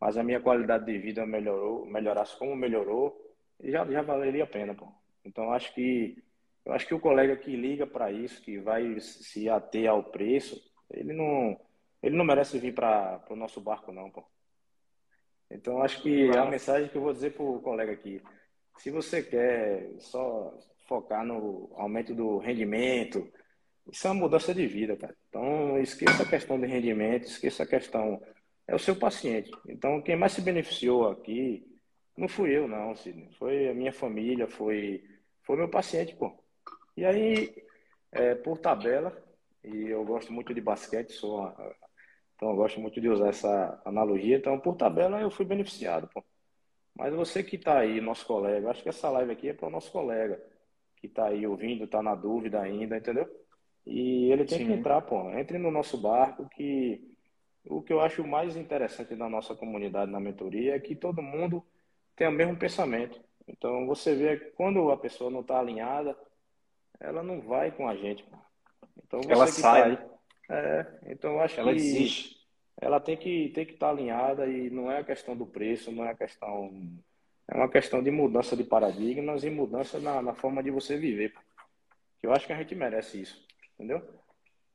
mas 0.00 0.16
a 0.16 0.22
minha 0.22 0.40
qualidade 0.40 0.86
de 0.86 0.98
vida 0.98 1.26
melhorou, 1.26 1.84
melhorasse 1.86 2.36
como 2.38 2.56
melhorou, 2.56 3.20
já, 3.62 3.84
já 3.84 4.02
valeria 4.02 4.44
a 4.44 4.46
pena, 4.46 4.74
pô. 4.74 4.88
Então 5.24 5.52
acho 5.52 5.74
que 5.74 6.16
eu 6.64 6.72
acho 6.72 6.86
que 6.86 6.94
o 6.94 7.00
colega 7.00 7.36
que 7.36 7.54
liga 7.56 7.86
para 7.86 8.10
isso, 8.10 8.42
que 8.42 8.58
vai 8.58 8.98
se 9.00 9.48
ater 9.48 9.88
ao 9.88 10.04
preço, 10.04 10.60
ele 10.90 11.12
não 11.12 11.60
ele 12.02 12.16
não 12.16 12.24
merece 12.24 12.58
vir 12.58 12.74
para 12.74 13.22
o 13.28 13.36
nosso 13.36 13.60
barco 13.60 13.92
não, 13.92 14.10
pô. 14.10 14.24
Então 15.50 15.82
acho 15.82 16.00
que 16.02 16.30
a 16.30 16.46
mensagem 16.46 16.88
que 16.88 16.96
eu 16.96 17.02
vou 17.02 17.12
dizer 17.12 17.34
para 17.34 17.42
o 17.42 17.60
colega 17.60 17.92
aqui, 17.92 18.22
se 18.78 18.90
você 18.90 19.22
quer 19.22 19.90
só 19.98 20.56
focar 20.86 21.24
no 21.24 21.70
aumento 21.74 22.14
do 22.14 22.38
rendimento, 22.38 23.30
isso 23.92 24.06
é 24.06 24.10
uma 24.10 24.20
mudança 24.20 24.54
de 24.54 24.66
vida, 24.66 24.96
cara. 24.96 25.14
Então 25.28 25.78
esqueça 25.78 26.22
a 26.22 26.28
questão 26.28 26.58
de 26.58 26.66
rendimento, 26.66 27.24
esqueça 27.24 27.64
a 27.64 27.66
questão 27.66 28.22
é 28.70 28.74
o 28.74 28.78
seu 28.78 28.94
paciente. 28.94 29.50
Então 29.68 30.00
quem 30.00 30.16
mais 30.16 30.32
se 30.32 30.40
beneficiou 30.40 31.10
aqui 31.10 31.66
não 32.16 32.28
fui 32.28 32.56
eu, 32.56 32.68
não, 32.68 32.94
Sidney. 32.94 33.30
Foi 33.38 33.68
a 33.68 33.74
minha 33.74 33.92
família, 33.92 34.46
foi, 34.46 35.02
foi 35.42 35.56
meu 35.56 35.68
paciente, 35.68 36.14
pô. 36.14 36.32
E 36.96 37.04
aí, 37.04 37.54
é, 38.12 38.34
por 38.34 38.58
tabela, 38.58 39.16
e 39.64 39.88
eu 39.88 40.04
gosto 40.04 40.32
muito 40.32 40.52
de 40.54 40.60
basquete, 40.60 41.12
sou 41.12 41.38
uma, 41.38 41.74
então 42.36 42.50
eu 42.50 42.56
gosto 42.56 42.78
muito 42.80 43.00
de 43.00 43.08
usar 43.08 43.28
essa 43.28 43.82
analogia. 43.84 44.36
Então, 44.36 44.60
por 44.60 44.76
tabela, 44.76 45.20
eu 45.20 45.30
fui 45.30 45.44
beneficiado, 45.44 46.08
pô. 46.12 46.22
Mas 46.94 47.14
você 47.14 47.42
que 47.42 47.56
está 47.56 47.78
aí, 47.78 48.00
nosso 48.00 48.26
colega, 48.26 48.70
acho 48.70 48.82
que 48.82 48.88
essa 48.88 49.08
live 49.10 49.32
aqui 49.32 49.48
é 49.48 49.54
para 49.54 49.68
o 49.68 49.70
nosso 49.70 49.90
colega 49.90 50.40
que 50.96 51.06
está 51.06 51.28
aí 51.28 51.46
ouvindo, 51.46 51.84
está 51.84 52.02
na 52.02 52.14
dúvida 52.14 52.60
ainda, 52.60 52.98
entendeu? 52.98 53.26
E 53.86 54.30
ele 54.30 54.44
tem 54.44 54.58
Sim. 54.58 54.66
que 54.66 54.72
entrar, 54.72 55.00
pô. 55.02 55.30
Entre 55.30 55.56
no 55.56 55.70
nosso 55.70 55.96
barco 55.96 56.46
que 56.50 57.09
o 57.66 57.82
que 57.82 57.92
eu 57.92 58.00
acho 58.00 58.26
mais 58.26 58.56
interessante 58.56 59.14
da 59.14 59.28
nossa 59.28 59.54
comunidade 59.54 60.10
na 60.10 60.20
mentoria 60.20 60.74
é 60.74 60.80
que 60.80 60.94
todo 60.94 61.22
mundo 61.22 61.64
tem 62.16 62.26
o 62.28 62.32
mesmo 62.32 62.56
pensamento. 62.56 63.20
Então 63.46 63.86
você 63.86 64.14
vê 64.14 64.36
que 64.36 64.50
quando 64.52 64.90
a 64.90 64.96
pessoa 64.96 65.30
não 65.30 65.40
está 65.40 65.58
alinhada, 65.58 66.16
ela 66.98 67.22
não 67.22 67.40
vai 67.40 67.70
com 67.70 67.88
a 67.88 67.96
gente. 67.96 68.24
Então 69.04 69.20
ela 69.28 69.46
sai. 69.46 69.96
Tá 69.96 70.02
aí, 70.02 70.10
é, 70.50 70.86
então 71.06 71.32
eu 71.32 71.40
acho 71.40 71.60
ela 71.60 71.72
que 71.72 71.78
existe. 71.78 72.36
ela 72.80 73.00
tem 73.00 73.16
que 73.16 73.50
tem 73.54 73.66
que 73.66 73.74
estar 73.74 73.86
tá 73.86 73.92
alinhada 73.92 74.46
e 74.46 74.70
não 74.70 74.90
é 74.90 74.98
a 74.98 75.04
questão 75.04 75.36
do 75.36 75.46
preço, 75.46 75.92
não 75.92 76.04
é 76.04 76.10
a 76.10 76.14
questão 76.14 76.70
é 77.48 77.56
uma 77.56 77.68
questão 77.68 78.02
de 78.02 78.10
mudança 78.10 78.56
de 78.56 78.62
paradigmas 78.62 79.42
e 79.42 79.50
mudança 79.50 79.98
na, 79.98 80.22
na 80.22 80.34
forma 80.34 80.62
de 80.62 80.70
você 80.70 80.96
viver. 80.96 81.34
Eu 82.22 82.32
acho 82.32 82.46
que 82.46 82.52
a 82.52 82.56
gente 82.56 82.74
merece 82.74 83.20
isso, 83.20 83.44
entendeu? 83.74 84.02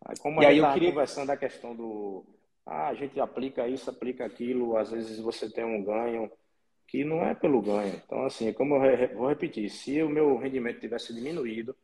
Aí, 0.03 0.17
como 0.17 0.41
e 0.41 0.45
a 0.45 0.49
gente 0.49 0.59
está 0.59 0.73
queria... 0.73 0.89
conversando 0.89 1.29
a 1.29 1.37
questão 1.37 1.75
do 1.75 2.25
ah, 2.65 2.87
a 2.87 2.93
gente 2.95 3.19
aplica 3.19 3.67
isso, 3.67 3.89
aplica 3.89 4.25
aquilo, 4.25 4.75
às 4.77 4.91
vezes 4.91 5.19
você 5.19 5.49
tem 5.51 5.63
um 5.63 5.83
ganho 5.83 6.31
que 6.87 7.03
não 7.03 7.23
é 7.23 7.35
pelo 7.35 7.61
ganho. 7.61 8.01
Então, 8.05 8.25
assim, 8.25 8.51
como 8.53 8.75
eu 8.75 9.15
vou 9.15 9.27
repetir, 9.27 9.69
se 9.69 10.01
o 10.01 10.09
meu 10.09 10.37
rendimento 10.37 10.79
tivesse 10.79 11.13
diminuído, 11.13 11.75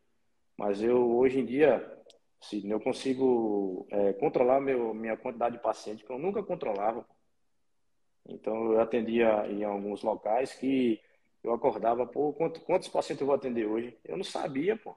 mas 0.57 0.81
eu 0.81 1.17
hoje 1.17 1.39
em 1.39 1.45
dia, 1.45 1.85
se 2.41 2.67
eu 2.69 2.79
consigo 2.79 3.87
é, 3.91 4.13
controlar 4.13 4.59
meu, 4.59 4.93
minha 4.93 5.17
quantidade 5.17 5.57
de 5.57 5.63
pacientes 5.63 6.05
que 6.05 6.11
eu 6.11 6.19
nunca 6.19 6.43
controlava. 6.43 7.05
Então, 8.27 8.73
eu 8.73 8.81
atendia 8.81 9.47
em 9.49 9.63
alguns 9.63 10.03
locais 10.03 10.53
que 10.53 10.99
eu 11.43 11.53
acordava, 11.53 12.05
pô, 12.05 12.33
quantos, 12.33 12.61
quantos 12.63 12.87
pacientes 12.87 13.21
eu 13.21 13.27
vou 13.27 13.35
atender 13.35 13.65
hoje? 13.65 13.97
Eu 14.03 14.17
não 14.17 14.23
sabia, 14.23 14.77
pô. 14.77 14.95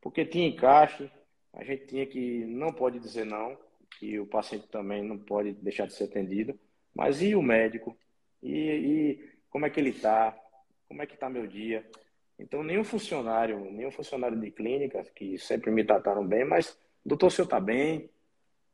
Porque 0.00 0.24
tinha 0.24 0.46
encaixe, 0.48 1.10
a 1.52 1.64
gente 1.64 1.86
tinha 1.86 2.06
que, 2.06 2.44
não 2.44 2.72
pode 2.72 3.00
dizer 3.00 3.24
não, 3.24 3.58
que 3.98 4.18
o 4.18 4.26
paciente 4.26 4.68
também 4.68 5.02
não 5.02 5.18
pode 5.18 5.52
deixar 5.52 5.86
de 5.86 5.94
ser 5.94 6.04
atendido. 6.04 6.58
Mas 6.94 7.22
e 7.22 7.34
o 7.34 7.42
médico? 7.42 7.96
E, 8.42 8.52
e 8.52 9.30
como 9.50 9.66
é 9.66 9.70
que 9.70 9.80
ele 9.80 9.90
está? 9.90 10.36
Como 10.88 11.02
é 11.02 11.06
que 11.06 11.14
está 11.14 11.28
meu 11.28 11.46
dia? 11.46 11.88
Então, 12.38 12.62
nenhum 12.62 12.84
funcionário, 12.84 13.58
nenhum 13.72 13.90
funcionário 13.90 14.38
de 14.38 14.50
clínica, 14.50 15.02
que 15.14 15.38
sempre 15.38 15.70
me 15.70 15.84
trataram 15.84 16.26
bem, 16.26 16.44
mas, 16.44 16.78
doutor, 17.04 17.28
o 17.28 17.30
senhor 17.30 17.46
está 17.46 17.58
bem? 17.58 18.10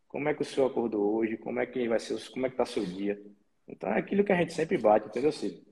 Como 0.09 0.29
é 0.29 0.35
que 0.35 0.43
o 0.43 0.45
senhor 0.45 0.67
acordou 0.67 1.15
hoje? 1.15 1.37
Como 1.37 1.61
é 1.61 1.67
que 1.67 1.89
vai 1.89 2.01
ser, 2.01 2.19
como 2.31 2.47
é 2.47 2.49
que 2.49 2.55
está 2.55 2.67
seu 2.67 2.85
dia? 2.85 3.21
Então, 3.67 3.91
é 3.91 3.99
aquilo 3.99 4.25
que 4.25 4.33
a 4.33 4.37
gente 4.37 4.53
sempre 4.53 4.77
bate, 4.77 5.09
entendeu, 5.09 5.31
Cid? 5.31 5.63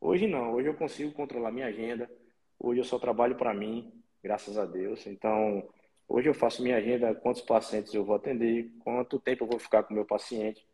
Hoje 0.00 0.26
não, 0.26 0.54
hoje 0.54 0.68
eu 0.68 0.74
consigo 0.74 1.12
controlar 1.12 1.52
minha 1.52 1.66
agenda, 1.66 2.10
hoje 2.58 2.80
eu 2.80 2.84
só 2.84 2.98
trabalho 2.98 3.36
para 3.36 3.52
mim, 3.52 3.92
graças 4.22 4.56
a 4.56 4.64
Deus. 4.64 5.06
Então, 5.06 5.68
hoje 6.12 6.28
eu 6.28 6.34
faço 6.34 6.62
minha 6.62 6.76
agenda, 6.76 7.14
quantos 7.14 7.42
pacientes 7.42 7.94
eu 7.94 8.04
vou 8.04 8.16
atender, 8.16 8.70
quanto 8.80 9.18
tempo 9.18 9.44
eu 9.44 9.48
vou 9.48 9.58
ficar 9.58 9.82
com 9.82 9.92
o 9.92 9.96
meu 9.96 10.04
paciente. 10.04 10.66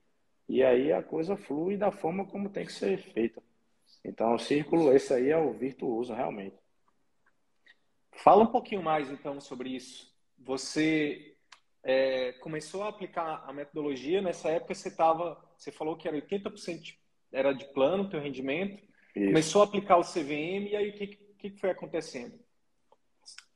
E 0.48 0.62
aí 0.62 0.92
a 0.92 1.02
coisa 1.02 1.36
flui 1.36 1.76
da 1.76 1.92
forma 1.92 2.26
como 2.26 2.48
tem 2.48 2.66
que 2.66 2.72
ser 2.72 2.98
feita. 2.98 3.42
Então, 4.04 4.34
o 4.34 4.38
círculo, 4.38 4.92
esse 4.92 5.12
aí 5.12 5.30
é 5.30 5.36
o 5.36 5.52
virtuoso, 5.52 6.12
realmente. 6.12 6.56
Fala 8.12 8.42
um 8.42 8.52
pouquinho 8.52 8.82
mais, 8.82 9.10
então, 9.10 9.40
sobre 9.40 9.70
isso. 9.70 10.12
Você 10.38 11.36
é, 11.82 12.32
começou 12.32 12.82
a 12.82 12.88
aplicar 12.88 13.44
a 13.46 13.52
metodologia, 13.52 14.20
nessa 14.20 14.48
época 14.48 14.74
você 14.74 14.88
estava, 14.88 15.38
você 15.56 15.70
falou 15.70 15.96
que 15.96 16.08
era 16.08 16.16
80% 16.16 16.96
era 17.30 17.52
de 17.52 17.64
plano, 17.72 18.08
teu 18.08 18.20
rendimento, 18.20 18.82
isso. 19.14 19.26
começou 19.26 19.62
a 19.62 19.64
aplicar 19.64 19.98
o 19.98 20.04
CVM, 20.04 20.68
e 20.70 20.76
aí 20.76 20.90
o 20.90 20.94
que, 20.94 21.06
que 21.06 21.50
foi 21.58 21.70
acontecendo? 21.70 22.38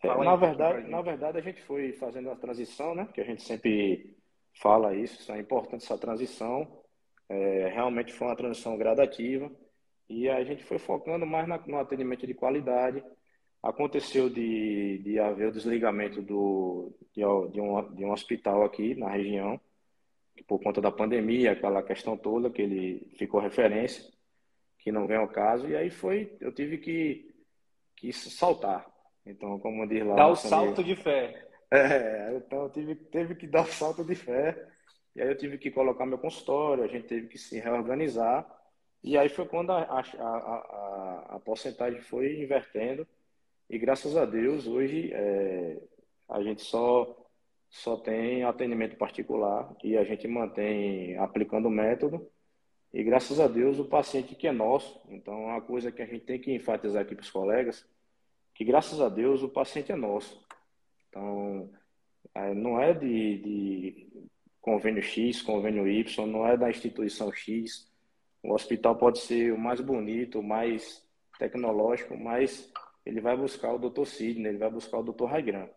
É, 0.03 0.25
na, 0.25 0.37
verdade, 0.37 0.91
na 0.91 1.01
verdade, 1.01 1.39
a 1.39 1.41
gente 1.41 1.63
foi 1.63 1.93
fazendo 1.93 2.31
a 2.31 2.37
transição, 2.37 2.95
né? 2.95 3.09
Que 3.15 3.21
a 3.21 3.25
gente 3.25 3.43
sempre 3.43 4.17
fala 4.55 4.95
isso, 4.95 5.31
é 5.33 5.39
importante 5.39 5.85
essa 5.85 5.97
transição. 5.97 6.83
É, 7.29 7.69
realmente 7.69 8.13
foi 8.13 8.27
uma 8.27 8.37
transição 8.37 8.77
gradativa 8.77 9.51
e 10.09 10.29
a 10.29 10.45
gente 10.45 10.65
foi 10.65 10.79
focando 10.79 11.25
mais 11.25 11.49
na, 11.49 11.57
no 11.59 11.79
atendimento 11.79 12.27
de 12.27 12.35
qualidade. 12.35 13.03
Aconteceu 13.63 14.29
de, 14.29 14.99
de 14.99 15.19
haver 15.21 15.49
o 15.49 15.53
desligamento 15.53 16.21
do, 16.21 16.93
de, 17.15 17.23
de, 17.53 17.61
um, 17.61 17.95
de 17.95 18.05
um 18.05 18.11
hospital 18.11 18.65
aqui 18.65 18.95
na 18.97 19.09
região, 19.09 19.59
por 20.49 20.61
conta 20.61 20.81
da 20.81 20.91
pandemia, 20.91 21.53
aquela 21.53 21.83
questão 21.83 22.17
toda 22.17 22.51
que 22.51 22.61
ele 22.61 23.15
ficou 23.17 23.41
referência, 23.41 24.05
que 24.79 24.91
não 24.91 25.07
vem 25.07 25.17
ao 25.17 25.29
caso, 25.29 25.69
e 25.69 25.77
aí 25.77 25.91
foi, 25.91 26.37
eu 26.41 26.53
tive 26.53 26.79
que, 26.79 27.33
que 27.97 28.13
saltar. 28.13 28.92
Então, 29.25 29.59
como 29.59 29.87
diz 29.87 30.05
lá... 30.05 30.15
Dar 30.15 30.29
o 30.29 30.37
salto 30.37 30.83
de 30.83 30.97
fé. 30.97 31.49
É, 31.75 32.35
então 32.37 32.65
eu 32.65 32.69
tive, 32.69 32.95
teve 32.95 33.35
que 33.35 33.47
dar 33.47 33.63
o 33.63 33.67
salto 33.67 34.05
de 34.05 34.15
fé 34.15 34.63
E 35.17 35.23
aí 35.23 35.29
eu 35.29 35.39
tive 35.39 35.57
que 35.57 35.71
colocar 35.71 36.05
meu 36.05 36.19
consultório, 36.19 36.85
a 36.85 36.87
gente 36.87 37.07
teve 37.07 37.29
que 37.29 37.39
se 37.39 37.59
reorganizar. 37.59 38.47
E 39.03 39.17
aí 39.17 39.31
foi 39.31 39.47
quando 39.47 39.71
a, 39.71 39.81
a, 39.81 40.01
a, 40.21 41.27
a 41.37 41.41
porcentagem 41.41 42.03
foi 42.03 42.43
invertendo. 42.43 43.09
E 43.71 43.79
graças 43.79 44.19
a 44.19 44.27
Deus, 44.27 44.67
hoje 44.67 45.11
é, 45.15 45.81
a 46.29 46.43
gente 46.43 46.61
só, 46.61 47.27
só 47.71 47.97
tem 47.97 48.45
atendimento 48.45 48.97
particular 48.97 49.75
e 49.83 49.97
a 49.97 50.05
gente 50.05 50.29
mantém 50.29 51.17
aplicando 51.17 51.69
o 51.69 51.71
método. 51.71 52.31
E 52.93 53.03
graças 53.03 53.41
a 53.41 53.49
Deus, 53.49 53.79
o 53.79 53.87
paciente 53.87 54.35
que 54.35 54.47
é 54.47 54.53
nosso. 54.53 55.01
Então, 55.09 55.33
é 55.33 55.53
uma 55.53 55.63
coisa 55.63 55.91
que 55.91 56.03
a 56.03 56.07
gente 56.07 56.27
tem 56.27 56.39
que 56.39 56.53
enfatizar 56.53 57.03
aqui 57.03 57.15
para 57.15 57.23
os 57.23 57.31
colegas, 57.31 57.87
que 58.55 58.65
graças 58.65 59.01
a 59.01 59.09
Deus, 59.09 59.43
o 59.43 59.49
paciente 59.49 59.93
é 59.93 59.97
nosso. 59.97 60.45
Então, 61.09 61.71
é, 62.35 62.55
não 62.55 62.81
é 62.81 62.93
de, 62.93 63.39
de 63.39 64.27
convênio 64.61 65.03
X, 65.03 65.43
convênio 65.43 65.89
Y, 65.89 66.27
não 66.27 66.47
é 66.47 66.57
da 66.57 66.71
instituição 66.71 67.33
X. 67.33 67.91
O 68.43 68.53
hospital 68.55 68.97
pode 68.97 69.21
ser 69.21 69.53
o 69.53 69.59
mais 69.59 69.81
bonito, 69.81 70.41
o 70.41 70.43
mais 70.43 71.07
tecnológico, 71.39 72.17
mas 72.17 72.73
ele 73.05 73.21
vai 73.21 73.37
buscar 73.37 73.73
o 73.73 73.79
Dr. 73.79 74.05
Sidney, 74.05 74.51
ele 74.51 74.59
vai 74.59 74.71
buscar 74.71 74.99
o 74.99 75.03
Dr. 75.03 75.25
Raigran. 75.25 75.69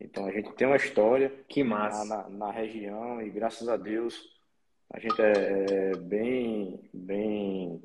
Então 0.00 0.26
a 0.26 0.32
gente 0.32 0.52
tem 0.52 0.66
uma 0.66 0.76
história 0.76 1.32
que 1.48 1.64
massa. 1.64 2.04
Na, 2.04 2.28
na, 2.28 2.50
região 2.50 3.22
e 3.22 3.30
graças 3.30 3.68
a 3.68 3.76
Deus 3.76 4.36
a 4.92 4.98
gente 5.00 5.20
é, 5.20 5.92
é 5.92 5.96
bem, 5.96 6.80
bem 6.92 7.80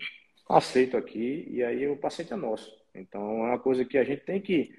aceito 0.50 0.98
aqui 0.98 1.48
e 1.50 1.64
aí 1.64 1.88
o 1.88 1.98
paciente 1.98 2.34
é 2.34 2.36
nosso. 2.36 2.81
Então 2.94 3.46
é 3.46 3.50
uma 3.50 3.60
coisa 3.60 3.86
que 3.86 3.98
a 3.98 4.04
gente 4.04 4.24
tem 4.24 4.42
que. 4.42 4.74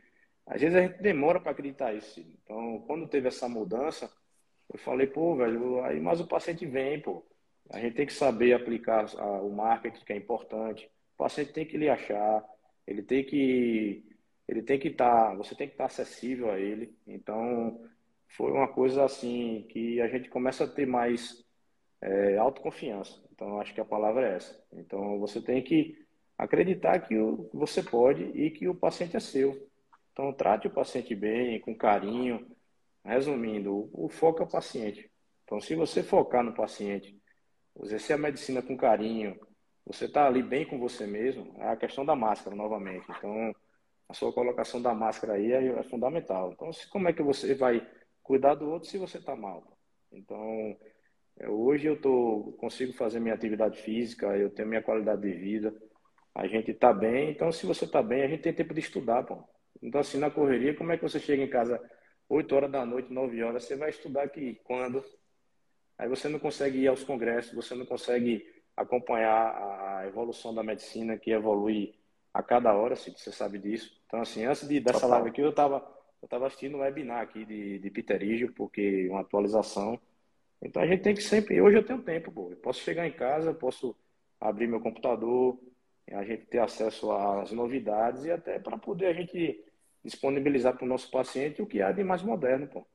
Às 0.47 0.61
vezes 0.61 0.77
a 0.77 0.83
gente 0.83 1.01
demora 1.03 1.41
para 1.41 1.53
acreditar 1.53 1.95
isso. 1.95 2.21
Então, 2.21 2.81
quando 2.87 3.09
teve 3.09 3.29
essa 3.29 3.49
mudança, 3.49 4.13
eu 4.73 4.79
falei, 4.79 5.07
pô, 5.07 5.37
velho, 5.37 5.83
aí, 5.85 6.01
mas 6.01 6.21
o 6.21 6.27
paciente 6.27 6.67
vem, 6.67 7.01
pô. 7.01 7.25
A 7.71 7.79
gente 7.81 7.95
tem 7.95 8.07
que 8.07 8.13
saber 8.13 8.53
aplicar 8.53 9.07
o 9.43 9.51
marketing, 9.51 10.05
que 10.05 10.13
é 10.13 10.17
importante. 10.17 10.87
O 11.15 11.19
paciente 11.19 11.53
tem 11.53 11.65
que 11.65 11.79
lhe 11.79 11.89
achar, 11.89 12.45
ele 12.87 13.03
tem 13.03 13.25
que 13.25 14.05
ele 14.49 14.63
tem 14.63 14.79
que 14.79 14.89
estar, 14.89 15.31
tá, 15.31 15.35
você 15.35 15.55
tem 15.55 15.69
que 15.69 15.75
estar 15.75 15.85
tá 15.85 15.89
acessível 15.89 16.51
a 16.51 16.59
ele. 16.59 16.95
Então, 17.07 17.81
foi 18.29 18.51
uma 18.53 18.69
coisa 18.69 19.05
assim 19.05 19.67
que 19.71 20.01
a 20.01 20.09
gente 20.09 20.29
começa 20.29 20.65
a 20.65 20.69
ter 20.69 20.87
mais 20.87 21.45
é, 22.01 22.37
autoconfiança. 22.37 23.23
Então, 23.33 23.61
acho 23.61 23.73
que 23.75 23.81
a 23.81 23.85
palavra 23.85 24.29
é 24.29 24.37
essa. 24.37 24.65
Então, 24.73 25.19
você 25.19 25.41
tem 25.41 25.63
que 25.63 25.97
acreditar 26.43 27.01
que 27.01 27.15
você 27.53 27.83
pode 27.83 28.23
e 28.23 28.51
que 28.51 28.69
o 28.69 28.75
paciente 28.75 29.17
é 29.17 29.21
seu. 29.21 29.69
Então, 30.13 30.33
trate 30.33 30.67
o 30.67 30.71
paciente 30.71 31.15
bem, 31.15 31.61
com 31.61 31.75
carinho, 31.75 32.47
Resumindo, 33.05 33.91
o, 33.93 34.09
foco 34.09 34.43
é 34.43 34.45
o 34.45 34.49
paciente. 34.49 35.11
Então, 35.45 35.61
se 35.61 35.75
você 35.75 36.03
focar 36.03 36.45
no 36.45 36.55
paciente, 36.55 37.21
exercer 37.83 38.15
a 38.15 38.19
medicina 38.19 38.63
com 38.63 38.77
carinho, 38.77 39.39
você 39.85 40.05
está 40.05 40.27
ali 40.27 40.43
bem 40.43 40.65
com 40.65 40.79
você 40.79 41.05
mesmo, 41.05 41.53
é 41.59 41.69
a 41.69 41.77
questão 41.77 42.05
da 42.05 42.15
máscara, 42.15 42.55
novamente. 42.55 43.05
Então, 43.11 43.53
a 44.09 44.15
sua 44.15 44.33
colocação 44.33 44.81
da 44.81 44.95
máscara 44.95 45.35
aí 45.35 45.51
é, 45.53 45.67
é 45.67 45.83
fundamental. 45.83 46.53
Então, 46.53 46.73
se, 46.73 46.89
como 46.89 47.09
é 47.09 47.13
que 47.13 47.23
você 47.23 47.55
vai 47.55 47.85
cuidar 48.23 48.55
do 48.55 48.71
outro 48.71 48.89
se 48.89 48.99
você 48.99 49.19
está 49.19 49.35
mal? 49.35 49.77
Então, 50.13 50.77
é, 51.39 51.49
hoje 51.49 51.89
eu 51.89 52.01
tô, 52.01 52.55
consigo 52.59 52.93
fazer 52.93 53.19
minha 53.19 53.35
atividade 53.35 53.83
física, 53.83 54.27
eu 54.37 54.49
tenho 54.49 54.69
minha 54.69 54.83
qualidade 54.83 55.23
de 55.23 55.33
vida, 55.33 55.75
a 56.35 56.47
gente 56.47 56.71
está 56.71 56.93
bem. 56.93 57.31
Então, 57.31 57.51
se 57.53 57.67
você 57.67 57.85
está 57.85 58.03
bem, 58.03 58.23
a 58.23 58.29
gente 58.29 58.43
tem 58.43 58.53
tempo 58.53 58.75
de 58.75 58.81
estudar, 58.81 59.23
pô. 59.25 59.43
Então, 59.83 60.01
assim, 60.01 60.19
na 60.19 60.31
correria, 60.31 60.75
como 60.75 60.93
é 60.93 60.97
que 60.97 61.03
você 61.03 61.19
chega 61.19 61.43
em 61.43 61.49
casa 61.49 61.81
8 62.29 62.55
horas 62.55 62.71
da 62.71 62.87
noite, 62.87 63.13
9 63.13 63.43
horas, 63.43 63.65
você 63.65 63.77
vai 63.77 63.91
estudar 63.91 64.23
aqui 64.23 64.61
quando? 64.65 65.05
Aí 65.99 66.09
você 66.09 66.29
não 66.29 66.39
consegue 66.39 66.79
ir 66.79 66.89
aos 66.89 67.05
congressos, 67.05 67.55
você 67.55 67.75
não 67.75 67.85
consegue 67.85 68.47
acompanhar 68.77 69.99
a 69.99 70.07
evolução 70.07 70.55
da 70.55 70.63
medicina, 70.63 71.19
que 71.19 71.31
evolui 71.31 71.95
a 72.33 72.43
cada 72.43 72.73
hora, 72.73 72.97
se 72.97 73.11
você 73.11 73.31
sabe 73.31 73.59
disso. 73.59 74.01
Então, 74.07 74.21
assim, 74.21 74.45
antes 74.45 74.67
de, 74.67 74.81
dessa 74.81 75.07
live 75.07 75.29
aqui, 75.29 75.41
eu 75.41 75.51
estava 75.51 75.87
eu 76.23 76.29
tava 76.29 76.47
assistindo 76.47 76.77
um 76.77 76.81
webinar 76.81 77.21
aqui 77.21 77.45
de, 77.45 77.81
de 77.81 77.91
Peter 77.91 78.23
Igio, 78.23 78.53
porque 78.53 79.09
uma 79.09 79.23
atualização. 79.23 79.99
Então, 80.63 80.81
a 80.81 80.87
gente 80.87 81.03
tem 81.03 81.15
que 81.15 81.23
sempre... 81.23 81.61
Hoje 81.61 81.77
eu 81.77 81.85
tenho 81.85 82.01
tempo, 82.01 82.31
pô. 82.31 82.49
Eu 82.49 82.57
posso 82.59 82.81
chegar 82.81 83.07
em 83.09 83.13
casa, 83.13 83.53
posso 83.53 83.97
abrir 84.41 84.69
meu 84.69 84.81
computador, 84.81 85.59
a 86.15 86.25
gente 86.25 86.47
ter 86.47 86.59
acesso 86.59 87.11
às 87.13 87.53
novidades 87.53 88.25
e 88.25 88.31
até 88.31 88.59
para 88.59 88.79
poder 88.79 89.07
a 89.07 89.13
gente 89.13 89.65
disponibilizar 90.05 90.77
para 90.77 90.85
o 90.85 90.89
nosso 90.89 91.11
paciente 91.11 91.63
o 91.63 91.67
que 91.67 91.81
há 91.81 91.93
de 91.93 92.03
mais 92.03 92.23
moderno, 92.23 92.67
pô. 92.67 92.87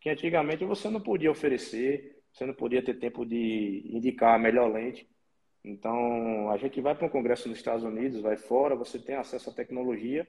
Que 0.00 0.10
antigamente 0.10 0.64
você 0.64 0.88
não 0.88 1.00
podia 1.00 1.30
oferecer, 1.30 2.22
você 2.32 2.44
não 2.44 2.54
podia 2.54 2.82
ter 2.82 2.94
tempo 2.94 3.24
de 3.24 3.82
indicar 3.90 4.34
a 4.34 4.38
melhor 4.38 4.72
lente. 4.72 5.08
Então, 5.64 6.50
a 6.50 6.56
gente 6.58 6.80
vai 6.80 6.94
para 6.94 7.06
um 7.06 7.10
congresso 7.10 7.48
nos 7.48 7.58
Estados 7.58 7.84
Unidos, 7.84 8.20
vai 8.20 8.36
fora, 8.36 8.76
você 8.76 8.98
tem 8.98 9.14
acesso 9.14 9.48
à 9.50 9.52
tecnologia, 9.52 10.26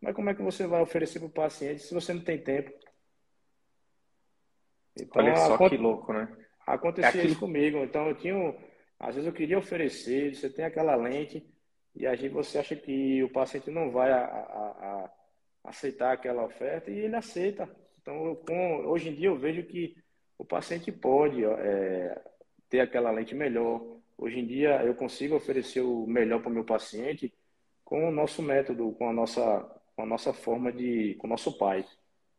mas 0.00 0.14
como 0.14 0.28
é 0.28 0.34
que 0.34 0.42
você 0.42 0.66
vai 0.66 0.82
oferecer 0.82 1.18
para 1.18 1.28
o 1.28 1.30
paciente 1.30 1.82
se 1.82 1.94
você 1.94 2.12
não 2.12 2.20
tem 2.20 2.38
tempo? 2.38 2.70
Então, 4.98 5.22
Olha 5.22 5.36
só 5.36 5.68
que 5.68 5.76
louco, 5.76 6.12
né? 6.12 6.28
Acontecia 6.66 7.22
é 7.22 7.26
isso 7.26 7.38
comigo. 7.38 7.78
Então, 7.78 8.08
eu 8.08 8.14
tinha, 8.16 8.34
às 8.98 9.14
vezes 9.14 9.26
eu 9.26 9.32
queria 9.32 9.58
oferecer, 9.58 10.34
você 10.34 10.50
tem 10.50 10.64
aquela 10.64 10.94
lente, 10.94 11.46
e 11.96 12.06
aí 12.06 12.28
você 12.28 12.58
acha 12.58 12.76
que 12.76 13.22
o 13.22 13.28
paciente 13.30 13.70
não 13.70 13.90
vai 13.90 14.12
a, 14.12 14.24
a, 14.24 14.24
a 14.24 15.12
aceitar 15.64 16.12
aquela 16.12 16.44
oferta 16.44 16.90
e 16.90 16.98
ele 16.98 17.16
aceita. 17.16 17.68
Então, 18.00 18.26
eu, 18.26 18.36
com, 18.36 18.86
hoje 18.86 19.08
em 19.08 19.14
dia 19.14 19.28
eu 19.28 19.38
vejo 19.38 19.62
que 19.64 19.96
o 20.38 20.44
paciente 20.44 20.92
pode 20.92 21.42
é, 21.44 22.22
ter 22.68 22.80
aquela 22.80 23.10
lente 23.10 23.34
melhor. 23.34 23.82
Hoje 24.18 24.38
em 24.38 24.46
dia 24.46 24.82
eu 24.84 24.94
consigo 24.94 25.36
oferecer 25.36 25.80
o 25.80 26.06
melhor 26.06 26.40
para 26.40 26.50
o 26.50 26.52
meu 26.52 26.64
paciente 26.64 27.32
com 27.84 28.08
o 28.08 28.12
nosso 28.12 28.42
método, 28.42 28.92
com 28.92 29.08
a 29.08 29.12
nossa, 29.12 29.60
com 29.94 30.02
a 30.02 30.06
nossa 30.06 30.32
forma 30.32 30.70
de, 30.72 31.14
com 31.14 31.26
o 31.26 31.30
nosso 31.30 31.56
pai. 31.56 31.84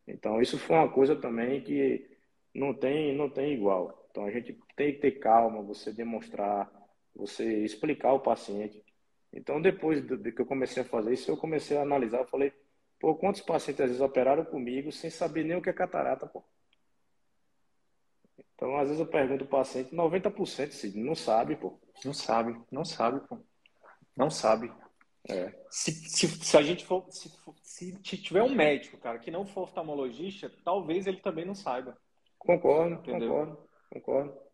Então 0.06 0.40
isso 0.40 0.58
foi 0.58 0.76
uma 0.76 0.90
coisa 0.90 1.16
também 1.16 1.60
que 1.62 2.08
não 2.54 2.72
tem, 2.72 3.14
não 3.16 3.28
tem 3.28 3.52
igual. 3.52 4.06
Então 4.10 4.24
a 4.24 4.30
gente 4.30 4.56
tem 4.76 4.94
que 4.94 5.00
ter 5.00 5.12
calma, 5.12 5.62
você 5.62 5.92
demonstrar, 5.92 6.70
você 7.14 7.64
explicar 7.64 8.10
ao 8.10 8.20
paciente. 8.20 8.82
Então 9.32 9.60
depois 9.60 10.04
de 10.04 10.32
que 10.32 10.40
eu 10.40 10.46
comecei 10.46 10.82
a 10.82 10.86
fazer 10.86 11.12
isso, 11.12 11.30
eu 11.30 11.36
comecei 11.36 11.76
a 11.76 11.82
analisar, 11.82 12.18
eu 12.18 12.26
falei, 12.26 12.52
Pô, 13.00 13.14
quantos 13.14 13.40
pacientes 13.40 13.80
às 13.80 13.88
vezes 13.88 14.02
operaram 14.02 14.44
comigo 14.44 14.90
sem 14.90 15.08
saber 15.08 15.44
nem 15.44 15.56
o 15.56 15.62
que 15.62 15.70
é 15.70 15.72
catarata, 15.72 16.26
pô? 16.26 16.42
Então, 18.54 18.76
às 18.76 18.88
vezes 18.88 19.00
eu 19.00 19.06
pergunto 19.06 19.44
ao 19.44 19.50
paciente, 19.50 19.94
90% 19.94 20.72
sim, 20.72 21.00
não 21.04 21.14
sabe, 21.14 21.54
pô. 21.54 21.78
Não 22.04 22.12
sabe, 22.12 22.60
não 22.72 22.84
sabe, 22.84 23.20
pô. 23.28 23.38
Não 24.16 24.30
sabe. 24.30 24.72
É. 25.28 25.54
Se, 25.70 25.92
se, 25.92 26.26
se, 26.26 26.56
a 26.56 26.62
gente 26.62 26.84
for 26.84 27.06
se, 27.10 27.30
se 27.62 28.16
tiver 28.16 28.42
um 28.42 28.54
médico, 28.54 28.98
cara, 28.98 29.18
que 29.18 29.30
não 29.30 29.46
for 29.46 29.62
oftalmologista, 29.62 30.50
talvez 30.64 31.06
ele 31.06 31.20
também 31.20 31.44
não 31.44 31.54
saiba. 31.54 31.96
Concordo, 32.36 32.94
Entendeu? 32.96 33.28
concordo, 33.28 33.68
concordo. 33.90 34.47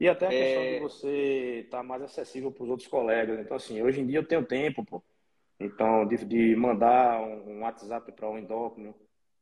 E 0.00 0.08
até 0.08 0.26
a 0.26 0.32
é... 0.32 0.44
questão 0.44 0.64
de 0.64 0.80
você 0.80 1.60
estar 1.64 1.78
tá 1.78 1.82
mais 1.82 2.02
acessível 2.02 2.52
para 2.52 2.64
os 2.64 2.70
outros 2.70 2.88
colegas. 2.88 3.38
Então, 3.38 3.56
assim, 3.56 3.82
hoje 3.82 4.00
em 4.00 4.06
dia 4.06 4.18
eu 4.18 4.26
tenho 4.26 4.44
tempo, 4.44 4.84
pô. 4.84 5.02
Então, 5.58 6.06
de, 6.06 6.24
de 6.24 6.54
mandar 6.54 7.20
um, 7.20 7.60
WhatsApp 7.62 8.12
para 8.12 8.30
o 8.30 8.38
endócrino, 8.38 8.94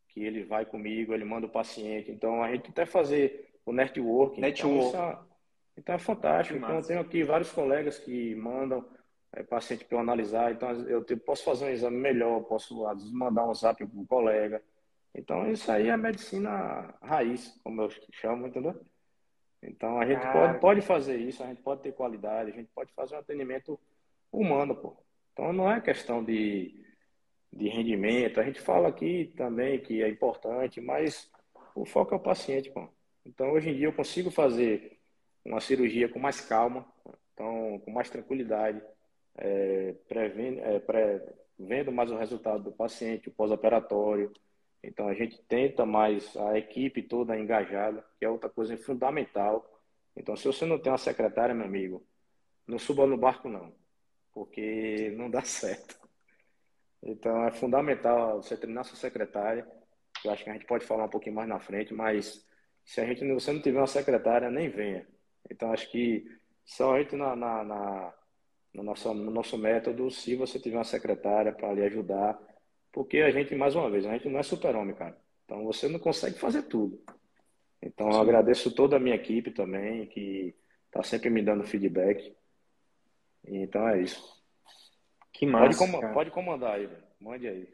que 0.08 0.20
ele 0.20 0.44
vai 0.44 0.64
comigo, 0.64 1.12
ele 1.12 1.24
manda 1.24 1.46
o 1.46 1.50
paciente. 1.50 2.10
Então, 2.10 2.42
a 2.42 2.50
gente 2.50 2.70
até 2.70 2.86
fazer 2.86 3.50
o 3.66 3.72
networking. 3.72 4.40
Network. 4.40 4.88
Então, 4.88 5.10
é, 5.10 5.18
então 5.76 5.94
é 5.94 5.98
fantástico. 5.98 6.58
Então, 6.58 6.76
eu 6.76 6.82
tenho 6.82 7.00
aqui 7.00 7.22
vários 7.22 7.52
colegas 7.52 7.98
que 7.98 8.34
mandam 8.34 8.82
é, 9.32 9.42
paciente 9.42 9.84
para 9.84 9.96
eu 9.96 10.00
analisar. 10.00 10.52
Então, 10.52 10.70
eu 10.88 11.04
posso 11.18 11.44
fazer 11.44 11.66
um 11.66 11.70
exame 11.70 11.98
melhor, 11.98 12.40
posso 12.44 12.88
vezes, 12.94 13.12
mandar 13.12 13.46
um 13.46 13.54
zap 13.54 13.84
para 13.84 14.00
o 14.00 14.06
colega. 14.06 14.62
Então, 15.14 15.50
isso 15.50 15.70
aí 15.70 15.88
é 15.88 15.96
medicina 15.98 16.94
raiz, 17.02 17.58
como 17.62 17.82
eu 17.82 17.90
chamo, 18.12 18.46
entendeu? 18.46 18.78
Então, 19.62 19.98
a 19.98 20.06
gente 20.06 20.22
pode, 20.32 20.60
pode 20.60 20.80
fazer 20.80 21.16
isso, 21.16 21.42
a 21.42 21.46
gente 21.46 21.62
pode 21.62 21.82
ter 21.82 21.92
qualidade, 21.92 22.50
a 22.50 22.54
gente 22.54 22.70
pode 22.74 22.92
fazer 22.92 23.16
um 23.16 23.18
atendimento 23.18 23.78
humano, 24.32 24.74
pô. 24.74 24.96
Então 25.32 25.52
não 25.52 25.70
é 25.70 25.80
questão 25.80 26.24
de, 26.24 26.74
de 27.52 27.68
rendimento. 27.68 28.40
A 28.40 28.42
gente 28.42 28.58
fala 28.58 28.88
aqui 28.88 29.32
também 29.36 29.78
que 29.78 30.02
é 30.02 30.08
importante, 30.08 30.80
mas 30.80 31.30
o 31.74 31.84
foco 31.84 32.14
é 32.14 32.16
o 32.16 32.20
paciente. 32.20 32.70
Pô. 32.70 32.88
Então 33.24 33.52
hoje 33.52 33.70
em 33.70 33.74
dia 33.74 33.86
eu 33.86 33.92
consigo 33.92 34.30
fazer 34.30 34.98
uma 35.44 35.60
cirurgia 35.60 36.08
com 36.08 36.18
mais 36.18 36.40
calma, 36.40 36.86
então 37.32 37.78
com 37.84 37.90
mais 37.90 38.08
tranquilidade, 38.08 38.82
é, 39.36 39.94
prevendo, 40.08 40.60
é, 40.60 40.80
pré, 40.80 41.22
vendo 41.58 41.92
mais 41.92 42.10
o 42.10 42.16
resultado 42.16 42.64
do 42.64 42.72
paciente, 42.72 43.28
o 43.28 43.32
pós-operatório. 43.32 44.32
Então 44.86 45.08
a 45.08 45.14
gente 45.14 45.38
tenta 45.42 45.84
mais 45.84 46.36
a 46.36 46.58
equipe 46.58 47.02
toda 47.02 47.38
engajada, 47.38 48.04
que 48.18 48.24
é 48.24 48.28
outra 48.28 48.48
coisa 48.48 48.76
fundamental. 48.76 49.82
Então 50.16 50.36
se 50.36 50.46
você 50.46 50.64
não 50.64 50.78
tem 50.78 50.92
uma 50.92 50.98
secretária, 50.98 51.54
meu 51.54 51.66
amigo, 51.66 52.06
não 52.66 52.78
suba 52.78 53.06
no 53.06 53.16
barco 53.16 53.48
não 53.48 53.72
porque 54.36 55.14
não 55.16 55.30
dá 55.30 55.40
certo. 55.42 55.96
Então 57.02 57.46
é 57.46 57.52
fundamental 57.52 58.42
você 58.42 58.54
treinar 58.54 58.84
sua 58.84 58.98
secretária. 58.98 59.66
Eu 60.22 60.30
acho 60.30 60.44
que 60.44 60.50
a 60.50 60.52
gente 60.52 60.66
pode 60.66 60.84
falar 60.84 61.04
um 61.04 61.08
pouquinho 61.08 61.34
mais 61.34 61.48
na 61.48 61.58
frente, 61.58 61.94
mas 61.94 62.44
se 62.84 63.00
a 63.00 63.06
gente 63.06 63.26
você 63.32 63.50
não 63.50 63.62
tiver 63.62 63.78
uma 63.78 63.86
secretária, 63.86 64.50
nem 64.50 64.68
venha. 64.68 65.06
Então, 65.50 65.72
acho 65.72 65.90
que 65.90 66.26
só 66.64 66.94
a 66.94 66.98
gente 67.00 67.16
na, 67.16 67.34
na, 67.34 67.64
na 67.64 68.14
no, 68.74 68.82
nosso, 68.82 69.14
no 69.14 69.30
nosso 69.30 69.56
método, 69.56 70.10
se 70.10 70.36
você 70.36 70.58
tiver 70.58 70.76
uma 70.76 70.84
secretária 70.84 71.52
para 71.52 71.72
lhe 71.72 71.82
ajudar, 71.84 72.38
porque 72.96 73.18
a 73.18 73.30
gente, 73.30 73.54
mais 73.54 73.74
uma 73.74 73.90
vez, 73.90 74.06
a 74.06 74.12
gente 74.14 74.26
não 74.26 74.40
é 74.40 74.42
super-homem, 74.42 74.94
cara. 74.94 75.14
Então, 75.44 75.62
você 75.66 75.86
não 75.86 75.98
consegue 75.98 76.38
fazer 76.38 76.62
tudo. 76.62 76.98
Então, 77.82 78.08
eu 78.10 78.18
agradeço 78.18 78.74
toda 78.74 78.96
a 78.96 78.98
minha 78.98 79.14
equipe 79.14 79.50
também, 79.50 80.06
que 80.06 80.56
está 80.86 81.02
sempre 81.02 81.28
me 81.28 81.42
dando 81.42 81.62
feedback. 81.62 82.34
Então, 83.46 83.86
é 83.86 84.00
isso. 84.00 84.42
Que 85.30 85.44
massa, 85.44 85.78
pode, 85.78 85.92
com, 85.92 86.12
pode 86.14 86.30
comandar 86.30 86.76
aí, 86.76 86.86
velho. 86.86 87.02
Mande 87.20 87.46
aí. 87.46 87.68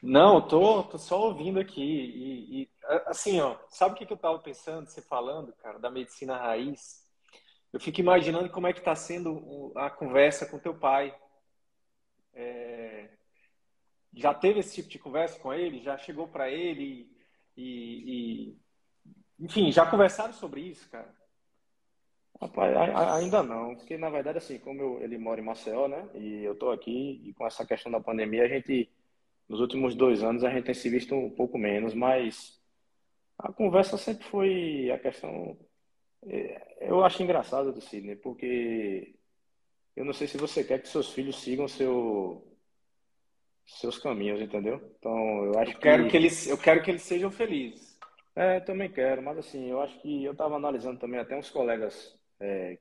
Não, 0.00 0.46
tô, 0.46 0.84
tô 0.84 0.96
só 0.96 1.26
ouvindo 1.26 1.58
aqui. 1.58 1.82
E, 1.82 2.62
e 2.62 2.70
assim, 3.06 3.40
ó, 3.40 3.56
sabe 3.70 3.96
o 3.96 3.98
que, 3.98 4.06
que 4.06 4.12
eu 4.12 4.16
tava 4.16 4.38
pensando, 4.38 4.86
você 4.86 5.02
falando, 5.02 5.52
cara, 5.54 5.80
da 5.80 5.90
medicina 5.90 6.36
raiz? 6.36 7.04
Eu 7.72 7.80
fico 7.80 7.98
imaginando 7.98 8.48
como 8.48 8.68
é 8.68 8.72
que 8.72 8.78
está 8.78 8.94
sendo 8.94 9.72
a 9.74 9.90
conversa 9.90 10.46
com 10.46 10.56
teu 10.56 10.72
pai. 10.72 11.12
É... 12.32 13.17
Já 14.18 14.34
teve 14.34 14.60
esse 14.60 14.74
tipo 14.74 14.88
de 14.88 14.98
conversa 14.98 15.38
com 15.38 15.54
ele? 15.54 15.80
Já 15.80 15.96
chegou 15.96 16.26
para 16.26 16.50
ele 16.50 17.08
e, 17.56 18.52
e, 18.52 18.58
enfim, 19.38 19.70
já 19.70 19.86
conversaram 19.86 20.32
sobre 20.32 20.60
isso, 20.60 20.88
cara? 20.90 21.14
Rapaz, 22.40 22.76
ainda 23.14 23.42
não, 23.42 23.74
porque 23.74 23.96
na 23.96 24.10
verdade 24.10 24.38
assim, 24.38 24.58
como 24.58 24.80
eu, 24.80 25.02
ele 25.02 25.18
mora 25.18 25.40
em 25.40 25.44
Maceió, 25.44 25.88
né? 25.88 26.08
E 26.14 26.44
eu 26.44 26.54
tô 26.54 26.70
aqui 26.70 27.20
e 27.24 27.32
com 27.34 27.46
essa 27.46 27.66
questão 27.66 27.90
da 27.90 28.00
pandemia 28.00 28.44
a 28.44 28.48
gente 28.48 28.88
nos 29.48 29.60
últimos 29.60 29.94
dois 29.94 30.22
anos 30.22 30.44
a 30.44 30.50
gente 30.50 30.64
tem 30.64 30.74
se 30.74 30.88
visto 30.88 31.14
um 31.14 31.30
pouco 31.30 31.58
menos, 31.58 31.94
mas 31.94 32.60
a 33.38 33.52
conversa 33.52 33.96
sempre 33.96 34.24
foi 34.24 34.90
a 34.90 34.98
questão. 34.98 35.56
É, 36.26 36.88
eu 36.88 37.04
acho 37.04 37.22
engraçado 37.22 37.72
do 37.72 37.80
Sidney, 37.80 38.16
porque 38.16 39.14
eu 39.96 40.04
não 40.04 40.12
sei 40.12 40.26
se 40.26 40.36
você 40.38 40.62
quer 40.62 40.80
que 40.80 40.88
seus 40.88 41.10
filhos 41.12 41.40
sigam 41.40 41.66
seu, 41.66 42.47
seus 43.68 43.98
caminhos, 43.98 44.40
entendeu? 44.40 44.80
Então 44.98 45.44
eu 45.44 45.58
acho 45.58 45.72
eu 45.72 45.78
quero 45.78 46.04
que... 46.04 46.10
que 46.10 46.16
eles, 46.16 46.48
eu 46.48 46.58
quero 46.58 46.82
que 46.82 46.90
eles 46.90 47.02
sejam 47.02 47.30
felizes. 47.30 47.98
É, 48.34 48.60
também 48.60 48.90
quero, 48.90 49.22
mas 49.22 49.38
assim, 49.38 49.68
eu 49.68 49.80
acho 49.80 50.00
que 50.00 50.24
eu 50.24 50.32
estava 50.32 50.56
analisando 50.56 50.98
também 50.98 51.20
até 51.20 51.36
uns 51.36 51.50
colegas 51.50 52.16
é, 52.40 52.78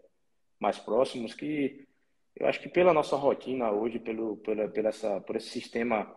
mais 0.60 0.78
próximos 0.78 1.34
que 1.34 1.88
eu 2.36 2.48
acho 2.48 2.60
que 2.60 2.70
pela 2.70 2.94
nossa 2.94 3.16
rotina 3.16 3.72
hoje, 3.72 3.98
pelo, 3.98 4.38
pela, 4.38 4.68
pela 4.70 4.90
essa, 4.90 5.20
por 5.22 5.36
esse 5.36 5.50
sistema 5.50 6.16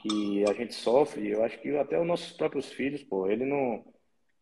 que 0.00 0.44
a 0.48 0.52
gente 0.52 0.74
sofre, 0.74 1.30
eu 1.30 1.44
acho 1.44 1.60
que 1.60 1.76
até 1.76 1.98
os 2.00 2.06
nossos 2.06 2.32
próprios 2.32 2.72
filhos, 2.72 3.04
pô, 3.04 3.28
ele 3.28 3.44
não, 3.44 3.84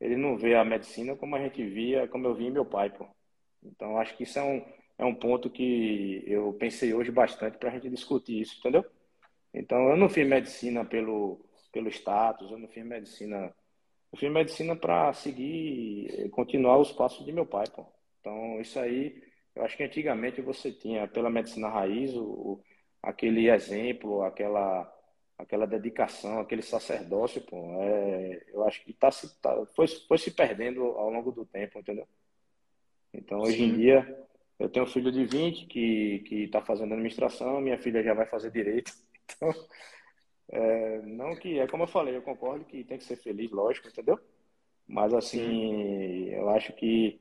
ele 0.00 0.16
não 0.16 0.38
vê 0.38 0.54
a 0.54 0.64
medicina 0.64 1.14
como 1.14 1.36
a 1.36 1.38
gente 1.38 1.62
via, 1.62 2.08
como 2.08 2.26
eu 2.26 2.34
vi 2.34 2.50
meu 2.50 2.64
pai, 2.64 2.88
pô. 2.88 3.06
Então, 3.62 3.98
acho 3.98 4.16
que 4.16 4.22
isso 4.22 4.38
é 4.38 4.42
um, 4.42 4.64
é 4.98 5.04
um 5.04 5.14
ponto 5.14 5.50
que 5.50 6.24
eu 6.26 6.54
pensei 6.54 6.94
hoje 6.94 7.10
bastante 7.10 7.58
para 7.58 7.68
a 7.68 7.72
gente 7.72 7.90
discutir 7.90 8.40
isso, 8.40 8.58
entendeu? 8.58 8.84
Então, 9.54 9.90
eu 9.90 9.96
não 9.96 10.08
fiz 10.08 10.26
medicina 10.26 10.84
pelo, 10.84 11.44
pelo 11.72 11.88
status, 11.88 12.50
eu 12.50 12.58
não 12.58 12.68
fiz 12.68 12.84
medicina. 12.84 13.54
Eu 14.12 14.18
fiz 14.18 14.30
medicina 14.30 14.76
para 14.76 15.12
seguir, 15.12 16.28
continuar 16.30 16.78
os 16.78 16.92
passos 16.92 17.24
de 17.24 17.32
meu 17.32 17.46
pai, 17.46 17.64
pô. 17.74 17.86
Então, 18.20 18.60
isso 18.60 18.78
aí, 18.78 19.22
eu 19.54 19.64
acho 19.64 19.76
que 19.76 19.84
antigamente 19.84 20.40
você 20.40 20.70
tinha, 20.70 21.08
pela 21.08 21.30
medicina 21.30 21.68
raiz, 21.68 22.14
o, 22.14 22.62
aquele 23.02 23.50
exemplo, 23.50 24.22
aquela 24.22 24.90
aquela 25.42 25.66
dedicação, 25.66 26.38
aquele 26.38 26.62
sacerdócio, 26.62 27.40
pô, 27.42 27.56
é, 27.82 28.44
eu 28.52 28.64
acho 28.64 28.82
que 28.84 28.92
tá, 28.92 29.10
tá, 29.40 29.66
foi, 29.74 29.88
foi 29.88 30.16
se 30.16 30.30
perdendo 30.30 30.82
ao 30.82 31.10
longo 31.10 31.32
do 31.32 31.44
tempo, 31.44 31.80
entendeu? 31.80 32.06
Então, 33.12 33.40
hoje 33.40 33.58
Sim. 33.58 33.64
em 33.64 33.76
dia, 33.76 34.26
eu 34.58 34.68
tenho 34.68 34.86
um 34.86 34.88
filho 34.88 35.10
de 35.10 35.24
20 35.24 35.66
que 35.66 36.44
está 36.44 36.62
fazendo 36.62 36.92
administração, 36.92 37.60
minha 37.60 37.76
filha 37.76 38.02
já 38.02 38.14
vai 38.14 38.26
fazer 38.26 38.50
direito. 38.50 38.92
Então, 39.24 39.52
é, 40.50 41.02
não 41.02 41.34
que, 41.36 41.58
é 41.58 41.66
como 41.66 41.84
eu 41.84 41.88
falei, 41.88 42.16
eu 42.16 42.22
concordo 42.22 42.64
que 42.64 42.84
tem 42.84 42.98
que 42.98 43.04
ser 43.04 43.16
feliz, 43.16 43.50
lógico, 43.50 43.88
entendeu? 43.88 44.18
Mas, 44.86 45.14
assim, 45.14 45.38
Sim. 45.38 46.28
eu 46.30 46.50
acho 46.50 46.72
que 46.74 47.20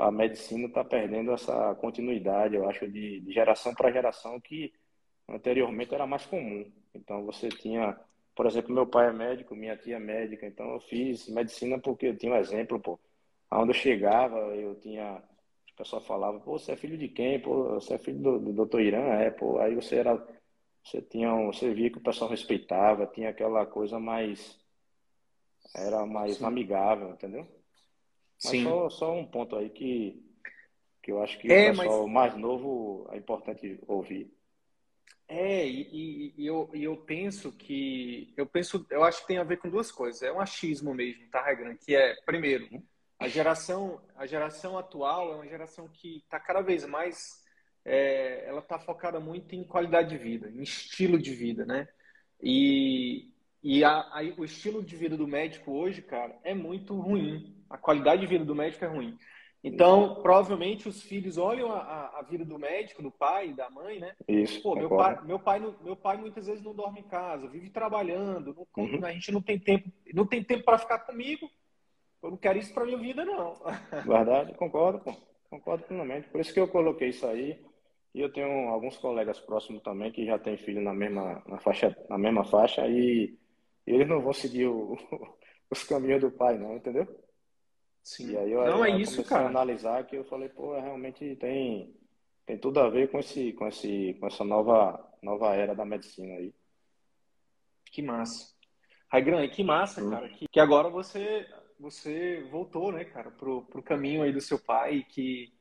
a 0.00 0.10
medicina 0.10 0.66
está 0.66 0.84
perdendo 0.84 1.32
essa 1.32 1.74
continuidade, 1.76 2.56
eu 2.56 2.68
acho, 2.68 2.88
de, 2.88 3.20
de 3.20 3.32
geração 3.32 3.74
para 3.74 3.92
geração 3.92 4.40
que 4.40 4.72
anteriormente 5.28 5.94
era 5.94 6.06
mais 6.06 6.26
comum. 6.26 6.70
Então 6.94 7.24
você 7.24 7.48
tinha, 7.48 7.98
por 8.34 8.46
exemplo, 8.46 8.74
meu 8.74 8.86
pai 8.86 9.08
é 9.08 9.12
médico, 9.12 9.54
minha 9.54 9.76
tia 9.76 9.96
é 9.96 10.00
médica, 10.00 10.46
então 10.46 10.72
eu 10.72 10.80
fiz 10.80 11.28
medicina 11.28 11.78
porque 11.78 12.06
eu 12.06 12.16
tinha 12.16 12.32
um 12.32 12.36
exemplo, 12.36 12.80
pô. 12.80 12.98
Aonde 13.50 13.70
eu 13.70 13.74
chegava, 13.74 14.38
eu 14.56 14.74
tinha, 14.76 15.22
o 15.72 15.76
pessoal 15.76 16.02
falava, 16.02 16.40
pô, 16.40 16.58
você 16.58 16.72
é 16.72 16.76
filho 16.76 16.98
de 16.98 17.08
quem? 17.08 17.40
Pô, 17.40 17.74
você 17.74 17.94
é 17.94 17.98
filho 17.98 18.18
do, 18.18 18.38
do 18.38 18.52
doutor 18.52 18.80
Irã? 18.80 19.04
É, 19.20 19.30
pô. 19.30 19.58
Aí 19.58 19.74
você 19.74 19.96
era, 19.96 20.16
você 20.86 21.02
tinha, 21.02 21.34
um, 21.34 21.52
você 21.52 21.74
via 21.74 21.90
que 21.90 21.98
o 21.98 22.02
pessoal 22.02 22.30
respeitava, 22.30 23.08
tinha 23.08 23.30
aquela 23.30 23.66
coisa 23.66 23.98
mais, 23.98 24.56
era 25.74 26.06
mais 26.06 26.36
Sim. 26.36 26.44
amigável, 26.44 27.10
entendeu? 27.10 27.42
Mas 28.44 28.52
Sim. 28.52 28.62
Só, 28.62 28.88
só 28.90 29.12
um 29.12 29.26
ponto 29.26 29.56
aí 29.56 29.68
que, 29.68 30.24
que 31.02 31.10
eu 31.10 31.20
acho 31.20 31.38
que 31.40 31.52
é, 31.52 31.72
o 31.72 31.76
pessoal 31.76 32.06
mas... 32.06 32.32
mais 32.32 32.36
novo 32.36 33.08
é 33.10 33.16
importante 33.16 33.80
ouvir. 33.88 34.32
É, 35.28 35.66
e, 35.66 36.32
e, 36.38 36.46
eu, 36.46 36.70
e 36.72 36.84
eu 36.84 36.96
penso 36.98 37.50
que. 37.50 38.32
Eu 38.36 38.46
penso, 38.46 38.86
eu 38.88 39.02
acho 39.02 39.22
que 39.22 39.26
tem 39.26 39.38
a 39.38 39.44
ver 39.44 39.56
com 39.56 39.68
duas 39.68 39.90
coisas. 39.90 40.22
É 40.22 40.32
um 40.32 40.40
achismo 40.40 40.94
mesmo, 40.94 41.28
tá, 41.30 41.42
Regram? 41.42 41.76
Que 41.76 41.96
é, 41.96 42.14
primeiro, 42.24 42.68
a 43.18 43.26
geração, 43.26 44.00
a 44.14 44.24
geração 44.24 44.78
atual 44.78 45.32
é 45.32 45.34
uma 45.34 45.48
geração 45.48 45.88
que 45.88 46.18
está 46.18 46.38
cada 46.38 46.60
vez 46.60 46.84
mais. 46.84 47.44
É, 47.88 48.44
ela 48.48 48.58
está 48.58 48.80
focada 48.80 49.20
muito 49.20 49.54
em 49.54 49.62
qualidade 49.62 50.08
de 50.08 50.18
vida, 50.18 50.50
em 50.50 50.60
estilo 50.60 51.16
de 51.18 51.32
vida, 51.32 51.64
né? 51.64 51.86
E, 52.42 53.30
e 53.62 53.84
a, 53.84 53.92
a, 53.92 54.22
o 54.36 54.44
estilo 54.44 54.82
de 54.82 54.96
vida 54.96 55.16
do 55.16 55.28
médico 55.28 55.70
hoje, 55.70 56.02
cara, 56.02 56.36
é 56.42 56.52
muito 56.52 56.98
ruim. 56.98 57.54
A 57.70 57.78
qualidade 57.78 58.22
de 58.22 58.26
vida 58.26 58.44
do 58.44 58.56
médico 58.56 58.84
é 58.84 58.88
ruim. 58.88 59.16
Então, 59.62 60.16
provavelmente 60.22 60.88
os 60.88 61.00
filhos 61.00 61.38
olham 61.38 61.72
a, 61.72 62.18
a, 62.18 62.22
vida 62.22 62.44
do 62.44 62.58
médico, 62.58 63.02
do 63.02 63.10
pai, 63.10 63.52
da 63.52 63.70
mãe, 63.70 64.00
né? 64.00 64.14
Isso. 64.26 64.60
Pô, 64.62 64.74
meu 64.74 64.88
pai, 64.88 65.18
meu 65.24 65.38
pai, 65.38 65.60
meu 65.82 65.96
pai 65.96 66.16
muitas 66.16 66.46
vezes 66.46 66.62
não 66.62 66.74
dorme 66.74 67.00
em 67.00 67.08
casa, 67.08 67.48
vive 67.48 67.70
trabalhando, 67.70 68.54
não, 68.76 68.84
uhum. 68.84 69.04
a 69.04 69.12
gente 69.12 69.30
não 69.30 69.40
tem 69.40 69.58
tempo, 69.58 69.90
não 70.12 70.26
tem 70.26 70.42
tempo 70.42 70.64
para 70.64 70.78
ficar 70.78 71.00
comigo. 71.00 71.48
Eu 72.22 72.30
não 72.30 72.36
quero 72.36 72.58
isso 72.58 72.74
para 72.74 72.84
minha 72.84 72.98
vida, 72.98 73.24
não. 73.24 73.54
Verdade, 74.04 74.54
concordo, 74.54 74.98
pô. 75.00 75.14
concordo 75.50 75.84
plenamente. 75.84 76.28
Por 76.28 76.40
isso 76.40 76.52
que 76.52 76.60
eu 76.60 76.68
coloquei 76.68 77.08
isso 77.10 77.26
aí. 77.26 77.64
E 78.16 78.20
eu 78.22 78.32
tenho 78.32 78.70
alguns 78.70 78.96
colegas 78.96 79.38
próximos 79.38 79.82
também 79.82 80.10
que 80.10 80.24
já 80.24 80.38
têm 80.38 80.56
filho 80.56 80.80
na 80.80 80.94
mesma 80.94 81.42
na 81.46 81.58
faixa, 81.58 81.94
na 82.08 82.16
mesma 82.16 82.44
faixa 82.44 82.88
e 82.88 83.38
eles 83.86 84.08
não 84.08 84.22
vão 84.22 84.32
seguir 84.32 84.68
o, 84.68 84.96
os 85.70 85.84
caminhos 85.84 86.22
do 86.22 86.30
pai, 86.30 86.56
não, 86.56 86.74
entendeu? 86.76 87.06
Sim. 88.02 88.30
E 88.30 88.38
aí 88.38 88.50
eu, 88.50 88.64
não, 88.64 88.82
é 88.82 88.88
isso, 88.98 89.22
cara. 89.22 89.44
a 89.44 89.48
analisar 89.48 90.06
que 90.06 90.16
eu 90.16 90.24
falei, 90.24 90.48
pô, 90.48 90.72
realmente 90.80 91.36
tem, 91.36 91.94
tem 92.46 92.56
tudo 92.56 92.80
a 92.80 92.88
ver 92.88 93.10
com, 93.10 93.18
esse, 93.18 93.52
com, 93.52 93.68
esse, 93.68 94.16
com 94.18 94.26
essa 94.28 94.42
nova, 94.42 95.12
nova 95.22 95.54
era 95.54 95.74
da 95.74 95.84
medicina 95.84 96.36
aí. 96.36 96.54
Que 97.92 98.00
massa. 98.00 98.50
Raigran, 99.12 99.46
que 99.50 99.62
massa, 99.62 100.02
hum. 100.02 100.08
cara, 100.08 100.30
que, 100.30 100.48
que 100.48 100.58
agora 100.58 100.88
você 100.88 101.46
você 101.78 102.48
voltou, 102.50 102.90
né, 102.90 103.04
cara, 103.04 103.30
pro, 103.30 103.60
pro 103.66 103.82
caminho 103.82 104.22
aí 104.22 104.32
do 104.32 104.40
seu 104.40 104.58
pai 104.58 104.96
e 104.96 105.04
que, 105.04 105.52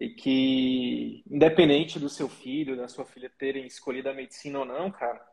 e 0.00 0.10
que, 0.10 1.22
independente 1.30 1.98
do 1.98 2.08
seu 2.08 2.28
filho, 2.28 2.76
da 2.76 2.88
sua 2.88 3.04
filha 3.04 3.30
terem 3.30 3.66
escolhido 3.66 4.08
a 4.08 4.14
medicina 4.14 4.60
ou 4.60 4.64
não, 4.64 4.90
cara, 4.90 5.24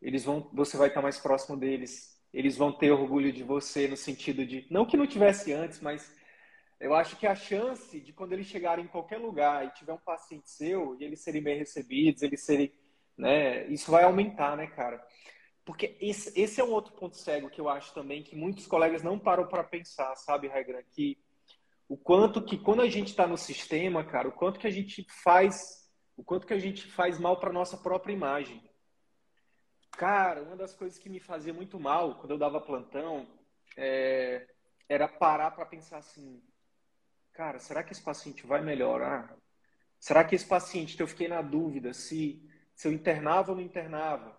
eles 0.00 0.24
vão, 0.24 0.50
você 0.52 0.76
vai 0.76 0.88
estar 0.88 1.02
mais 1.02 1.18
próximo 1.18 1.56
deles 1.56 2.12
eles 2.32 2.56
vão 2.56 2.72
ter 2.72 2.90
orgulho 2.90 3.32
de 3.32 3.42
você 3.42 3.86
no 3.86 3.96
sentido 3.96 4.46
de 4.46 4.66
não 4.70 4.86
que 4.86 4.96
não 4.96 5.06
tivesse 5.06 5.52
antes, 5.52 5.80
mas 5.80 6.10
eu 6.80 6.94
acho 6.94 7.16
que 7.16 7.26
a 7.26 7.34
chance 7.34 8.00
de 8.00 8.12
quando 8.12 8.32
eles 8.32 8.46
chegarem 8.46 8.84
em 8.84 8.88
qualquer 8.88 9.18
lugar 9.18 9.66
e 9.66 9.70
tiver 9.70 9.92
um 9.92 9.98
paciente 9.98 10.50
seu 10.50 10.96
e 10.98 11.04
eles 11.04 11.20
serem 11.20 11.42
bem 11.42 11.58
recebidos, 11.58 12.22
eles 12.22 12.40
serem, 12.40 12.72
né, 13.16 13.66
isso 13.66 13.90
vai 13.90 14.04
aumentar, 14.04 14.56
né, 14.56 14.66
cara? 14.66 15.04
Porque 15.64 15.96
esse, 16.00 16.38
esse 16.40 16.60
é 16.60 16.64
um 16.64 16.72
outro 16.72 16.92
ponto 16.94 17.16
cego 17.16 17.50
que 17.50 17.60
eu 17.60 17.68
acho 17.68 17.94
também 17.94 18.22
que 18.22 18.34
muitos 18.34 18.66
colegas 18.66 19.02
não 19.02 19.18
param 19.18 19.46
para 19.46 19.62
pensar, 19.62 20.16
sabe, 20.16 20.48
Raigran, 20.48 20.82
que 20.90 21.21
o 21.92 21.96
quanto 21.98 22.42
que 22.42 22.56
quando 22.56 22.80
a 22.80 22.88
gente 22.88 23.08
está 23.08 23.26
no 23.26 23.36
sistema, 23.36 24.02
cara, 24.02 24.26
o 24.26 24.32
quanto 24.32 24.58
que 24.58 24.66
a 24.66 24.70
gente 24.70 25.04
faz, 25.22 25.86
o 26.16 26.24
quanto 26.24 26.46
que 26.46 26.54
a 26.54 26.58
gente 26.58 26.86
faz 26.90 27.18
mal 27.18 27.38
para 27.38 27.52
nossa 27.52 27.76
própria 27.76 28.14
imagem. 28.14 28.66
Cara, 29.90 30.42
uma 30.42 30.56
das 30.56 30.72
coisas 30.72 30.98
que 30.98 31.10
me 31.10 31.20
fazia 31.20 31.52
muito 31.52 31.78
mal 31.78 32.14
quando 32.14 32.30
eu 32.30 32.38
dava 32.38 32.62
plantão 32.62 33.28
é, 33.76 34.48
era 34.88 35.06
parar 35.06 35.50
para 35.50 35.66
pensar 35.66 35.98
assim: 35.98 36.42
cara, 37.30 37.58
será 37.58 37.82
que 37.82 37.92
esse 37.92 38.02
paciente 38.02 38.46
vai 38.46 38.62
melhorar? 38.62 39.36
Será 40.00 40.24
que 40.24 40.34
esse 40.34 40.46
paciente, 40.46 40.96
que 40.96 41.02
eu 41.02 41.06
fiquei 41.06 41.28
na 41.28 41.42
dúvida 41.42 41.92
se, 41.92 42.42
se 42.74 42.88
eu 42.88 42.92
internava 42.92 43.50
ou 43.50 43.58
não 43.58 43.62
internava? 43.62 44.34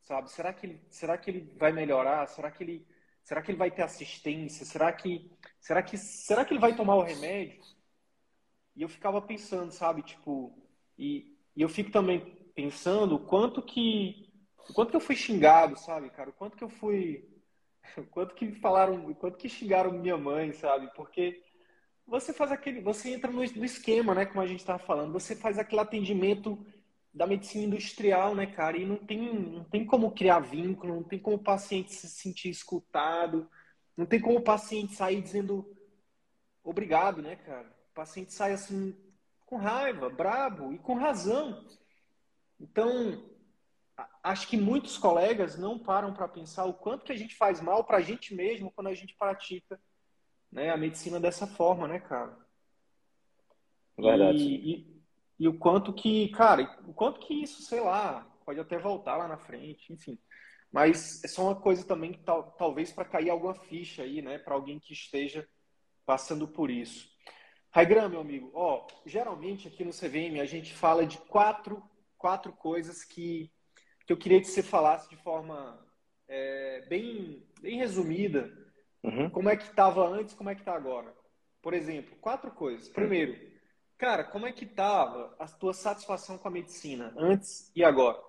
Sabe? 0.00 0.30
Será 0.30 0.54
que, 0.54 0.64
ele, 0.64 0.86
será 0.88 1.18
que 1.18 1.30
ele 1.30 1.54
vai 1.58 1.70
melhorar? 1.70 2.26
Será 2.28 2.50
que 2.50 2.64
ele. 2.64 2.88
Será 3.22 3.40
que 3.40 3.50
ele 3.50 3.58
vai 3.58 3.70
ter 3.70 3.82
assistência? 3.82 4.66
Será 4.66 4.92
que, 4.92 5.30
será 5.60 5.82
que, 5.82 5.96
será 5.96 6.44
que 6.44 6.52
ele 6.52 6.60
vai 6.60 6.74
tomar 6.74 6.96
o 6.96 7.02
remédio? 7.02 7.62
E 8.74 8.82
eu 8.82 8.88
ficava 8.88 9.20
pensando, 9.20 9.70
sabe, 9.70 10.02
tipo, 10.02 10.52
e, 10.98 11.36
e 11.54 11.62
eu 11.62 11.68
fico 11.68 11.90
também 11.90 12.20
pensando 12.54 13.16
o 13.16 13.20
quanto 13.20 13.62
que, 13.62 14.28
quanto 14.74 14.90
que 14.90 14.96
eu 14.96 15.00
fui 15.00 15.14
xingado, 15.14 15.78
sabe, 15.78 16.10
cara? 16.10 16.30
O 16.30 16.32
quanto 16.32 16.56
que 16.56 16.64
eu 16.64 16.68
fui, 16.68 17.28
quanto 18.10 18.34
que 18.34 18.52
falaram, 18.52 19.06
o 19.06 19.14
quanto 19.14 19.38
que 19.38 19.48
xingaram 19.48 19.92
minha 19.92 20.16
mãe, 20.16 20.52
sabe? 20.52 20.90
Porque 20.94 21.42
você 22.06 22.32
faz 22.32 22.50
aquele, 22.50 22.80
você 22.80 23.10
entra 23.10 23.30
no, 23.30 23.38
no 23.38 23.64
esquema, 23.64 24.14
né, 24.14 24.26
como 24.26 24.40
a 24.40 24.46
gente 24.46 24.60
estava 24.60 24.78
falando, 24.78 25.12
você 25.12 25.36
faz 25.36 25.58
aquele 25.58 25.80
atendimento 25.80 26.64
da 27.12 27.26
medicina 27.26 27.64
industrial, 27.64 28.34
né, 28.34 28.46
cara? 28.46 28.76
E 28.76 28.86
não 28.86 28.96
tem, 28.96 29.34
não 29.34 29.64
tem 29.64 29.84
como 29.84 30.12
criar 30.12 30.40
vínculo, 30.40 30.94
não 30.94 31.02
tem 31.02 31.18
como 31.18 31.36
o 31.36 31.42
paciente 31.42 31.92
se 31.92 32.08
sentir 32.08 32.48
escutado, 32.48 33.48
não 33.96 34.06
tem 34.06 34.20
como 34.20 34.38
o 34.38 34.42
paciente 34.42 34.94
sair 34.94 35.20
dizendo 35.20 35.76
obrigado, 36.64 37.20
né, 37.20 37.36
cara? 37.36 37.68
O 37.90 37.94
paciente 37.94 38.32
sai 38.32 38.52
assim 38.52 38.96
com 39.44 39.56
raiva, 39.56 40.08
brabo 40.08 40.72
e 40.72 40.78
com 40.78 40.94
razão. 40.94 41.66
Então, 42.58 43.30
acho 44.22 44.48
que 44.48 44.56
muitos 44.56 44.96
colegas 44.96 45.58
não 45.58 45.78
param 45.78 46.14
para 46.14 46.28
pensar 46.28 46.64
o 46.64 46.72
quanto 46.72 47.04
que 47.04 47.12
a 47.12 47.16
gente 47.16 47.34
faz 47.34 47.60
mal 47.60 47.84
para 47.84 47.98
a 47.98 48.00
gente 48.00 48.34
mesmo 48.34 48.70
quando 48.70 48.86
a 48.86 48.94
gente 48.94 49.14
pratica 49.14 49.78
né, 50.50 50.70
a 50.70 50.76
medicina 50.76 51.20
dessa 51.20 51.46
forma, 51.46 51.86
né, 51.86 51.98
cara? 51.98 52.38
Verdade. 53.98 54.38
E, 54.38 54.72
e, 54.72 55.01
e 55.42 55.48
o 55.48 55.58
quanto 55.58 55.92
que, 55.92 56.28
cara, 56.28 56.62
o 56.86 56.94
quanto 56.94 57.18
que 57.18 57.42
isso, 57.42 57.62
sei 57.62 57.80
lá, 57.80 58.24
pode 58.44 58.60
até 58.60 58.78
voltar 58.78 59.16
lá 59.16 59.26
na 59.26 59.36
frente, 59.36 59.92
enfim. 59.92 60.16
Mas 60.70 61.20
é 61.24 61.26
só 61.26 61.42
uma 61.42 61.56
coisa 61.60 61.84
também 61.84 62.12
que 62.12 62.20
tal, 62.20 62.52
talvez 62.52 62.92
para 62.92 63.04
cair 63.04 63.28
alguma 63.28 63.52
ficha 63.52 64.04
aí, 64.04 64.22
né, 64.22 64.38
para 64.38 64.54
alguém 64.54 64.78
que 64.78 64.92
esteja 64.92 65.44
passando 66.06 66.46
por 66.46 66.70
isso. 66.70 67.10
Raigram, 67.72 68.08
meu 68.08 68.20
amigo, 68.20 68.52
ó, 68.54 68.86
geralmente 69.04 69.66
aqui 69.66 69.84
no 69.84 69.90
CVM 69.90 70.40
a 70.40 70.44
gente 70.44 70.72
fala 70.72 71.04
de 71.04 71.18
quatro, 71.18 71.82
quatro 72.16 72.52
coisas 72.52 73.02
que, 73.02 73.50
que 74.06 74.12
eu 74.12 74.16
queria 74.16 74.40
que 74.40 74.46
você 74.46 74.62
falasse 74.62 75.10
de 75.10 75.16
forma 75.16 75.84
é, 76.28 76.86
bem, 76.88 77.44
bem 77.60 77.78
resumida. 77.78 78.48
Uhum. 79.02 79.28
Como 79.28 79.48
é 79.48 79.56
que 79.56 79.64
estava 79.64 80.06
antes, 80.06 80.36
como 80.36 80.50
é 80.50 80.54
que 80.54 80.60
está 80.60 80.76
agora? 80.76 81.12
Por 81.60 81.74
exemplo, 81.74 82.16
quatro 82.20 82.52
coisas. 82.52 82.88
Primeiro, 82.88 83.51
Cara, 84.02 84.24
como 84.24 84.48
é 84.48 84.52
que 84.52 84.66
tava 84.66 85.32
a 85.38 85.46
tua 85.46 85.72
satisfação 85.72 86.36
com 86.36 86.48
a 86.48 86.50
medicina 86.50 87.14
antes 87.16 87.70
e 87.72 87.84
agora? 87.84 88.20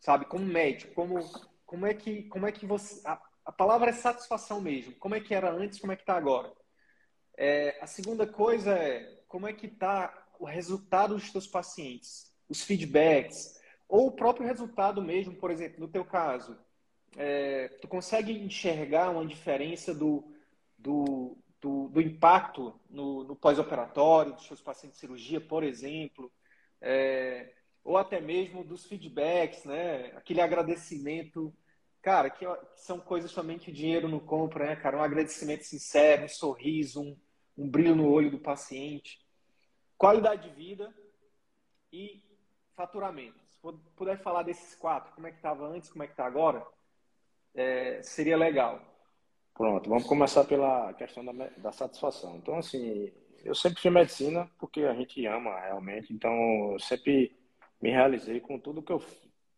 Sabe, 0.00 0.24
como 0.24 0.46
médico, 0.46 0.94
como 0.94 1.20
como 1.66 1.86
é 1.86 1.92
que 1.92 2.22
como 2.22 2.46
é 2.46 2.52
que 2.52 2.64
você 2.64 3.06
a, 3.06 3.20
a 3.44 3.52
palavra 3.52 3.90
é 3.90 3.92
satisfação 3.92 4.62
mesmo. 4.62 4.94
Como 4.94 5.14
é 5.14 5.20
que 5.20 5.34
era 5.34 5.52
antes, 5.52 5.78
como 5.78 5.92
é 5.92 5.96
que 5.96 6.06
tá 6.06 6.16
agora? 6.16 6.50
É, 7.36 7.76
a 7.82 7.86
segunda 7.86 8.26
coisa 8.26 8.72
é 8.72 9.20
como 9.28 9.46
é 9.46 9.52
que 9.52 9.68
tá 9.68 10.26
o 10.40 10.46
resultado 10.46 11.16
dos 11.16 11.30
teus 11.30 11.46
pacientes, 11.46 12.32
os 12.48 12.62
feedbacks 12.62 13.60
ou 13.86 14.06
o 14.06 14.12
próprio 14.12 14.46
resultado 14.46 15.02
mesmo, 15.02 15.34
por 15.34 15.50
exemplo, 15.50 15.80
no 15.80 15.88
teu 15.88 16.02
caso, 16.06 16.58
é, 17.14 17.68
tu 17.82 17.88
consegue 17.88 18.32
enxergar 18.32 19.10
uma 19.10 19.26
diferença 19.26 19.94
do, 19.94 20.32
do, 20.78 21.36
do, 21.60 21.88
do 21.88 22.00
impacto 22.00 22.78
no, 22.88 23.24
no 23.24 23.36
pós-operatório 23.36 24.32
dos 24.32 24.46
seus 24.46 24.60
pacientes 24.60 24.98
de 24.98 25.00
cirurgia, 25.00 25.40
por 25.40 25.64
exemplo, 25.64 26.30
é, 26.80 27.52
ou 27.82 27.96
até 27.96 28.20
mesmo 28.20 28.62
dos 28.64 28.86
feedbacks, 28.86 29.64
né? 29.64 30.12
Aquele 30.16 30.40
agradecimento, 30.40 31.52
cara, 32.00 32.30
que, 32.30 32.44
que, 32.46 32.80
são 32.80 33.00
coisas 33.00 33.32
também 33.32 33.58
que 33.58 33.70
o 33.70 33.74
dinheiro 33.74 34.08
não 34.08 34.20
compra, 34.20 34.66
né, 34.66 34.76
cara? 34.76 34.98
Um 34.98 35.02
agradecimento 35.02 35.64
sincero, 35.64 36.24
um 36.24 36.28
sorriso, 36.28 37.02
um, 37.02 37.16
um 37.56 37.68
brilho 37.68 37.96
no 37.96 38.08
olho 38.08 38.30
do 38.30 38.38
paciente, 38.38 39.18
qualidade 39.96 40.48
de 40.48 40.54
vida 40.54 40.94
e 41.92 42.22
faturamento. 42.76 43.38
Se 43.48 43.58
puder 43.96 44.22
falar 44.22 44.44
desses 44.44 44.76
quatro, 44.76 45.12
como 45.14 45.26
é 45.26 45.30
que 45.30 45.38
estava 45.38 45.66
antes, 45.66 45.90
como 45.90 46.04
é 46.04 46.06
que 46.06 46.12
está 46.12 46.24
agora, 46.24 46.64
é, 47.54 48.00
seria 48.02 48.36
legal. 48.36 48.80
Pronto, 49.58 49.90
vamos 49.90 50.04
começar 50.04 50.44
pela 50.44 50.94
questão 50.94 51.24
da, 51.24 51.32
da 51.56 51.72
satisfação. 51.72 52.36
Então, 52.36 52.58
assim, 52.58 53.12
eu 53.44 53.56
sempre 53.56 53.82
fiz 53.82 53.92
medicina 53.92 54.48
porque 54.56 54.82
a 54.82 54.94
gente 54.94 55.26
ama 55.26 55.58
realmente, 55.58 56.12
então 56.12 56.74
eu 56.74 56.78
sempre 56.78 57.36
me 57.82 57.90
realizei 57.90 58.38
com 58.38 58.56
tudo 58.56 58.80
que 58.80 58.92
eu, 58.92 59.02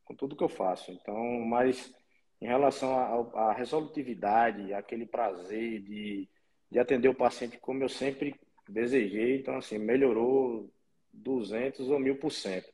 com 0.06 0.14
tudo 0.14 0.34
que 0.34 0.42
eu 0.42 0.48
faço. 0.48 0.90
Então, 0.90 1.22
mas 1.40 1.94
em 2.40 2.46
relação 2.46 2.94
à 3.34 3.52
resolutividade, 3.52 4.72
aquele 4.72 5.04
prazer 5.04 5.82
de, 5.82 6.26
de 6.70 6.78
atender 6.78 7.10
o 7.10 7.14
paciente 7.14 7.58
como 7.58 7.84
eu 7.84 7.88
sempre 7.90 8.34
desejei, 8.66 9.36
então, 9.36 9.58
assim, 9.58 9.76
melhorou 9.76 10.72
200 11.12 11.90
ou 11.90 11.98
mil 11.98 12.16
por 12.16 12.32
cento. 12.32 12.72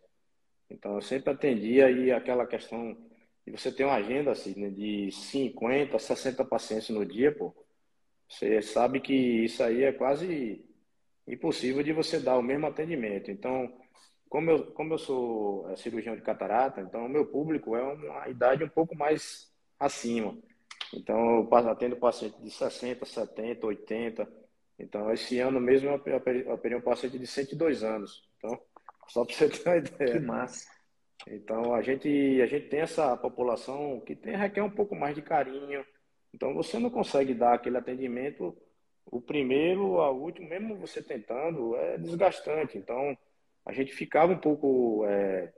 Então, 0.70 0.94
eu 0.94 1.02
sempre 1.02 1.32
atendia 1.32 1.90
e 1.90 2.12
aquela 2.12 2.46
questão 2.46 2.96
e 3.46 3.50
você 3.50 3.70
tem 3.70 3.86
uma 3.86 3.94
agenda 3.94 4.32
assim, 4.32 4.58
né, 4.58 4.70
de 4.70 5.10
50, 5.12 5.98
60 5.98 6.44
pacientes 6.44 6.90
no 6.90 7.06
dia, 7.06 7.32
pô, 7.32 7.54
você 8.28 8.60
sabe 8.60 9.00
que 9.00 9.14
isso 9.14 9.62
aí 9.62 9.84
é 9.84 9.92
quase 9.92 10.64
impossível 11.26 11.82
de 11.82 11.92
você 11.92 12.18
dar 12.18 12.36
o 12.36 12.42
mesmo 12.42 12.66
atendimento. 12.66 13.30
Então, 13.30 13.72
como 14.28 14.50
eu, 14.50 14.66
como 14.72 14.94
eu 14.94 14.98
sou 14.98 15.70
é, 15.70 15.76
cirurgião 15.76 16.16
de 16.16 16.22
catarata, 16.22 16.80
então 16.80 17.06
o 17.06 17.08
meu 17.08 17.26
público 17.26 17.76
é 17.76 17.82
uma 17.82 18.28
idade 18.28 18.64
um 18.64 18.68
pouco 18.68 18.96
mais 18.96 19.52
acima. 19.78 20.36
Então, 20.92 21.48
eu 21.50 21.68
atendo 21.68 21.96
paciente 21.96 22.40
de 22.40 22.50
60, 22.50 23.04
70, 23.04 23.66
80. 23.66 24.28
Então, 24.78 25.12
esse 25.12 25.38
ano 25.38 25.60
mesmo 25.60 25.88
eu 25.88 26.52
operei 26.52 26.76
um 26.76 26.82
paciente 26.82 27.18
de 27.18 27.26
102 27.26 27.82
anos. 27.82 28.28
Então, 28.38 28.60
só 29.08 29.24
para 29.24 29.34
você 29.34 29.48
ter 29.48 29.68
uma 29.68 29.76
ideia. 29.78 30.12
Que 30.12 30.20
massa. 30.20 30.75
Então 31.26 31.74
a 31.74 31.82
gente 31.82 32.40
a 32.40 32.46
gente 32.46 32.68
tem 32.68 32.80
essa 32.80 33.16
população 33.16 34.00
que 34.00 34.14
tem, 34.14 34.36
requer 34.36 34.62
um 34.62 34.70
pouco 34.70 34.94
mais 34.94 35.14
de 35.14 35.22
carinho. 35.22 35.84
Então 36.32 36.54
você 36.54 36.78
não 36.78 36.90
consegue 36.90 37.34
dar 37.34 37.54
aquele 37.54 37.76
atendimento 37.76 38.56
o 39.06 39.20
primeiro 39.20 40.00
ao 40.00 40.16
último, 40.16 40.48
mesmo 40.48 40.76
você 40.76 41.02
tentando, 41.02 41.76
é 41.76 41.98
desgastante. 41.98 42.76
Então 42.76 43.16
a 43.64 43.72
gente 43.72 43.92
ficava 43.92 44.32
um 44.32 44.38
pouco 44.38 45.04
é, 45.06 45.52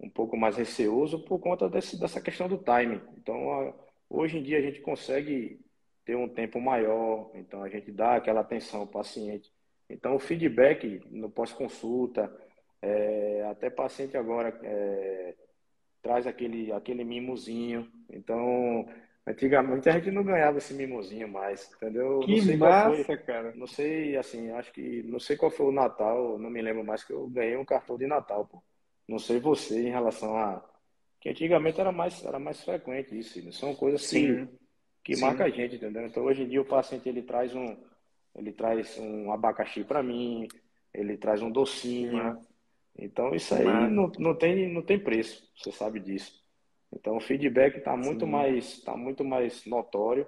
um 0.00 0.10
pouco 0.10 0.36
mais 0.36 0.56
receoso 0.56 1.24
por 1.24 1.38
conta 1.38 1.68
desse, 1.68 1.98
dessa 1.98 2.20
questão 2.20 2.48
do 2.48 2.58
timing. 2.58 3.00
Então 3.16 3.52
a, 3.52 3.74
hoje 4.08 4.38
em 4.38 4.42
dia 4.42 4.58
a 4.58 4.62
gente 4.62 4.80
consegue 4.80 5.60
ter 6.04 6.16
um 6.16 6.28
tempo 6.28 6.60
maior, 6.60 7.30
então 7.34 7.62
a 7.62 7.68
gente 7.68 7.92
dá 7.92 8.16
aquela 8.16 8.40
atenção 8.40 8.80
ao 8.80 8.86
paciente. 8.86 9.52
Então 9.88 10.16
o 10.16 10.18
feedback 10.18 11.00
no 11.10 11.30
pós-consulta 11.30 12.32
é, 12.82 13.46
até 13.48 13.70
paciente 13.70 14.16
agora 14.16 14.58
é, 14.62 15.34
traz 16.02 16.26
aquele, 16.26 16.72
aquele 16.72 17.04
mimozinho. 17.04 17.88
Então, 18.10 18.86
antigamente 19.26 19.88
a 19.88 19.92
gente 19.92 20.10
não 20.10 20.24
ganhava 20.24 20.58
esse 20.58 20.74
mimozinho 20.74 21.28
mais, 21.28 21.72
entendeu? 21.76 22.20
Que 22.20 22.56
massa, 22.56 23.04
foi, 23.04 23.16
cara. 23.18 23.54
Não 23.54 23.68
sei, 23.68 24.16
assim, 24.16 24.50
acho 24.50 24.72
que 24.72 25.02
não 25.04 25.20
sei 25.20 25.36
qual 25.36 25.50
foi 25.50 25.66
o 25.66 25.72
Natal, 25.72 26.38
não 26.38 26.50
me 26.50 26.60
lembro 26.60 26.84
mais 26.84 27.04
que 27.04 27.12
eu 27.12 27.28
ganhei 27.28 27.56
um 27.56 27.64
cartão 27.64 27.96
de 27.96 28.06
Natal, 28.06 28.46
pô. 28.46 28.60
Não 29.08 29.18
sei 29.18 29.38
você 29.38 29.88
em 29.88 29.90
relação 29.90 30.36
a 30.36 30.68
que 31.20 31.28
antigamente 31.28 31.80
era 31.80 31.92
mais 31.92 32.24
era 32.24 32.38
mais 32.38 32.64
frequente 32.64 33.16
isso, 33.16 33.52
são 33.52 33.74
coisas 33.76 34.02
Sim. 34.02 34.46
que 35.02 35.14
que 35.14 35.20
marca 35.20 35.44
a 35.44 35.50
gente, 35.50 35.76
entendeu? 35.76 36.04
Então 36.06 36.24
hoje 36.24 36.42
em 36.42 36.48
dia 36.48 36.60
o 36.60 36.64
paciente 36.64 37.08
ele 37.08 37.22
traz 37.22 37.54
um 37.54 37.76
ele 38.34 38.52
traz 38.52 38.98
um 38.98 39.32
abacaxi 39.32 39.84
para 39.84 40.02
mim, 40.02 40.48
ele 40.94 41.16
traz 41.16 41.42
um 41.42 41.50
docinho, 41.50 42.44
então 42.96 43.34
isso 43.34 43.54
aí 43.54 43.64
não, 43.90 44.10
não, 44.18 44.34
tem, 44.34 44.72
não 44.72 44.82
tem 44.82 44.98
preço, 44.98 45.48
você 45.56 45.72
sabe 45.72 46.00
disso. 46.00 46.42
Então 46.92 47.16
o 47.16 47.20
feedback 47.20 47.78
está 47.78 47.96
muito 47.96 48.26
mais 48.26 48.80
tá 48.82 48.96
muito 48.96 49.24
mais 49.24 49.64
notório 49.64 50.26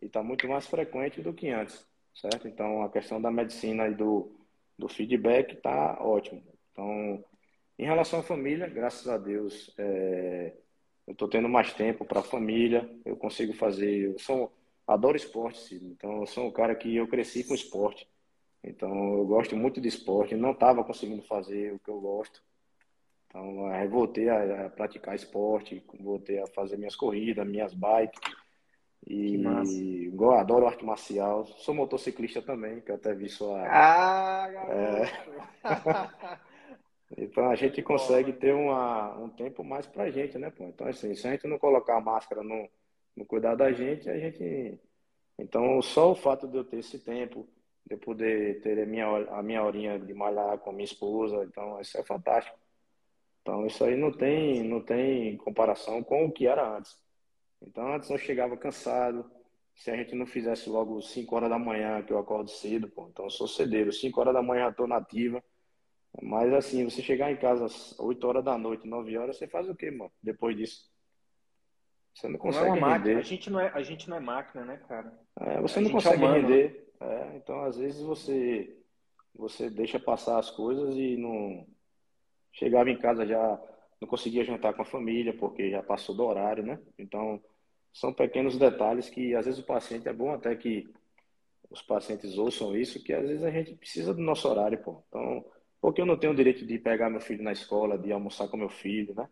e 0.00 0.06
está 0.06 0.22
muito 0.22 0.46
mais 0.48 0.66
frequente 0.66 1.20
do 1.20 1.32
que 1.32 1.48
antes, 1.48 1.86
certo? 2.14 2.46
Então 2.46 2.82
a 2.82 2.88
questão 2.88 3.20
da 3.20 3.30
medicina 3.30 3.88
e 3.88 3.94
do, 3.94 4.30
do 4.78 4.88
feedback 4.88 5.54
está 5.54 5.98
ótimo. 6.00 6.42
Então 6.72 7.24
em 7.78 7.84
relação 7.84 8.20
à 8.20 8.22
família, 8.22 8.68
graças 8.68 9.08
a 9.08 9.18
Deus, 9.18 9.74
é, 9.76 10.52
eu 11.06 11.12
estou 11.12 11.28
tendo 11.28 11.48
mais 11.48 11.72
tempo 11.72 12.04
para 12.04 12.20
a 12.20 12.24
família, 12.24 12.88
eu 13.04 13.16
consigo 13.16 13.52
fazer, 13.52 14.06
eu 14.06 14.18
sou 14.18 14.52
adoro 14.86 15.16
esporte, 15.16 15.74
então 15.74 16.20
eu 16.20 16.26
sou 16.26 16.46
um 16.46 16.52
cara 16.52 16.74
que 16.74 16.94
eu 16.94 17.08
cresci 17.08 17.44
com 17.44 17.54
esporte. 17.54 18.08
Então, 18.64 19.18
eu 19.18 19.26
gosto 19.26 19.54
muito 19.54 19.80
de 19.80 19.88
esporte, 19.88 20.34
não 20.34 20.52
estava 20.52 20.82
conseguindo 20.82 21.22
fazer 21.22 21.72
o 21.74 21.78
que 21.78 21.90
eu 21.90 22.00
gosto. 22.00 22.42
Então, 23.26 23.66
aí 23.66 23.86
voltei 23.86 24.28
a, 24.28 24.66
a, 24.66 24.70
praticar 24.70 25.14
esporte, 25.14 25.84
voltei 26.00 26.38
a 26.40 26.46
fazer 26.46 26.76
minhas 26.78 26.96
corridas, 26.96 27.46
minhas 27.46 27.74
bikes. 27.74 28.20
E 29.06 29.36
igual, 30.06 30.38
adoro 30.38 30.66
arte 30.66 30.84
marcial. 30.84 31.44
Sou 31.44 31.74
motociclista 31.74 32.40
também, 32.40 32.80
que 32.80 32.90
eu 32.90 32.94
até 32.94 33.14
vi 33.14 33.28
sua. 33.28 33.62
Ah, 33.66 34.48
é... 34.70 36.44
Então 37.16 37.50
a 37.50 37.54
gente 37.54 37.82
consegue 37.82 38.32
ter 38.32 38.54
uma, 38.54 39.16
um 39.18 39.28
tempo 39.28 39.62
mais 39.62 39.86
pra 39.86 40.10
gente, 40.10 40.38
né, 40.38 40.50
pô? 40.50 40.64
Então, 40.64 40.86
assim, 40.86 41.14
se 41.14 41.28
a 41.28 41.32
gente 41.32 41.46
não 41.46 41.58
colocar 41.58 41.96
a 41.98 42.00
máscara 42.00 42.42
no, 42.42 42.68
não 43.16 43.24
cuidar 43.24 43.54
da 43.54 43.72
gente, 43.72 44.08
a 44.08 44.18
gente. 44.18 44.80
Então, 45.38 45.80
só 45.82 46.12
o 46.12 46.14
fato 46.16 46.48
de 46.48 46.56
eu 46.56 46.64
ter 46.64 46.78
esse 46.78 46.98
tempo, 46.98 47.46
de 47.86 47.94
eu 47.94 47.98
poder 47.98 48.60
ter 48.62 48.82
a 48.82 48.86
minha, 48.86 49.06
a 49.06 49.42
minha 49.42 49.62
horinha 49.62 49.98
de 49.98 50.14
malhar 50.14 50.58
com 50.58 50.70
a 50.70 50.72
minha 50.72 50.84
esposa, 50.84 51.44
então 51.44 51.80
isso 51.80 51.98
é 51.98 52.02
fantástico. 52.02 52.58
Então, 53.42 53.66
isso 53.66 53.84
aí 53.84 53.96
não 53.96 54.10
tem, 54.10 54.62
não 54.62 54.80
tem 54.80 55.36
comparação 55.36 56.02
com 56.02 56.24
o 56.24 56.32
que 56.32 56.46
era 56.46 56.76
antes. 56.76 56.96
Então, 57.60 57.92
antes 57.92 58.08
eu 58.08 58.16
chegava 58.16 58.56
cansado, 58.56 59.30
se 59.74 59.90
a 59.90 59.96
gente 59.96 60.14
não 60.14 60.26
fizesse 60.26 60.68
logo 60.70 61.00
5 61.02 61.36
horas 61.36 61.50
da 61.50 61.58
manhã, 61.58 62.02
que 62.02 62.12
eu 62.12 62.18
acordo 62.18 62.50
cedo, 62.50 62.88
pô, 62.88 63.08
então 63.08 63.26
eu 63.26 63.30
sou 63.30 63.46
cedeiro, 63.46 63.92
5 63.92 64.18
horas 64.18 64.32
da 64.32 64.42
manhã 64.42 64.66
eu 64.66 64.74
tô 64.74 64.86
nativa. 64.86 65.42
Mas 66.22 66.52
assim, 66.52 66.84
você 66.84 67.02
chegar 67.02 67.30
em 67.32 67.36
casa 67.36 67.66
às 67.66 67.98
8 67.98 68.26
horas 68.26 68.44
da 68.44 68.56
noite, 68.56 68.86
9 68.86 69.18
horas, 69.18 69.36
você 69.36 69.46
faz 69.46 69.68
o 69.68 69.74
quê, 69.74 69.90
mano? 69.90 70.12
Depois 70.22 70.56
disso. 70.56 70.88
Você 72.14 72.28
não 72.28 72.38
consegue 72.38 72.80
não 72.80 72.88
é 72.88 72.92
render. 72.96 73.16
A 73.16 73.22
gente 73.22 73.50
não 73.50 73.60
é, 73.60 73.68
a 73.74 73.82
gente 73.82 74.08
não 74.08 74.16
é 74.16 74.20
máquina, 74.20 74.64
né, 74.64 74.80
cara? 74.88 75.12
É, 75.40 75.60
você 75.60 75.80
a 75.80 75.82
não 75.82 75.90
é 75.90 75.92
consegue 75.92 76.24
é 76.24 76.32
render. 76.32 76.83
É, 77.04 77.36
então, 77.36 77.62
às 77.64 77.76
vezes, 77.76 78.00
você, 78.00 78.76
você 79.34 79.70
deixa 79.70 79.98
passar 79.98 80.38
as 80.38 80.50
coisas 80.50 80.94
e 80.96 81.16
não. 81.16 81.66
Chegava 82.52 82.90
em 82.90 82.98
casa 82.98 83.26
já 83.26 83.60
não 84.00 84.08
conseguia 84.08 84.44
jantar 84.44 84.74
com 84.74 84.82
a 84.82 84.86
família, 84.86 85.36
porque 85.36 85.70
já 85.70 85.82
passou 85.82 86.14
do 86.14 86.24
horário, 86.24 86.62
né? 86.64 86.80
Então, 86.98 87.42
são 87.92 88.12
pequenos 88.12 88.58
detalhes 88.58 89.08
que, 89.08 89.34
às 89.34 89.46
vezes, 89.46 89.60
o 89.60 89.66
paciente 89.66 90.08
é 90.08 90.12
bom 90.12 90.32
até 90.32 90.54
que 90.56 90.92
os 91.70 91.82
pacientes 91.82 92.38
ouçam 92.38 92.76
isso, 92.76 93.02
que 93.02 93.12
às 93.12 93.26
vezes 93.26 93.42
a 93.42 93.50
gente 93.50 93.74
precisa 93.74 94.14
do 94.14 94.22
nosso 94.22 94.48
horário, 94.48 94.78
pô. 94.82 95.02
Então, 95.08 95.44
porque 95.80 96.00
eu 96.00 96.06
não 96.06 96.18
tenho 96.18 96.32
o 96.32 96.36
direito 96.36 96.66
de 96.66 96.78
pegar 96.78 97.10
meu 97.10 97.20
filho 97.20 97.42
na 97.42 97.52
escola, 97.52 97.98
de 97.98 98.12
almoçar 98.12 98.48
com 98.48 98.56
meu 98.56 98.68
filho, 98.68 99.14
né? 99.14 99.28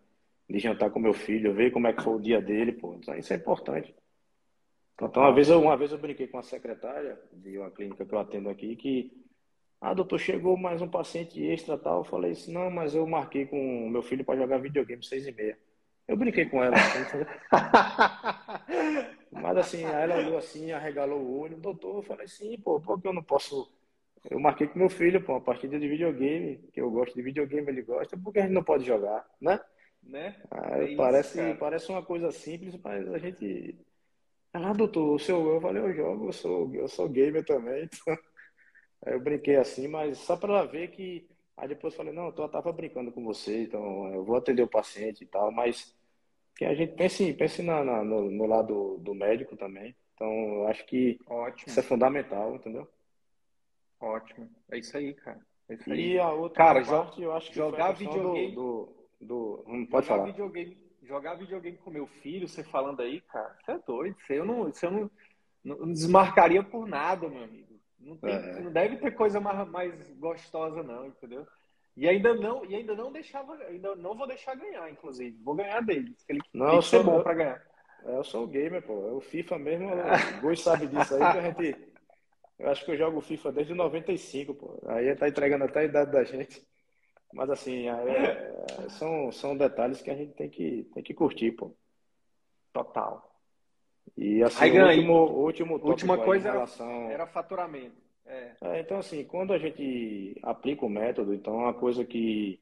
de 0.49 0.59
jantar 0.59 0.91
com 0.91 1.01
meu 1.01 1.15
filho, 1.15 1.55
ver 1.55 1.71
como 1.71 1.87
é 1.87 1.93
que 1.93 2.03
foi 2.03 2.15
o 2.15 2.21
dia 2.21 2.41
dele, 2.41 2.73
pô. 2.73 2.95
Então, 2.95 3.17
isso 3.17 3.33
é 3.33 3.37
importante. 3.37 3.95
Então, 5.01 5.23
uma 5.23 5.33
vez, 5.33 5.49
eu, 5.49 5.61
uma 5.61 5.77
vez 5.77 5.91
eu 5.93 5.99
brinquei 5.99 6.27
com 6.27 6.39
a 6.39 6.43
secretária 6.43 7.19
de 7.33 7.59
uma 7.59 7.71
clínica 7.71 8.05
que 8.05 8.15
eu 8.15 8.19
atendo 8.19 8.49
aqui, 8.49 8.77
que, 8.77 9.13
ah, 9.81 9.95
doutor, 9.95 10.19
chegou 10.19 10.57
mais 10.57 10.81
um 10.81 10.89
paciente 10.89 11.43
extra 11.45 11.77
tal. 11.77 12.01
Eu 12.01 12.05
falei 12.05 12.33
assim, 12.33 12.53
não, 12.53 12.71
mas 12.71 12.95
eu 12.95 13.07
marquei 13.07 13.47
com 13.47 13.87
o 13.87 13.91
meu 13.91 14.03
filho 14.03 14.25
para 14.25 14.39
jogar 14.39 14.59
videogame 14.59 15.05
seis 15.05 15.27
e 15.27 15.33
meia. 15.33 15.59
Eu 16.07 16.17
brinquei 16.17 16.47
com 16.47 16.63
ela. 16.63 16.77
Assim, 16.77 17.25
mas 19.33 19.57
assim, 19.57 19.85
ela 19.85 20.17
olhou 20.17 20.39
assim, 20.39 20.73
arregalou 20.73 21.21
o 21.21 21.41
olho. 21.41 21.57
Doutor, 21.57 21.97
eu 21.97 22.03
falei 22.03 22.27
assim, 22.27 22.57
pô, 22.59 22.81
por 22.81 23.01
que 23.01 23.09
eu 23.09 23.13
não 23.13 23.23
posso... 23.23 23.73
Eu 24.31 24.39
marquei 24.39 24.69
com 24.69 24.79
meu 24.79 24.89
filho, 24.89 25.21
pô, 25.23 25.33
uma 25.33 25.41
partida 25.41 25.81
de 25.81 25.89
videogame, 25.89 26.59
que 26.73 26.81
eu 26.81 26.89
gosto 26.91 27.15
de 27.15 27.23
videogame, 27.23 27.69
ele 27.69 27.83
gosta, 27.83 28.17
por 28.17 28.33
que 28.33 28.39
a 28.39 28.43
gente 28.43 28.53
não 28.53 28.63
pode 28.63 28.85
jogar, 28.85 29.29
né? 29.41 29.59
né? 30.03 30.37
Ah, 30.51 30.79
é 30.79 30.97
parece, 30.97 31.41
isso, 31.41 31.59
parece 31.59 31.91
uma 31.91 32.05
coisa 32.05 32.31
simples, 32.31 32.77
mas 32.83 33.13
a 33.13 33.19
gente. 33.19 33.77
Ah, 34.53 34.73
doutor, 34.73 35.15
o 35.15 35.19
seu. 35.19 35.55
Eu 35.55 35.61
falei, 35.61 35.83
eu 35.83 35.95
jogo, 35.95 36.29
eu 36.29 36.33
sou, 36.33 36.75
eu 36.75 36.89
sou 36.89 37.09
gamer 37.09 37.45
também. 37.45 37.89
Então... 38.03 38.19
Aí 39.05 39.15
eu 39.15 39.21
brinquei 39.21 39.57
assim, 39.57 39.89
mas 39.89 40.19
só 40.19 40.37
para 40.37 40.51
ela 40.51 40.67
ver 40.67 40.93
que. 40.93 41.29
Aí 41.57 41.67
depois 41.67 41.93
eu 41.93 41.97
falei, 41.97 42.13
não, 42.13 42.27
eu 42.27 42.49
tava 42.49 42.73
brincando 42.73 43.11
com 43.11 43.25
você, 43.25 43.65
então 43.65 44.15
eu 44.15 44.25
vou 44.25 44.37
atender 44.37 44.63
o 44.63 44.69
paciente 44.69 45.25
e 45.25 45.27
tal, 45.27 45.51
mas 45.51 45.93
que 46.57 46.65
a 46.65 46.73
gente 46.73 46.95
pense, 46.95 47.33
pense 47.35 47.63
na, 47.63 47.83
na 47.83 48.05
no, 48.05 48.31
no, 48.31 48.47
lado 48.47 48.99
do 48.99 49.13
médico 49.13 49.57
também. 49.57 49.97
Então, 50.15 50.31
eu 50.31 50.69
acho 50.69 50.87
que 50.87 51.19
Ótimo. 51.27 51.69
isso 51.69 51.81
é 51.81 51.83
fundamental, 51.83 52.55
entendeu? 52.55 52.89
Ótimo. 54.01 54.49
É 54.71 54.79
isso 54.79 54.97
aí, 54.97 55.15
cara. 55.15 55.41
É 55.69 55.75
isso 55.75 55.93
aí. 55.93 56.13
E 56.13 56.19
a 56.19 56.31
outra 56.31 56.65
cara, 56.65 56.85
parte, 56.85 57.21
eu 57.21 57.33
acho 57.33 57.49
que 57.51 57.57
jogar 57.57 57.93
videogame. 57.93 58.55
Do, 58.55 58.87
do 58.87 59.03
do. 59.23 59.65
Não 59.67 59.87
pode 59.87 60.07
jogar 60.07 60.19
falar. 60.19 60.25
Videogame, 60.27 60.77
jogar 61.03 61.35
videogame 61.35 61.77
com 61.79 61.91
meu 61.91 62.07
filho, 62.07 62.49
você 62.49 62.63
falando 62.63 63.01
aí, 63.01 63.21
cara, 63.23 63.57
você 63.65 63.73
é 63.73 63.79
doido. 63.79 64.17
Você, 64.21 64.39
eu 64.39 64.45
não, 64.45 64.65
você 64.65 64.87
eu 64.87 64.91
não, 64.91 65.11
não 65.65 65.93
desmarcaria 65.93 66.63
por 66.63 66.87
nada, 66.87 67.29
meu 67.29 67.45
amigo. 67.45 67.73
Não, 67.99 68.17
tem, 68.17 68.35
é. 68.35 68.61
não 68.61 68.73
deve 68.73 68.97
ter 68.97 69.13
coisa 69.13 69.41
mais, 69.41 69.69
mais 69.69 70.11
gostosa, 70.19 70.83
não, 70.83 71.07
entendeu? 71.07 71.47
E 71.97 72.09
ainda 72.09 72.35
não, 72.35 72.65
e 72.65 72.75
ainda 72.75 72.95
não 72.95 73.13
deixava, 73.13 73.55
ainda 73.65 73.95
não 73.95 74.17
vou 74.17 74.27
deixar 74.27 74.57
ganhar, 74.57 74.91
inclusive. 74.91 75.37
Vou 75.43 75.55
ganhar 75.55 75.81
dele. 75.83 76.17
Ele 76.29 76.41
não, 76.53 76.71
tem 76.71 76.81
que 76.81 76.87
ser 76.87 77.03
bom 77.03 77.23
para 77.23 77.35
ganhar. 77.35 77.63
É, 78.05 78.17
eu 78.17 78.25
sou 78.25 78.45
o 78.45 78.49
gamer, 78.49 78.83
pô. 78.83 79.09
É 79.09 79.13
o 79.13 79.21
FIFA 79.21 79.59
mesmo, 79.59 79.89
o 79.89 80.41
Goi 80.41 80.57
sabe 80.57 80.87
disso 80.87 81.15
aí 81.15 81.33
que 81.33 81.39
a 81.39 81.43
gente. 81.43 81.93
Eu 82.59 82.71
acho 82.71 82.85
que 82.85 82.93
eu 82.93 82.97
jogo 82.97 83.21
FIFA 83.21 83.53
desde 83.53 83.75
95, 83.75 84.55
pô. 84.55 84.79
Aí 84.87 85.15
tá 85.17 85.29
entregando 85.29 85.65
até 85.65 85.81
a 85.81 85.85
idade 85.85 86.11
da 86.11 86.25
gente. 86.25 86.65
Mas 87.33 87.49
assim, 87.51 87.89
é, 87.89 87.93
é, 87.93 88.89
são, 88.91 89.33
são 89.33 89.57
detalhes 89.57 90.03
que 90.03 90.11
a 90.11 90.15
gente 90.15 90.33
tem 90.35 90.51
que, 90.51 90.85
tem 90.93 91.03
que 91.03 91.15
curtir, 91.15 91.53
pô. 91.53 91.75
Total. 92.73 93.31
E 94.17 94.43
assim, 94.43 94.65
Aí, 94.65 95.09
o 95.09 95.13
último, 95.13 95.75
último 95.75 95.89
última 95.89 96.19
coisa 96.19 96.53
relação... 96.53 96.91
era, 97.05 97.13
era 97.13 97.27
faturamento. 97.27 97.97
É. 98.27 98.53
É, 98.61 98.81
então, 98.81 98.99
assim, 98.99 99.25
quando 99.25 99.53
a 99.53 99.59
gente 99.59 100.39
aplica 100.43 100.85
o 100.85 100.91
método, 100.91 101.35
então 101.35 101.55
é 101.55 101.65
uma 101.65 101.75
coisa 101.75 102.05
que 102.05 102.61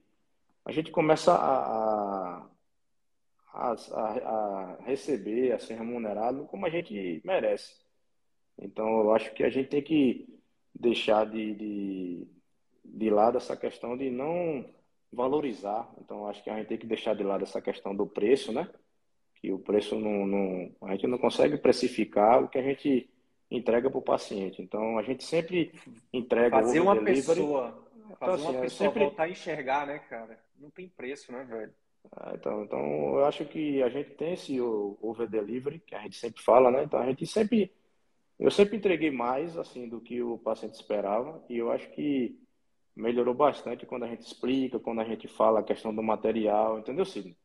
a 0.65 0.73
gente 0.73 0.91
começa 0.91 1.33
a, 1.33 2.47
a, 3.53 3.73
a, 3.73 3.73
a, 3.73 4.77
receber, 4.85 5.53
a 5.53 5.59
ser 5.59 5.75
remunerado 5.75 6.45
como 6.47 6.67
a 6.67 6.71
gente 6.71 7.21
merece. 7.25 7.75
Então, 8.59 9.01
eu 9.01 9.15
acho 9.15 9.33
que 9.33 9.43
a 9.43 9.51
gente 9.51 9.69
tem 9.69 9.83
que 9.83 10.29
deixar 10.75 11.27
de, 11.27 11.55
de 11.55 12.29
de 12.85 13.11
lado 13.11 13.39
essa 13.39 13.57
questão 13.57 13.97
de 13.97 14.11
não 14.11 14.65
valorizar. 15.13 15.89
Então, 16.01 16.27
acho 16.27 16.43
que 16.43 16.51
a 16.51 16.57
gente 16.57 16.69
tem 16.69 16.79
que 16.79 16.87
deixar 16.87 17.15
de 17.15 17.23
lado 17.23 17.43
essa 17.43 17.61
questão 17.61 17.95
do 17.95 18.07
preço, 18.07 18.53
né? 18.53 18.69
Que 19.37 19.53
o 19.53 19.59
preço 19.59 19.99
não, 19.99 20.27
não 20.27 20.71
a 20.83 20.93
gente 20.93 21.07
não 21.07 21.19
consegue 21.19 21.57
precificar 21.57 22.43
o 22.43 22.49
que 22.49 22.59
a 22.59 22.63
gente 22.63 23.09
entrega 23.51 23.91
para 23.91 23.99
o 23.99 24.03
paciente. 24.03 24.63
Então, 24.63 24.99
a 24.99 25.03
gente 25.03 25.25
sempre 25.25 25.73
entrega 26.13 26.51
fazer 26.51 26.81
uma 26.81 26.95
delivery. 26.95 27.41
pessoa, 27.41 27.89
então, 28.05 28.17
fazer 28.17 28.35
assim, 28.35 28.45
uma 28.45 28.61
pessoa 28.61 28.89
sempre... 28.89 29.05
voltar 29.05 29.23
a 29.25 29.31
enxergar, 29.31 29.87
né, 29.87 29.99
cara? 29.99 30.39
Não 30.59 30.71
tem 30.71 30.89
preço, 30.89 31.33
né, 31.33 31.45
velho? 31.45 31.73
Ah, 32.13 32.33
então, 32.35 32.63
então, 32.65 32.81
eu 33.17 33.25
acho 33.25 33.45
que 33.45 33.83
a 33.83 33.89
gente 33.89 34.11
tem 34.11 34.33
esse 34.33 34.61
over 34.61 35.29
delivery 35.29 35.81
que 35.81 35.95
a 35.95 36.01
gente 36.01 36.17
sempre 36.17 36.43
fala, 36.43 36.71
né? 36.71 36.85
Então, 36.85 37.01
a 37.01 37.07
gente 37.07 37.27
sempre 37.27 37.73
eu 38.41 38.51
sempre 38.51 38.79
entreguei 38.79 39.11
mais 39.11 39.59
assim 39.59 39.87
do 39.87 40.01
que 40.01 40.23
o 40.23 40.39
paciente 40.39 40.75
esperava 40.75 41.45
e 41.47 41.59
eu 41.59 41.71
acho 41.71 41.91
que 41.91 42.40
melhorou 43.01 43.35
bastante 43.35 43.87
quando 43.87 44.05
a 44.05 44.09
gente 44.09 44.23
explica, 44.23 44.79
quando 44.79 45.01
a 45.01 45.05
gente 45.05 45.27
fala 45.27 45.61
a 45.61 45.65
questão 45.65 45.95
do 45.95 46.03
material, 46.03 46.79
entendeu, 46.79 47.05
Sidney? 47.05 47.37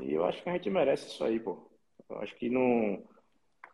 E 0.00 0.12
eu 0.12 0.24
acho 0.24 0.42
que 0.42 0.48
a 0.48 0.52
gente 0.52 0.70
merece 0.70 1.08
isso 1.08 1.24
aí, 1.24 1.40
pô. 1.40 1.70
Eu 2.08 2.18
acho 2.18 2.34
que 2.36 2.48
não. 2.48 3.02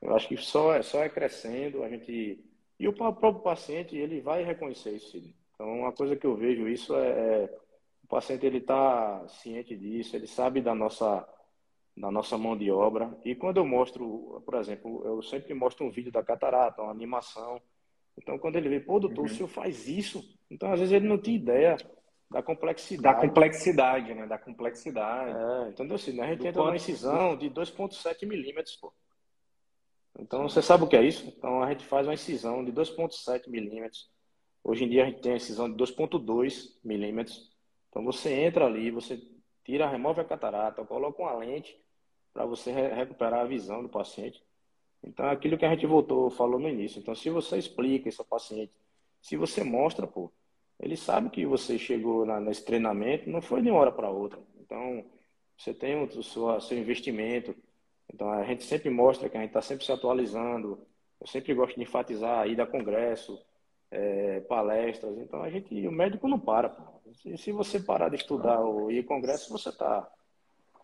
Eu 0.01 0.15
acho 0.15 0.29
que 0.29 0.37
só 0.37 0.75
é, 0.75 0.83
só 0.83 1.03
é 1.03 1.09
crescendo, 1.09 1.83
a 1.83 1.89
gente. 1.89 2.45
E 2.79 2.89
o 2.89 2.93
próprio 2.93 3.41
paciente, 3.41 3.97
ele 3.97 4.21
vai 4.21 4.45
reconhecer 4.45 4.95
isso, 4.95 5.11
Sidney. 5.11 5.35
Então, 5.55 5.81
uma 5.81 5.93
coisa 5.93 6.17
que 6.17 6.27
eu 6.27 6.37
vejo 6.37 6.69
isso 6.69 6.95
é, 6.95 7.09
é 7.09 7.59
o 8.05 8.07
paciente 8.09 8.47
ele 8.47 8.59
está 8.59 9.27
ciente 9.29 9.77
disso, 9.77 10.17
ele 10.17 10.27
sabe 10.27 10.61
da 10.63 10.75
nossa 10.75 11.27
da 11.97 12.11
nossa 12.11 12.39
mão 12.39 12.57
de 12.57 12.71
obra. 12.71 13.13
E 13.25 13.35
quando 13.35 13.57
eu 13.57 13.67
mostro, 13.67 14.41
por 14.45 14.55
exemplo, 14.55 15.03
eu 15.05 15.21
sempre 15.23 15.53
mostro 15.53 15.85
um 15.85 15.91
vídeo 15.91 16.13
da 16.13 16.23
catarata, 16.23 16.81
uma 16.81 16.93
animação. 16.93 17.61
Então, 18.19 18.39
quando 18.39 18.57
ele 18.57 18.69
vê, 18.69 18.81
pô, 18.81 18.99
doutor, 18.99 19.21
uhum. 19.21 19.27
o 19.27 19.29
senhor 19.29 19.49
faz 19.49 19.87
isso, 19.87 20.23
então, 20.51 20.73
às 20.73 20.81
vezes, 20.81 20.93
ele 20.93 21.07
não 21.07 21.19
tinha 21.19 21.37
ideia 21.37 21.77
da 22.31 22.43
complexidade. 22.43 23.17
Da 23.17 23.29
complexidade, 23.29 24.15
né? 24.15 24.27
Da 24.27 24.39
complexidade. 24.39 25.39
É, 25.39 25.69
entendeu? 25.71 25.97
Assim, 25.97 26.13
né? 26.13 26.25
A 26.25 26.31
gente 26.33 26.47
entra 26.47 26.63
numa 26.63 26.77
incisão 26.77 27.37
de 27.37 27.49
2,7 27.49 28.27
milímetros, 28.27 28.77
pô. 28.77 28.93
Então, 30.19 30.49
você 30.49 30.61
sabe 30.61 30.85
o 30.85 30.89
que 30.89 30.97
é 30.97 31.03
isso? 31.03 31.27
Então, 31.29 31.63
a 31.63 31.71
gente 31.71 31.85
faz 31.87 32.07
uma 32.07 32.15
incisão 32.15 32.65
de 32.65 32.73
2,7 32.73 33.49
milímetros. 33.49 34.11
Hoje 34.65 34.85
em 34.85 34.89
dia, 34.89 35.05
a 35.05 35.07
gente 35.07 35.21
tem 35.21 35.33
a 35.33 35.37
incisão 35.37 35.71
de 35.71 35.77
2,2 35.77 36.77
milímetros. 36.83 37.57
Então, 37.89 38.05
você 38.05 38.33
entra 38.33 38.67
ali, 38.67 38.91
você 38.91 39.23
tira, 39.65 39.89
remove 39.89 40.21
a 40.21 40.25
catarata, 40.25 40.85
coloca 40.85 41.23
uma 41.23 41.35
lente 41.35 41.81
para 42.33 42.45
você 42.45 42.73
recuperar 42.73 43.41
a 43.41 43.47
visão 43.47 43.83
do 43.83 43.89
paciente. 43.89 44.43
Então, 45.03 45.27
é 45.27 45.33
aquilo 45.33 45.57
que 45.57 45.65
a 45.65 45.71
gente 45.71 45.87
voltou, 45.87 46.31
falou 46.31 46.59
no 46.59 46.69
início. 46.69 46.99
Então, 46.99 47.15
se 47.15 47.31
você 47.31 47.57
explica 47.57 48.09
isso 48.09 48.23
ao 48.23 48.27
paciente, 48.27 48.73
se 49.21 49.37
você 49.37 49.63
mostra, 49.63 50.07
pô, 50.07 50.31
ele 50.81 50.97
sabe 50.97 51.31
que 51.31 51.45
você 51.45 51.79
chegou 51.79 52.25
na, 52.25 52.41
nesse 52.41 52.65
treinamento, 52.65 53.29
não 53.29 53.41
foi 53.41 53.63
de 53.63 53.71
uma 53.71 53.81
hora 53.81 53.93
para 53.93 54.11
outra. 54.11 54.41
Então, 54.61 55.05
você 55.57 55.75
tem 55.75 56.01
o 56.03 56.23
seu, 56.23 56.61
seu 56.61 56.79
investimento. 56.79 57.55
Então, 58.13 58.31
a 58.31 58.45
gente 58.45 58.65
sempre 58.65 58.91
mostra 58.91 59.29
que 59.29 59.37
a 59.37 59.41
gente 59.41 59.51
está 59.51 59.63
sempre 59.63 59.85
se 59.85 59.93
atualizando. 59.93 60.79
Eu 61.21 61.27
sempre 61.27 61.53
gosto 61.53 61.75
de 61.75 61.83
enfatizar 61.83 62.39
a 62.39 62.47
ida 62.47 62.63
a 62.63 62.67
congresso, 62.67 63.41
é, 63.91 64.41
palestras. 64.41 65.19
Então, 65.19 65.43
a 65.43 65.51
gente, 65.51 65.87
o 65.87 65.93
médico 65.93 66.29
não 66.29 66.39
para. 66.39 66.77
Se, 67.15 67.37
se, 67.37 67.53
você 67.53 67.81
parar 67.81 68.09
de 68.09 68.17
estudar 68.17 68.61
ou 68.61 68.91
ir 68.91 69.01
a 69.01 69.05
congresso, 69.05 69.53
você 69.53 69.71
está 69.71 70.09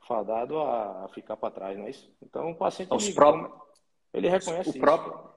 fadado 0.09 0.59
a, 0.59 1.05
a 1.05 1.09
ficar 1.09 1.37
para 1.37 1.51
trás, 1.51 1.79
não 1.79 1.87
é 1.87 1.91
isso? 1.91 2.13
Então, 2.23 2.51
o 2.51 2.55
paciente... 2.55 2.93
Os 2.93 3.05
ele, 3.05 3.15
próprios... 3.15 3.64
ele 4.15 4.29
reconhece 4.29 4.71
o 4.71 4.73
isso. 4.73 4.81
Próprio 4.81 5.35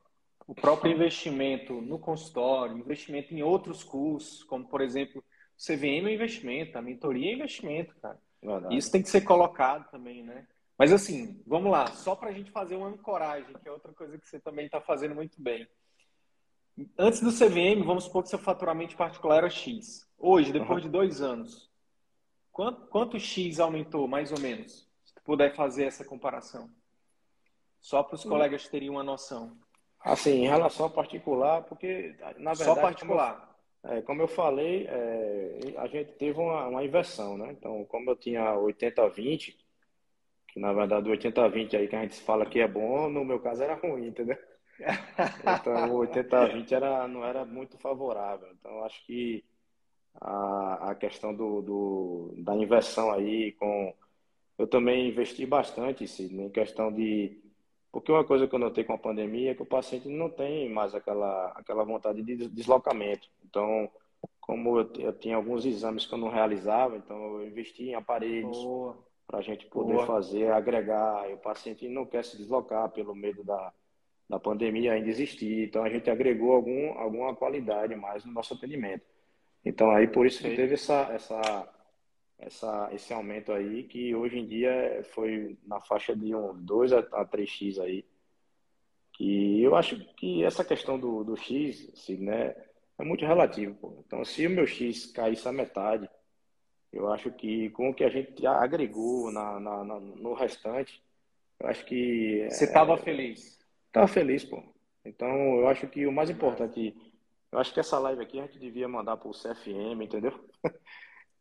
o 0.47 0.55
próprio 0.55 0.93
investimento 0.93 1.81
no 1.81 1.99
consultório, 1.99 2.77
investimento 2.77 3.33
em 3.33 3.43
outros 3.43 3.83
cursos, 3.83 4.43
como 4.45 4.65
por 4.65 4.79
exemplo, 4.79 5.21
o 5.21 5.61
CVM 5.61 6.07
é 6.07 6.13
investimento, 6.13 6.77
a 6.77 6.81
mentoria 6.81 7.31
é 7.31 7.35
investimento, 7.35 7.93
cara. 8.01 8.17
Verdade. 8.41 8.77
Isso 8.77 8.89
tem 8.89 9.01
que 9.01 9.09
ser 9.09 9.21
colocado 9.21 9.89
também, 9.91 10.23
né? 10.23 10.47
Mas 10.77 10.93
assim, 10.93 11.41
vamos 11.45 11.69
lá, 11.69 11.87
só 11.87 12.15
para 12.15 12.29
a 12.29 12.31
gente 12.31 12.49
fazer 12.51 12.77
uma 12.77 12.87
ancoragem, 12.87 13.53
que 13.61 13.67
é 13.67 13.71
outra 13.71 13.91
coisa 13.91 14.17
que 14.17 14.29
você 14.29 14.39
também 14.39 14.67
está 14.67 14.79
fazendo 14.79 15.15
muito 15.15 15.41
bem. 15.41 15.67
Antes 16.97 17.19
do 17.19 17.31
CVM, 17.31 17.83
vamos 17.83 18.05
supor 18.05 18.23
que 18.23 18.29
seu 18.29 18.39
faturamento 18.39 18.95
particular 18.95 19.39
era 19.39 19.49
X. 19.49 20.07
Hoje, 20.17 20.53
depois 20.53 20.83
uhum. 20.83 20.85
de 20.85 20.89
dois 20.89 21.21
anos, 21.21 21.69
quanto, 22.51 22.87
quanto 22.87 23.19
X 23.19 23.59
aumentou, 23.59 24.07
mais 24.07 24.31
ou 24.31 24.39
menos? 24.39 24.87
Se 25.03 25.13
tu 25.15 25.21
puder 25.23 25.55
fazer 25.55 25.85
essa 25.85 26.05
comparação. 26.05 26.69
Só 27.87 28.03
para 28.03 28.15
os 28.15 28.25
hum. 28.25 28.29
colegas 28.29 28.67
terem 28.67 28.89
uma 28.89 29.01
noção. 29.01 29.57
Assim, 30.01 30.43
em 30.43 30.47
relação 30.47 30.87
ao 30.87 30.91
particular, 30.91 31.63
porque, 31.63 32.13
na 32.37 32.51
verdade... 32.51 32.63
Só 32.65 32.75
particular. 32.75 33.55
Como 33.81 33.93
eu, 33.93 33.97
é, 33.97 34.01
como 34.01 34.21
eu 34.23 34.27
falei, 34.27 34.85
é, 34.89 35.59
a 35.77 35.87
gente 35.87 36.11
teve 36.15 36.37
uma, 36.37 36.67
uma 36.67 36.83
inversão, 36.83 37.37
né? 37.37 37.53
Então, 37.53 37.85
como 37.85 38.09
eu 38.09 38.17
tinha 38.17 38.55
80-20, 38.55 39.55
que 40.49 40.59
na 40.59 40.73
verdade 40.73 41.09
o 41.09 41.13
80-20 41.13 41.75
aí 41.75 41.87
que 41.87 41.95
a 41.95 42.01
gente 42.01 42.19
fala 42.19 42.45
que 42.45 42.59
é 42.59 42.67
bom, 42.67 43.07
no 43.09 43.23
meu 43.23 43.39
caso 43.39 43.63
era 43.63 43.75
ruim, 43.75 44.07
entendeu? 44.07 44.37
Então, 45.61 45.95
o 45.95 46.05
80-20 46.05 46.71
era, 46.73 47.07
não 47.07 47.23
era 47.23 47.45
muito 47.45 47.77
favorável. 47.77 48.49
Então, 48.59 48.83
acho 48.83 49.03
que 49.05 49.45
a, 50.19 50.91
a 50.91 50.95
questão 50.95 51.33
do, 51.33 51.61
do, 51.61 52.33
da 52.43 52.53
inversão 52.53 53.13
aí 53.13 53.53
com... 53.53 53.95
Eu 54.57 54.67
também 54.67 55.07
investi 55.07 55.45
bastante, 55.45 56.05
Sidney, 56.05 56.47
em 56.47 56.49
questão 56.49 56.91
de... 56.91 57.46
Porque 57.97 58.11
uma 58.11 58.23
coisa 58.23 58.47
que 58.47 58.53
eu 58.53 58.59
notei 58.59 58.83
com 58.83 58.93
a 58.93 58.97
pandemia 58.97 59.49
é 59.49 59.55
que 59.55 59.63
o 59.63 59.65
paciente 59.65 60.07
não 60.07 60.29
tem 60.29 60.69
mais 60.69 60.93
aquela, 60.93 61.47
aquela 61.55 61.83
vontade 61.83 62.21
de 62.21 62.47
deslocamento. 62.47 63.27
Então, 63.43 63.89
como 64.39 64.77
eu, 64.77 64.91
eu 64.99 65.13
tinha 65.13 65.35
alguns 65.35 65.65
exames 65.65 66.05
que 66.05 66.13
eu 66.13 66.19
não 66.19 66.29
realizava, 66.29 66.95
então 66.95 67.39
eu 67.39 67.47
investi 67.47 67.85
em 67.85 67.95
aparelhos 67.95 68.55
para 69.25 69.39
a 69.39 69.41
gente 69.41 69.65
poder 69.65 69.95
Boa. 69.95 70.05
fazer, 70.05 70.51
agregar. 70.51 71.27
E 71.27 71.33
o 71.33 71.39
paciente 71.39 71.89
não 71.89 72.05
quer 72.05 72.23
se 72.23 72.37
deslocar 72.37 72.87
pelo 72.89 73.15
medo 73.15 73.43
da, 73.43 73.73
da 74.29 74.39
pandemia 74.39 74.93
ainda 74.93 75.09
existir. 75.09 75.67
Então 75.67 75.83
a 75.83 75.89
gente 75.89 76.07
agregou 76.07 76.51
algum, 76.51 76.99
alguma 76.99 77.35
qualidade 77.35 77.95
mais 77.95 78.23
no 78.23 78.31
nosso 78.31 78.53
atendimento. 78.53 79.07
Então 79.65 79.89
aí 79.89 80.07
por 80.07 80.27
isso 80.27 80.43
que 80.43 80.55
teve 80.55 80.75
essa, 80.75 81.09
essa, 81.11 81.67
essa, 82.39 82.89
esse 82.93 83.13
aumento 83.13 83.51
aí, 83.51 83.83
que 83.83 84.13
hoje 84.15 84.37
em 84.37 84.45
dia 84.45 85.03
foi 85.13 85.57
na 85.65 85.79
faixa 85.79 86.15
de 86.15 86.33
um 86.35 86.53
2 86.53 86.93
a 86.93 87.25
3x 87.25 87.79
aí. 87.79 88.05
Que 89.13 89.63
eu 89.63 89.75
acho 89.75 89.97
que 90.15 90.43
essa 90.43 90.63
questão 90.63 90.99
do, 90.99 91.23
do 91.23 91.35
X, 91.35 91.89
assim, 91.93 92.17
né, 92.17 92.55
é 92.97 93.03
muito 93.03 93.25
relativo. 93.25 93.75
Pô. 93.75 94.03
Então 94.05 94.23
se 94.23 94.45
o 94.45 94.49
meu 94.49 94.67
X 94.67 95.07
caísse 95.07 95.47
a 95.47 95.51
metade, 95.51 96.07
eu 96.91 97.11
acho 97.11 97.31
que 97.31 97.69
com 97.71 97.89
o 97.89 97.93
que 97.93 98.03
a 98.03 98.09
gente 98.09 98.45
agregou 98.45 99.31
na, 99.31 99.59
na, 99.59 99.83
na 99.83 99.99
no 99.99 100.33
restante, 100.33 101.01
eu 101.59 101.67
acho 101.67 101.85
que. 101.85 102.47
Você 102.49 102.65
estava 102.65 102.93
é, 102.93 102.97
feliz? 102.97 103.59
Tava 103.91 104.07
feliz, 104.07 104.45
pô. 104.45 104.63
Então, 105.03 105.27
eu 105.59 105.67
acho 105.67 105.87
que 105.87 106.05
o 106.05 106.11
mais 106.11 106.29
importante, 106.29 106.95
eu 107.51 107.59
acho 107.59 107.73
que 107.73 107.79
essa 107.79 107.97
live 107.97 108.21
aqui 108.21 108.39
a 108.39 108.45
gente 108.45 108.59
devia 108.59 108.87
mandar 108.87 109.17
para 109.17 109.29
o 109.29 109.31
CFM, 109.31 110.03
entendeu? 110.03 110.33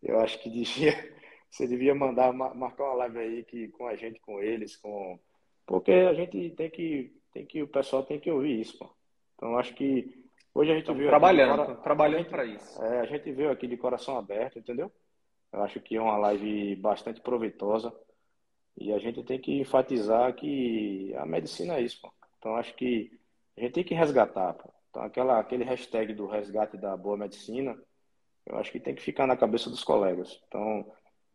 Eu 0.03 0.20
acho 0.20 0.38
que 0.40 0.51
devia, 0.51 0.92
você 1.51 1.66
devia 1.66 1.94
mandar, 1.94 2.32
marcar 2.32 2.84
uma 2.84 2.94
live 2.94 3.18
aí 3.18 3.44
que, 3.44 3.68
com 3.68 3.86
a 3.86 3.97
gente, 3.97 4.20
com 4.20 4.40
eles, 4.42 4.76
com 4.76 5.18
porque 5.66 5.90
a 5.90 6.14
gente 6.14 6.51
tem 6.51 6.70
que, 6.70 7.12
tem 7.32 7.44
que, 7.44 7.62
o 7.62 7.68
pessoal 7.68 8.05
tem 8.05 8.20
que 8.20 8.30
ouvir 8.30 8.61
isso, 8.61 8.78
pô. 8.78 8.88
Então, 9.34 9.59
acho 9.59 9.74
que 9.74 10.24
hoje 10.55 10.70
a 10.70 10.76
gente 10.76 10.92
viu 10.94 11.09
trabalhando, 11.09 11.62
aqui, 11.62 11.82
trabalhando 11.82 12.28
para 12.28 12.44
isso. 12.44 12.80
É, 12.82 13.01
a 13.01 13.07
gente 13.07 13.30
veio 13.32 13.51
aqui 13.51 13.66
de 13.66 13.76
coração 13.76 14.16
aberto, 14.16 14.59
entendeu? 14.59 14.90
Eu 15.53 15.62
acho 15.62 15.80
que 15.80 15.97
é 15.97 16.01
uma 16.01 16.16
live 16.18 16.76
bastante 16.76 17.20
proveitosa 17.20 17.92
e 18.78 18.92
a 18.92 18.99
gente 18.99 19.22
tem 19.24 19.40
que 19.40 19.59
enfatizar 19.59 20.34
que 20.34 21.12
a 21.16 21.26
medicina 21.26 21.74
é 21.74 21.82
isso, 21.82 22.01
pô. 22.01 22.12
Então, 22.38 22.57
acho 22.57 22.74
que 22.74 23.11
a 23.57 23.61
gente 23.61 23.72
tem 23.72 23.84
que 23.84 23.94
resgatar. 23.94 24.55
Pô. 24.55 24.72
Então, 24.90 25.03
aquela, 25.03 25.40
aquele 25.40 25.64
hashtag 25.64 26.14
do 26.14 26.26
resgate 26.26 26.76
da 26.76 26.97
boa 26.97 27.16
medicina, 27.16 27.76
eu 28.47 28.57
acho 28.59 28.70
que 28.70 28.80
tem 28.80 28.94
que 28.94 29.03
ficar 29.03 29.26
na 29.26 29.36
cabeça 29.36 29.68
dos 29.68 29.84
colegas. 29.84 30.40
Então, 30.47 30.90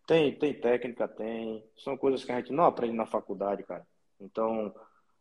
tem, 0.07 0.33
tem 0.33 0.53
técnica, 0.53 1.07
tem. 1.07 1.63
São 1.77 1.97
coisas 1.97 2.23
que 2.23 2.31
a 2.31 2.37
gente 2.37 2.51
não 2.51 2.65
aprende 2.65 2.93
na 2.93 3.05
faculdade, 3.05 3.63
cara. 3.63 3.85
Então, 4.19 4.73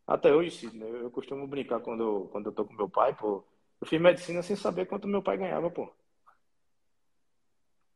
até 0.06 0.32
hoje, 0.34 0.70
eu, 0.74 0.96
eu 1.02 1.10
costumo 1.10 1.46
brincar 1.46 1.80
quando 1.80 2.02
eu, 2.02 2.28
quando 2.32 2.46
eu 2.46 2.52
tô 2.52 2.64
com 2.64 2.74
meu 2.74 2.88
pai, 2.88 3.14
pô. 3.14 3.44
Eu 3.80 3.86
fiz 3.86 4.00
medicina 4.00 4.42
sem 4.42 4.56
saber 4.56 4.86
quanto 4.86 5.08
meu 5.08 5.22
pai 5.22 5.36
ganhava, 5.36 5.70
pô. 5.70 5.90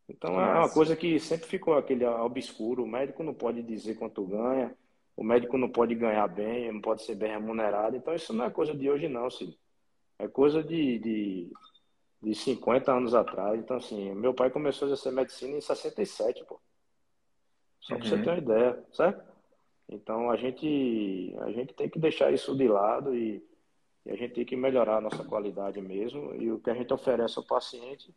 Então, 0.09 0.35
Nossa. 0.35 0.51
é 0.51 0.59
uma 0.59 0.71
coisa 0.71 0.97
que 0.97 1.19
sempre 1.19 1.47
ficou 1.47 1.77
aquele 1.77 2.05
obscuro. 2.05 2.85
O 2.85 2.89
médico 2.89 3.23
não 3.23 3.35
pode 3.35 3.63
dizer 3.63 3.95
quanto 3.97 4.25
ganha 4.25 4.75
o 5.17 5.23
médico 5.23 5.57
não 5.57 5.69
pode 5.69 5.95
ganhar 5.95 6.27
bem, 6.29 6.73
não 6.73 6.81
pode 6.81 7.03
ser 7.05 7.15
bem 7.15 7.31
remunerado. 7.31 7.97
Então, 7.97 8.15
isso 8.15 8.33
não 8.33 8.47
é 8.47 8.51
coisa 8.51 8.75
de 8.75 8.91
hoje, 8.91 9.09
não, 9.09 9.31
Cid. 9.31 9.57
É 10.19 10.29
coisa 10.29 10.63
de, 10.63 10.99
de, 10.99 11.53
de 12.25 12.35
50 12.35 12.93
anos 12.93 13.15
atrás. 13.15 13.59
Então, 13.59 13.77
assim, 13.77 14.15
meu 14.15 14.35
pai 14.35 14.51
começou 14.51 14.87
a 14.87 14.89
exercer 14.91 15.13
medicina 15.13 15.57
em 15.57 15.61
67, 15.61 16.45
pô. 16.45 16.61
Só 17.81 17.95
uhum. 17.95 18.01
para 18.01 18.09
você 18.09 18.23
ter 18.23 18.31
uma 18.31 18.39
ideia, 18.39 18.85
certo? 18.93 19.25
Então, 19.89 20.31
a 20.31 20.37
gente, 20.37 21.35
a 21.41 21.51
gente 21.53 21.75
tem 21.75 21.89
que 21.89 21.99
deixar 21.99 22.33
isso 22.33 22.57
de 22.57 22.67
lado 22.67 23.15
e, 23.15 23.45
e 24.07 24.11
a 24.11 24.17
gente 24.17 24.35
tem 24.35 24.45
que 24.45 24.57
melhorar 24.57 24.97
a 24.97 25.01
nossa 25.01 25.23
qualidade 25.25 25.81
mesmo. 25.81 26.35
E 26.35 26.51
o 26.51 26.59
que 26.59 26.71
a 26.71 26.75
gente 26.75 26.93
oferece 26.93 27.39
ao 27.39 27.45
paciente, 27.45 28.15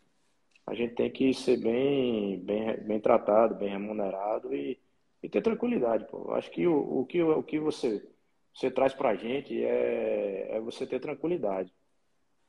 a 0.65 0.73
gente 0.73 0.95
tem 0.95 1.11
que 1.11 1.33
ser 1.33 1.57
bem, 1.57 2.39
bem, 2.39 2.77
bem 2.77 2.99
tratado, 2.99 3.55
bem 3.55 3.69
remunerado 3.69 4.55
e 4.55 4.79
e 5.21 5.29
ter 5.29 5.41
tranquilidade, 5.41 6.05
pô. 6.05 6.33
Acho 6.33 6.49
que 6.51 6.67
o, 6.67 7.01
o, 7.01 7.05
que, 7.05 7.21
o 7.21 7.43
que 7.43 7.59
você, 7.59 8.07
você 8.53 8.69
traz 8.69 8.93
pra 8.93 9.15
gente 9.15 9.63
é, 9.63 10.55
é 10.57 10.59
você 10.59 10.85
ter 10.85 10.99
tranquilidade. 10.99 11.73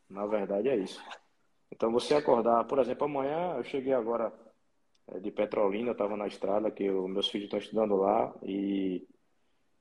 Na 0.09 0.27
verdade 0.27 0.69
é 0.69 0.77
isso. 0.77 1.03
Então 1.71 1.93
você 1.93 2.15
acordar, 2.15 2.65
por 2.65 2.79
exemplo, 2.79 3.05
amanhã 3.05 3.57
eu 3.57 3.65
cheguei 3.65 3.93
agora 3.93 4.33
é, 5.09 5.21
de 5.21 5.31
Petrolina, 5.31 5.93
estava 5.93 6.17
na 6.17 6.27
estrada, 6.27 6.71
que 6.71 6.91
os 6.91 7.11
meus 7.11 7.29
filhos 7.29 7.47
estão 7.47 7.59
estudando 7.59 7.97
lá, 7.97 8.35
e 8.43 9.07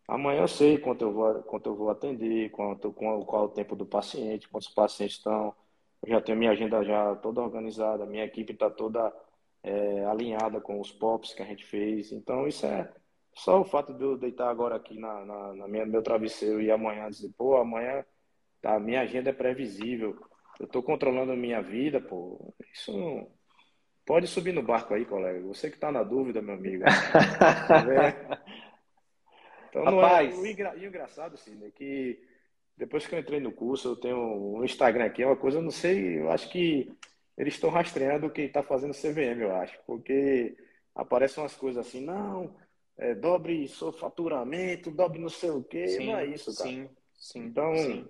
amanhã 0.07 0.41
eu 0.41 0.47
sei 0.47 0.77
quanto 0.77 1.03
eu 1.03 1.13
vou, 1.13 1.43
quanto 1.43 1.69
eu 1.69 1.75
vou 1.75 1.89
atender, 1.89 2.49
quanto, 2.51 2.91
qual, 2.93 3.25
qual 3.25 3.45
o 3.45 3.49
tempo 3.49 3.75
do 3.75 3.85
paciente, 3.85 4.49
quantos 4.49 4.69
pacientes 4.69 5.17
estão. 5.17 5.55
Eu 6.03 6.09
já 6.09 6.21
tenho 6.21 6.37
minha 6.37 6.51
agenda 6.51 6.83
já 6.83 7.15
toda 7.15 7.41
organizada, 7.41 8.05
minha 8.05 8.25
equipe 8.25 8.53
está 8.53 8.69
toda 8.69 9.13
é, 9.63 10.05
alinhada 10.05 10.61
com 10.61 10.79
os 10.79 10.91
pops 10.91 11.33
que 11.33 11.41
a 11.41 11.45
gente 11.45 11.65
fez. 11.65 12.11
Então, 12.11 12.47
isso 12.47 12.65
é 12.65 12.91
só 13.33 13.61
o 13.61 13.65
fato 13.65 13.93
de 13.93 14.03
eu 14.03 14.17
deitar 14.17 14.49
agora 14.49 14.75
aqui 14.75 14.97
na, 14.99 15.25
na, 15.25 15.53
na 15.55 15.67
minha, 15.67 15.85
meu 15.85 16.01
travesseiro 16.03 16.61
e 16.61 16.71
amanhã 16.71 17.09
dizer, 17.09 17.31
pô, 17.37 17.57
amanhã 17.57 18.05
tá, 18.61 18.75
a 18.75 18.79
minha 18.79 19.01
agenda 19.01 19.29
é 19.29 19.33
previsível, 19.33 20.17
eu 20.59 20.65
estou 20.65 20.83
controlando 20.83 21.31
a 21.31 21.35
minha 21.35 21.61
vida, 21.61 22.01
pô, 22.01 22.53
isso 22.73 22.91
não... 22.91 23.31
Pode 24.05 24.25
subir 24.25 24.53
no 24.53 24.63
barco 24.63 24.93
aí, 24.93 25.05
colega. 25.05 25.45
Você 25.47 25.69
que 25.69 25.75
está 25.75 25.91
na 25.91 26.01
dúvida, 26.01 26.41
meu 26.41 26.55
amigo. 26.55 26.85
então, 29.69 29.83
não 29.83 30.01
é... 30.01 30.23
o, 30.23 30.45
engra... 30.45 30.73
o 30.73 30.85
engraçado, 30.85 31.35
Cine, 31.35 31.65
é 31.65 31.71
que 31.71 32.17
depois 32.77 33.07
que 33.07 33.15
eu 33.15 33.19
entrei 33.19 33.39
no 33.39 33.51
curso, 33.51 33.89
eu 33.89 33.95
tenho 33.95 34.17
um 34.17 34.63
Instagram 34.63 35.05
aqui, 35.05 35.23
é 35.23 35.25
uma 35.25 35.35
coisa, 35.35 35.57
eu 35.57 35.63
não 35.63 35.71
sei, 35.71 36.19
eu 36.19 36.31
acho 36.31 36.47
que 36.49 36.95
eles 37.35 37.55
estão 37.55 37.71
rastreando 37.71 38.29
quem 38.29 38.45
está 38.45 38.61
fazendo 38.61 38.93
CVM, 38.93 39.41
eu 39.41 39.55
acho, 39.55 39.77
porque 39.85 40.55
aparecem 40.93 41.41
umas 41.41 41.55
coisas 41.55 41.85
assim, 41.85 42.05
não, 42.05 42.55
é, 42.97 43.15
dobre 43.15 43.67
seu 43.67 43.91
faturamento, 43.91 44.91
dobre 44.91 45.19
não 45.19 45.29
sei 45.29 45.49
o 45.49 45.63
quê, 45.63 45.87
sim, 45.87 46.05
não 46.05 46.17
é 46.17 46.25
isso, 46.27 46.55
cara. 46.55 46.69
Sim, 46.69 46.89
sim. 47.17 47.39
Então, 47.45 47.75
sim. 47.75 48.07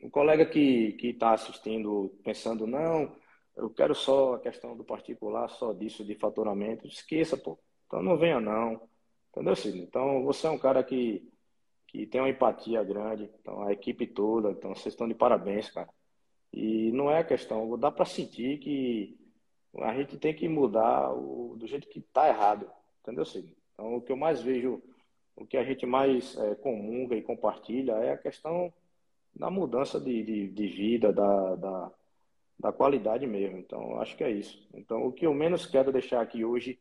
Um 0.00 0.10
colega 0.10 0.46
que 0.46 0.96
está 1.02 1.32
assistindo 1.32 2.14
pensando, 2.22 2.66
não, 2.66 3.14
eu 3.56 3.70
quero 3.70 3.94
só 3.94 4.34
a 4.34 4.40
questão 4.40 4.76
do 4.76 4.84
particular, 4.84 5.48
só 5.48 5.72
disso 5.72 6.04
de 6.04 6.14
faturamento, 6.14 6.86
esqueça, 6.86 7.36
pô. 7.36 7.58
Então 7.86 8.02
não 8.02 8.18
venha 8.18 8.40
não. 8.40 8.88
Entendeu, 9.30 9.56
Sidney? 9.56 9.84
Então 9.84 10.22
você 10.24 10.46
é 10.46 10.50
um 10.50 10.58
cara 10.58 10.82
que, 10.84 11.26
que 11.86 12.06
tem 12.06 12.20
uma 12.20 12.30
empatia 12.30 12.82
grande, 12.84 13.30
então 13.40 13.62
a 13.62 13.72
equipe 13.72 14.06
toda, 14.06 14.50
então 14.50 14.74
vocês 14.74 14.92
estão 14.92 15.08
de 15.08 15.14
parabéns, 15.14 15.70
cara. 15.70 15.88
E 16.52 16.90
não 16.92 17.10
é 17.10 17.24
questão, 17.24 17.78
dá 17.78 17.90
para 17.90 18.04
sentir 18.04 18.58
que 18.58 19.18
a 19.78 19.94
gente 19.94 20.16
tem 20.18 20.34
que 20.34 20.48
mudar 20.48 21.12
o, 21.12 21.56
do 21.58 21.66
jeito 21.66 21.88
que 21.88 21.98
está 21.98 22.28
errado, 22.28 22.70
entendeu, 23.02 23.24
Cid? 23.24 23.54
Então, 23.74 23.96
o 23.96 24.00
que 24.00 24.10
eu 24.10 24.16
mais 24.16 24.40
vejo, 24.40 24.82
o 25.34 25.46
que 25.46 25.56
a 25.56 25.64
gente 25.64 25.84
mais 25.84 26.36
é, 26.38 26.54
comunga 26.54 27.14
e 27.14 27.22
compartilha 27.22 27.92
é 27.92 28.12
a 28.12 28.18
questão 28.18 28.72
da 29.36 29.50
mudança 29.50 30.00
de, 30.00 30.22
de, 30.22 30.48
de 30.48 30.66
vida, 30.66 31.12
da, 31.12 31.54
da, 31.56 31.92
da, 32.58 32.72
qualidade 32.72 33.26
mesmo. 33.26 33.58
Então, 33.58 34.00
acho 34.00 34.16
que 34.16 34.24
é 34.24 34.30
isso. 34.30 34.66
Então, 34.74 35.06
o 35.06 35.12
que 35.12 35.26
eu 35.26 35.34
menos 35.34 35.66
quero 35.66 35.92
deixar 35.92 36.20
aqui 36.20 36.44
hoje, 36.44 36.78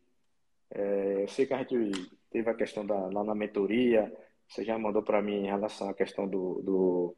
é, 0.72 1.24
eu 1.24 1.28
sei 1.28 1.46
que 1.46 1.54
a 1.54 1.60
gente 1.60 1.92
teve 2.32 2.50
a 2.50 2.56
questão 2.56 2.86
da, 2.86 2.96
lá 2.96 3.24
na 3.24 3.36
mentoria, 3.36 4.12
você 4.48 4.64
já 4.64 4.78
mandou 4.78 5.04
para 5.04 5.22
mim 5.22 5.44
em 5.44 5.48
relação 5.48 5.90
à 5.90 5.94
questão 5.94 6.28
do, 6.28 6.62
do 6.62 7.16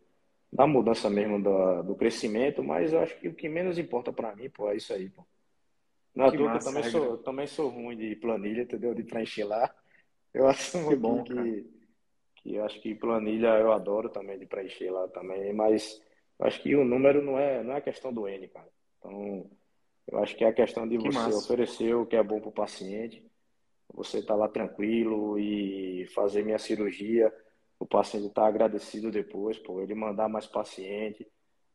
da 0.52 0.66
mudança 0.66 1.10
mesmo 1.10 1.42
do, 1.42 1.84
do 1.84 1.96
crescimento, 1.96 2.64
mas 2.64 2.94
eu 2.94 3.00
acho 3.02 3.20
que 3.20 3.28
o 3.28 3.34
que 3.34 3.50
menos 3.50 3.78
importa 3.78 4.14
para 4.14 4.36
mim, 4.36 4.50
pô, 4.50 4.70
é 4.70 4.78
isso 4.78 4.94
aí, 4.94 5.10
pô. 5.10 5.26
Não 6.16 6.26
é 6.26 6.32
que 6.32 6.38
eu 6.38 6.60
também 6.60 6.84
sou, 6.84 7.04
eu 7.04 7.18
também 7.18 7.48
sou 7.48 7.70
ruim 7.70 7.96
de 7.96 8.16
planilha, 8.16 8.64
entendeu? 8.64 8.96
De 8.96 9.04
preencher 9.04 9.44
lá. 9.44 9.72
Eu 10.34 10.48
assumo 10.50 10.90
que, 10.90 10.96
bom, 10.96 11.24
que, 11.24 11.70
que 12.48 12.56
eu 12.56 12.64
acho 12.64 12.80
que 12.80 12.96
planilha 12.96 13.60
eu 13.60 13.74
adoro 13.74 14.10
também 14.10 14.40
de 14.40 14.46
preencher 14.46 14.90
lá 14.90 15.06
também, 15.10 15.52
mas 15.52 16.02
eu 16.40 16.48
acho 16.48 16.62
que 16.62 16.76
o 16.76 16.86
número 16.86 17.22
não 17.22 17.38
é, 17.38 17.62
não 17.62 17.74
é 17.74 17.82
questão 17.82 18.14
do 18.14 18.28
N, 18.28 18.48
cara. 18.48 18.70
Então, 18.98 19.50
eu 20.10 20.20
acho 20.20 20.36
que 20.36 20.46
é 20.46 20.48
a 20.48 20.54
questão 20.54 20.88
de 20.88 20.98
que 20.98 21.12
você 21.12 21.18
massa. 21.18 21.38
oferecer 21.38 21.94
o 21.94 22.06
que 22.06 22.16
é 22.16 22.24
bom 22.24 22.40
para 22.40 22.50
o 22.50 22.54
paciente, 22.54 23.22
você 23.94 24.20
estar 24.20 24.36
tá 24.36 24.40
lá 24.40 24.48
tranquilo 24.48 25.38
e 25.38 26.08
fazer 26.16 26.44
minha 26.44 26.58
cirurgia, 26.58 27.34
o 27.78 27.86
paciente 27.86 28.28
estar 28.28 28.44
tá 28.44 28.48
agradecido 28.48 29.12
depois, 29.12 29.60
pô, 29.60 29.82
ele 29.82 29.94
mandar 29.94 30.30
mais 30.30 30.48
paciente. 30.48 31.28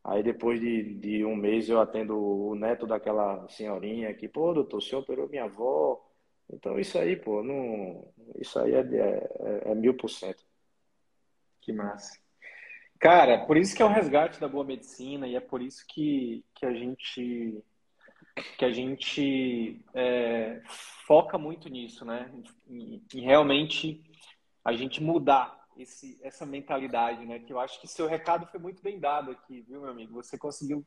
Aí 0.03 0.23
depois 0.23 0.59
de, 0.59 0.95
de 0.95 1.25
um 1.25 1.37
mês 1.37 1.69
eu 1.69 1.81
atendo 1.81 2.17
o 2.17 2.55
neto 2.55 2.87
daquela 2.87 3.47
senhorinha 3.49 4.13
que, 4.15 4.27
pô, 4.27 4.55
doutor, 4.55 4.79
o 4.79 4.81
senhor 4.81 5.03
operou 5.03 5.29
minha 5.29 5.45
avó. 5.45 6.03
Então 6.51 6.79
isso 6.79 6.99
aí, 6.99 7.15
pô, 7.15 7.43
não, 7.43 8.11
isso 8.39 8.59
aí 8.59 8.73
é, 8.75 8.81
é, 8.81 9.63
é 9.71 9.75
mil 9.75 9.95
por 9.95 10.09
cento. 10.09 10.43
Que 11.63 11.73
massa. 11.73 12.21
Cara, 12.99 13.47
por 13.47 13.57
isso 13.57 13.75
que 13.75 13.83
é 13.83 13.85
o 13.85 13.89
resgate 13.89 14.39
da 14.39 14.47
boa 14.47 14.65
medicina 14.65 15.27
e 15.27 15.35
é 15.35 15.41
por 15.41 15.63
isso 15.63 15.85
que, 15.89 16.45
que 16.55 16.67
a 16.67 16.73
gente 16.73 17.65
que 18.57 18.65
a 18.65 18.71
gente 18.71 19.85
é, 19.93 20.63
foca 21.07 21.37
muito 21.37 21.69
nisso, 21.69 22.05
né? 22.05 22.33
Em, 22.69 23.03
em, 23.13 23.21
realmente 23.21 24.03
a 24.65 24.73
gente 24.73 25.03
mudar 25.03 25.67
esse, 25.77 26.19
essa 26.23 26.47
mentalidade, 26.47 27.27
né? 27.27 27.41
Que 27.41 27.53
eu 27.53 27.61
acho 27.61 27.81
que 27.81 27.89
seu 27.89 28.07
recado 28.07 28.47
foi 28.47 28.61
muito 28.61 28.83
bem 28.83 29.01
dado 29.01 29.33
aqui, 29.33 29.63
viu, 29.63 29.83
meu 29.83 29.91
amigo? 29.91 30.15
Você 30.15 30.39
conseguiu 30.39 30.87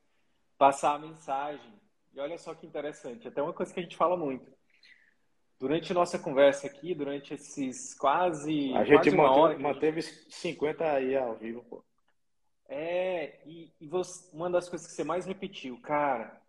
passar 0.58 0.96
a 0.96 1.00
mensagem. 1.00 1.74
E 2.14 2.20
olha 2.20 2.38
só 2.38 2.56
que 2.56 2.66
interessante, 2.66 3.28
até 3.28 3.42
uma 3.42 3.54
coisa 3.54 3.74
que 3.74 3.80
a 3.80 3.84
gente 3.84 3.98
fala 3.98 4.16
muito. 4.16 4.55
Durante 5.60 5.94
nossa 5.94 6.20
conversa 6.20 6.68
aqui, 6.68 6.94
durante 6.94 7.34
esses 7.34 7.94
quase. 7.94 8.74
A 8.74 8.84
gente 8.84 9.04
quase 9.04 9.16
manteve, 9.16 9.40
hora, 9.40 9.60
manteve 9.60 10.02
gente... 10.02 10.36
50 10.36 10.92
aí 10.92 11.16
ao 11.16 11.36
vivo, 11.36 11.64
pô. 11.64 11.84
É, 12.68 13.40
e, 13.46 13.72
e 13.80 13.88
você, 13.88 14.30
uma 14.34 14.50
das 14.50 14.68
coisas 14.68 14.88
que 14.88 14.94
você 14.94 15.04
mais 15.04 15.26
repetiu, 15.26 15.80
cara, 15.82 16.42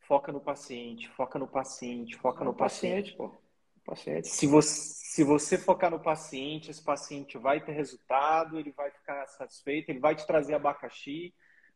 foca 0.00 0.30
no 0.30 0.40
paciente, 0.40 1.08
foca 1.10 1.38
no 1.38 1.48
paciente, 1.48 2.16
foca 2.16 2.44
no, 2.44 2.52
no 2.52 2.56
paciente. 2.56 3.12
paciente. 3.12 3.16
pô. 3.16 3.46
Paciente. 3.86 4.26
Se 4.26 4.48
você, 4.48 4.96
se 5.16 5.22
você 5.22 5.56
focar 5.56 5.92
no 5.92 6.00
paciente, 6.00 6.72
esse 6.72 6.82
paciente 6.82 7.38
vai 7.38 7.64
ter 7.64 7.70
resultado, 7.72 8.58
ele 8.58 8.72
vai 8.72 8.90
ficar 8.90 9.24
satisfeito, 9.28 9.88
ele 9.88 10.00
vai 10.00 10.16
te 10.16 10.26
trazer 10.26 10.54
abacaxi, 10.54 11.32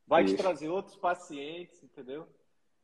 vai 0.06 0.24
Isso. 0.24 0.34
te 0.34 0.42
trazer 0.42 0.68
outros 0.68 0.96
pacientes, 0.96 1.80
entendeu? 1.84 2.28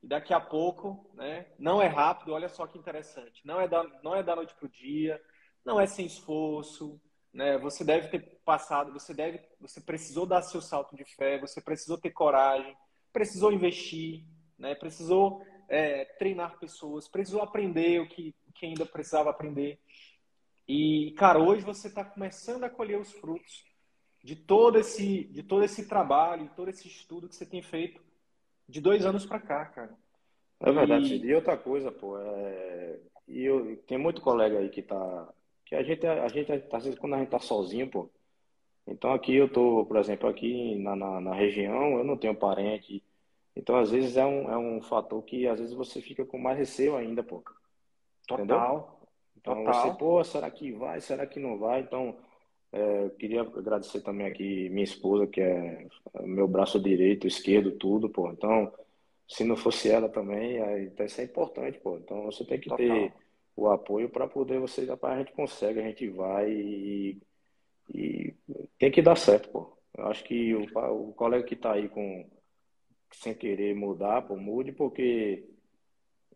E 0.07 0.09
daqui 0.09 0.33
a 0.33 0.39
pouco, 0.39 1.05
né? 1.15 1.47
Não 1.59 1.83
é 1.83 1.89
rápido, 1.89 2.33
olha 2.33 2.49
só 2.49 2.65
que 2.65 2.79
interessante. 2.79 3.45
Não 3.45 3.61
é 3.61 3.67
da, 3.67 3.83
não 4.05 4.15
é 4.15 4.23
da 4.23 4.37
noite 4.37 4.55
para 4.55 4.67
o 4.67 4.71
dia, 4.71 5.21
não 5.65 5.81
é 5.81 5.87
sem 5.89 6.07
esforço, 6.07 7.01
né? 7.35 7.59
Você 7.59 7.83
deve 7.83 8.07
ter 8.07 8.21
passado, 8.45 8.93
você 8.93 9.13
deve, 9.13 9.41
você 9.61 9.81
precisou 9.81 10.25
dar 10.25 10.43
seu 10.43 10.61
salto 10.61 10.95
de 10.95 11.05
fé, 11.17 11.41
você 11.41 11.61
precisou 11.61 11.99
ter 11.99 12.13
coragem, 12.13 12.73
precisou 13.13 13.53
investir, 13.53 14.25
né? 14.57 14.77
Precisou 14.77 15.45
é, 15.69 16.05
treinar 16.21 16.57
pessoas, 16.61 17.09
precisou 17.09 17.43
aprender 17.43 18.01
o 18.01 18.09
que, 18.09 18.33
que 18.55 18.65
ainda 18.65 18.87
precisava 18.87 19.31
aprender. 19.31 19.81
E, 20.69 21.17
cara, 21.19 21.41
hoje 21.41 21.65
você 21.65 21.89
está 21.89 22.05
começando 22.05 22.63
a 22.63 22.71
colher 22.71 23.01
os 23.01 23.11
frutos 23.11 23.65
de 24.23 24.37
todo 24.37 24.79
esse, 24.79 25.25
de 25.25 25.43
todo 25.43 25.65
esse 25.65 25.89
trabalho, 25.89 26.49
de 26.49 26.55
todo 26.55 26.69
esse 26.69 26.87
estudo 26.87 27.29
que 27.29 27.35
você 27.35 27.45
tem 27.45 27.61
feito 27.61 28.06
de 28.69 28.81
dois 28.81 29.05
anos 29.07 29.25
para 29.25 29.41
cá, 29.41 29.65
cara. 29.67 29.95
É 30.61 30.73
verdade. 30.73 31.15
E... 31.15 31.27
e 31.27 31.35
outra 31.35 31.57
coisa, 31.57 31.91
pô, 31.93 32.19
é... 32.19 32.99
e 33.29 33.45
eu 33.45 33.77
tem 33.87 33.99
muito 33.99 34.21
colega 34.21 34.59
aí 34.59 34.69
que 34.69 34.83
tá, 34.83 35.29
que 35.65 35.75
a 35.75 35.83
gente, 35.83 36.07
a 36.07 36.29
gente 36.29 36.53
às 36.53 36.85
vezes 36.85 36.99
quando 36.99 37.15
a 37.15 37.19
gente 37.19 37.31
tá 37.31 37.39
sozinho, 37.39 37.89
pô. 37.89 38.11
Então 38.87 39.13
aqui 39.13 39.35
eu 39.35 39.49
tô, 39.49 39.85
por 39.87 39.97
exemplo, 39.97 40.29
aqui 40.29 40.77
na, 40.77 40.95
na, 40.95 41.21
na 41.21 41.35
região, 41.35 41.99
eu 41.99 42.05
não 42.05 42.17
tenho 42.17 42.35
parente 42.35 43.03
então, 43.57 43.77
às 43.77 43.91
vezes, 43.91 44.19
é 44.19 44.27
um, 44.27 44.51
é 44.51 44.59
um 44.59 44.83
fator 44.83 45.23
que 45.23 45.49
às 45.49 45.59
vezes 45.59 45.75
você 45.75 46.03
fica 46.03 46.27
com 46.27 46.39
mais 46.39 46.59
receio 46.59 46.95
ainda, 46.95 47.23
pô. 47.23 47.43
Total. 48.29 48.45
Entendeu? 48.45 48.89
Então, 49.39 49.65
Total. 49.65 49.75
você, 49.75 49.99
pô, 49.99 50.25
será 50.25 50.51
que 50.51 50.73
vai? 50.73 51.01
Será 51.01 51.27
que 51.27 51.41
não 51.41 51.59
vai? 51.59 51.81
Então, 51.81 52.15
é, 52.77 53.05
eu 53.07 53.11
queria 53.11 53.41
agradecer 53.41 54.03
também 54.03 54.27
aqui 54.27 54.69
minha 54.69 54.85
esposa, 54.85 55.27
que 55.27 55.41
é 55.41 55.87
meu 56.25 56.47
braço 56.47 56.79
direito, 56.79 57.27
esquerdo, 57.27 57.73
tudo, 57.73 58.11
pô. 58.11 58.31
Então, 58.31 58.71
se 59.27 59.45
não 59.45 59.57
fosse 59.57 59.89
ela 59.91 60.11
também, 60.11 60.61
aí, 60.61 60.85
então 60.85 61.07
isso 61.07 61.21
é 61.21 61.25
importante, 61.25 61.79
pô. 61.79 61.97
Então, 61.97 62.25
você 62.25 62.45
tem 62.45 62.61
que 62.61 62.69
Total. 62.69 62.87
ter 62.87 63.13
o 63.57 63.69
apoio 63.71 64.11
para 64.11 64.29
poder 64.29 64.61
você, 64.61 64.85
rapaz, 64.85 65.15
a 65.15 65.19
gente 65.21 65.33
consegue, 65.33 65.81
a 65.81 65.85
gente 65.85 66.07
vai 66.11 66.51
e, 66.51 67.19
e 67.95 68.35
tem 68.79 68.91
que 68.91 69.01
dar 69.01 69.17
certo, 69.17 69.49
pô. 69.49 69.79
Eu 69.97 70.09
acho 70.09 70.23
que 70.25 70.55
o, 70.55 70.65
o 71.09 71.15
colega 71.15 71.45
que 71.45 71.55
está 71.55 71.73
aí 71.73 71.89
com 71.89 72.29
sem 73.11 73.33
querer 73.35 73.75
mudar, 73.75 74.21
pô, 74.23 74.37
mude, 74.37 74.73
porque 74.73 75.49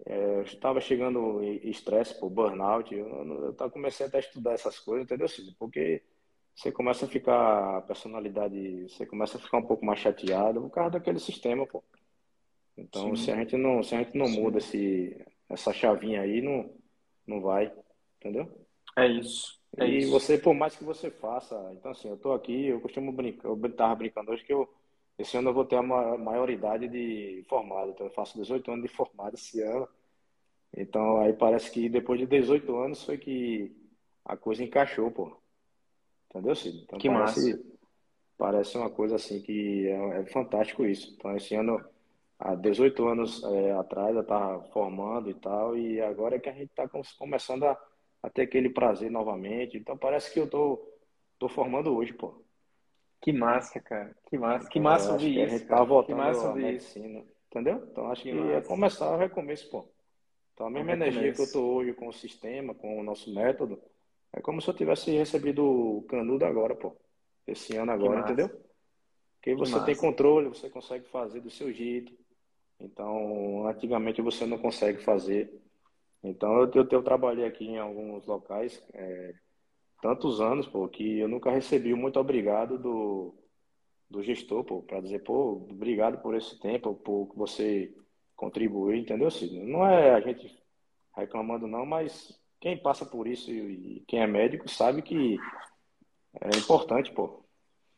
é, 0.06 0.36
eu 0.36 0.42
estava 0.42 0.80
chegando 0.80 1.42
estresse, 1.42 2.18
por 2.18 2.30
burnout, 2.30 2.94
eu, 2.94 3.06
eu, 3.06 3.56
eu 3.58 3.70
comecei 3.70 4.06
a 4.10 4.18
estudar 4.18 4.52
essas 4.54 4.78
coisas, 4.78 5.04
entendeu, 5.04 5.28
Cid? 5.28 5.54
Porque 5.58 6.02
você 6.60 6.70
começa 6.70 7.06
a 7.06 7.08
ficar, 7.08 7.78
a 7.78 7.80
personalidade, 7.80 8.86
você 8.90 9.06
começa 9.06 9.38
a 9.38 9.40
ficar 9.40 9.56
um 9.56 9.66
pouco 9.66 9.82
mais 9.82 9.98
chateado 9.98 10.60
por 10.60 10.70
causa 10.70 10.90
daquele 10.90 11.18
sistema, 11.18 11.66
pô. 11.66 11.82
Então, 12.76 13.16
Sim. 13.16 13.24
se 13.24 13.30
a 13.32 13.36
gente 13.36 13.56
não, 13.56 13.82
se 13.82 13.94
a 13.94 13.98
gente 13.98 14.14
não 14.16 14.28
muda 14.28 14.58
esse, 14.58 15.16
essa 15.48 15.72
chavinha 15.72 16.20
aí, 16.20 16.42
não, 16.42 16.70
não 17.26 17.40
vai, 17.40 17.72
entendeu? 18.18 18.46
É 18.94 19.06
isso. 19.06 19.58
É 19.78 19.86
e 19.86 19.98
isso. 20.00 20.10
você, 20.10 20.36
por 20.36 20.52
mais 20.52 20.76
que 20.76 20.84
você 20.84 21.10
faça, 21.10 21.56
então 21.72 21.92
assim, 21.92 22.10
eu 22.10 22.18
tô 22.18 22.32
aqui, 22.32 22.66
eu 22.66 22.80
costumo 22.82 23.10
brincar, 23.10 23.48
eu 23.48 23.72
tava 23.74 23.94
brincando 23.94 24.30
hoje 24.30 24.44
que 24.44 24.52
eu 24.52 24.68
esse 25.18 25.36
ano 25.36 25.50
eu 25.50 25.54
vou 25.54 25.66
ter 25.66 25.76
a 25.76 25.82
maioridade 25.82 26.88
de 26.88 27.44
formado, 27.48 27.90
então 27.90 28.06
eu 28.06 28.12
faço 28.12 28.38
18 28.38 28.70
anos 28.70 28.82
de 28.82 28.94
formado 28.94 29.34
esse 29.34 29.62
ano. 29.62 29.86
Então 30.76 31.20
aí 31.20 31.32
parece 31.34 31.70
que 31.70 31.88
depois 31.88 32.18
de 32.18 32.26
18 32.26 32.74
anos 32.76 33.04
foi 33.04 33.18
que 33.18 33.74
a 34.24 34.36
coisa 34.36 34.64
encaixou, 34.64 35.10
pô. 35.10 35.39
Entendeu, 36.30 36.54
Cid? 36.54 36.82
Então 36.82 36.98
que 36.98 37.08
parece, 37.08 37.52
massa. 37.52 37.64
parece 38.38 38.78
uma 38.78 38.88
coisa 38.90 39.16
assim 39.16 39.42
que 39.42 39.88
é, 39.88 40.20
é 40.20 40.26
fantástico 40.26 40.86
isso. 40.86 41.12
Então 41.16 41.36
esse 41.36 41.54
ano, 41.56 41.84
há 42.38 42.54
18 42.54 43.06
anos 43.08 43.42
é, 43.42 43.72
atrás, 43.72 44.14
eu 44.14 44.22
estava 44.22 44.62
formando 44.68 45.28
e 45.28 45.34
tal, 45.34 45.76
e 45.76 46.00
agora 46.00 46.36
é 46.36 46.38
que 46.38 46.48
a 46.48 46.52
gente 46.52 46.70
está 46.70 46.88
começando 47.18 47.64
a, 47.64 47.76
a, 48.22 48.30
ter 48.30 48.42
aquele 48.42 48.70
prazer 48.70 49.10
novamente. 49.10 49.76
Então 49.76 49.98
parece 49.98 50.32
que 50.32 50.38
eu 50.38 50.48
tô, 50.48 50.80
tô 51.38 51.48
formando 51.48 51.94
hoje, 51.94 52.12
pô. 52.12 52.40
Que 53.20 53.32
massa, 53.32 53.80
cara. 53.80 54.16
Que 54.26 54.38
massa. 54.38 54.68
Que 54.70 54.80
massa 54.80 55.12
ouvir 55.12 55.32
isso. 55.32 55.42
A 55.42 55.58
gente 55.58 55.68
tá 55.68 55.82
voltando 55.82 56.16
que 56.16 56.22
massa 56.22 56.48
ouvir 56.48 56.62
medicina. 56.62 57.18
Isso. 57.18 57.40
Entendeu? 57.50 57.88
Então 57.90 58.10
acho 58.10 58.22
que, 58.22 58.32
que 58.32 58.52
é 58.52 58.60
começar 58.60 59.12
o 59.12 59.18
recomeço, 59.18 59.68
pô. 59.68 59.88
Então 60.54 60.68
a 60.68 60.70
mesma 60.70 60.92
energia 60.92 61.32
que 61.32 61.42
eu 61.42 61.50
tô 61.50 61.60
hoje 61.60 61.92
com 61.92 62.06
o 62.06 62.12
sistema, 62.12 62.74
com 62.74 63.00
o 63.00 63.02
nosso 63.02 63.34
método, 63.34 63.82
é 64.32 64.40
como 64.40 64.60
se 64.60 64.68
eu 64.68 64.74
tivesse 64.74 65.10
recebido 65.10 65.64
o 65.64 66.02
canudo 66.02 66.44
agora, 66.44 66.74
pô. 66.74 66.96
Esse 67.46 67.76
ano 67.76 67.90
agora, 67.90 68.20
entendeu? 68.20 68.48
Porque 69.36 69.54
você 69.54 69.82
tem 69.84 69.96
controle, 69.96 70.48
você 70.48 70.68
consegue 70.68 71.06
fazer 71.08 71.40
do 71.40 71.50
seu 71.50 71.72
jeito. 71.72 72.12
Então, 72.78 73.66
antigamente 73.66 74.22
você 74.22 74.46
não 74.46 74.58
consegue 74.58 75.02
fazer. 75.02 75.52
Então, 76.22 76.60
eu, 76.60 76.70
eu, 76.74 76.88
eu 76.90 77.02
trabalhei 77.02 77.44
aqui 77.44 77.64
em 77.64 77.78
alguns 77.78 78.26
locais, 78.26 78.82
é, 78.92 79.34
tantos 80.02 80.40
anos, 80.40 80.66
pô, 80.66 80.86
que 80.88 81.18
eu 81.18 81.28
nunca 81.28 81.50
recebi 81.50 81.94
muito 81.94 82.20
obrigado 82.20 82.78
do, 82.78 83.34
do 84.08 84.22
gestor, 84.22 84.64
pô, 84.64 84.82
para 84.82 85.00
dizer, 85.00 85.20
pô, 85.20 85.66
obrigado 85.70 86.20
por 86.20 86.34
esse 86.34 86.58
tempo, 86.60 86.94
por 86.94 87.28
que 87.30 87.36
você 87.36 87.94
contribuiu, 88.36 88.96
entendeu, 88.96 89.30
Cid? 89.30 89.60
Não 89.60 89.86
é 89.86 90.14
a 90.14 90.20
gente 90.20 90.58
reclamando 91.16 91.66
não, 91.66 91.84
mas 91.84 92.39
quem 92.60 92.76
passa 92.76 93.06
por 93.06 93.26
isso 93.26 93.50
e 93.50 94.04
quem 94.06 94.20
é 94.20 94.26
médico 94.26 94.68
sabe 94.68 95.02
que 95.02 95.38
é 96.40 96.56
importante, 96.56 97.10
pô. 97.12 97.42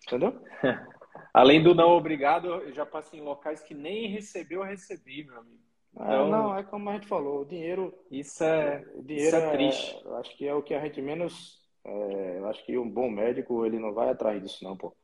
Entendeu? 0.07 0.41
Além 1.35 1.63
do 1.63 1.75
não 1.75 1.91
obrigado, 1.91 2.47
eu 2.47 2.73
já 2.73 2.87
passei 2.87 3.21
em 3.21 3.23
locais 3.23 3.63
que 3.63 3.75
nem 3.75 4.09
recebeu, 4.09 4.61
eu 4.61 4.67
recebi, 4.67 5.25
meu 5.25 5.39
amigo. 5.39 5.63
É, 5.99 6.03
então, 6.03 6.27
é, 6.27 6.31
não, 6.31 6.57
é 6.59 6.63
como 6.63 6.89
a 6.89 6.95
gente 6.95 7.07
falou, 7.07 7.43
o 7.43 7.45
dinheiro. 7.45 7.93
Isso 8.11 8.43
é, 8.43 8.85
dinheiro 9.03 9.29
isso 9.29 9.37
é, 9.37 9.47
é 9.47 9.51
triste. 9.51 10.09
acho 10.15 10.37
que 10.37 10.47
é 10.47 10.55
o 10.55 10.63
que 10.63 10.75
a 10.75 10.81
gente 10.81 11.01
menos 11.03 11.63
é, 11.85 12.39
eu 12.39 12.49
acho 12.49 12.65
que 12.65 12.79
um 12.79 12.89
bom 12.89 13.11
médico, 13.11 13.67
ele 13.67 13.79
não 13.79 13.93
vai 13.93 14.09
atrás 14.11 14.41
disso 14.41 14.65
não, 14.65 14.77
pô. 14.77 14.95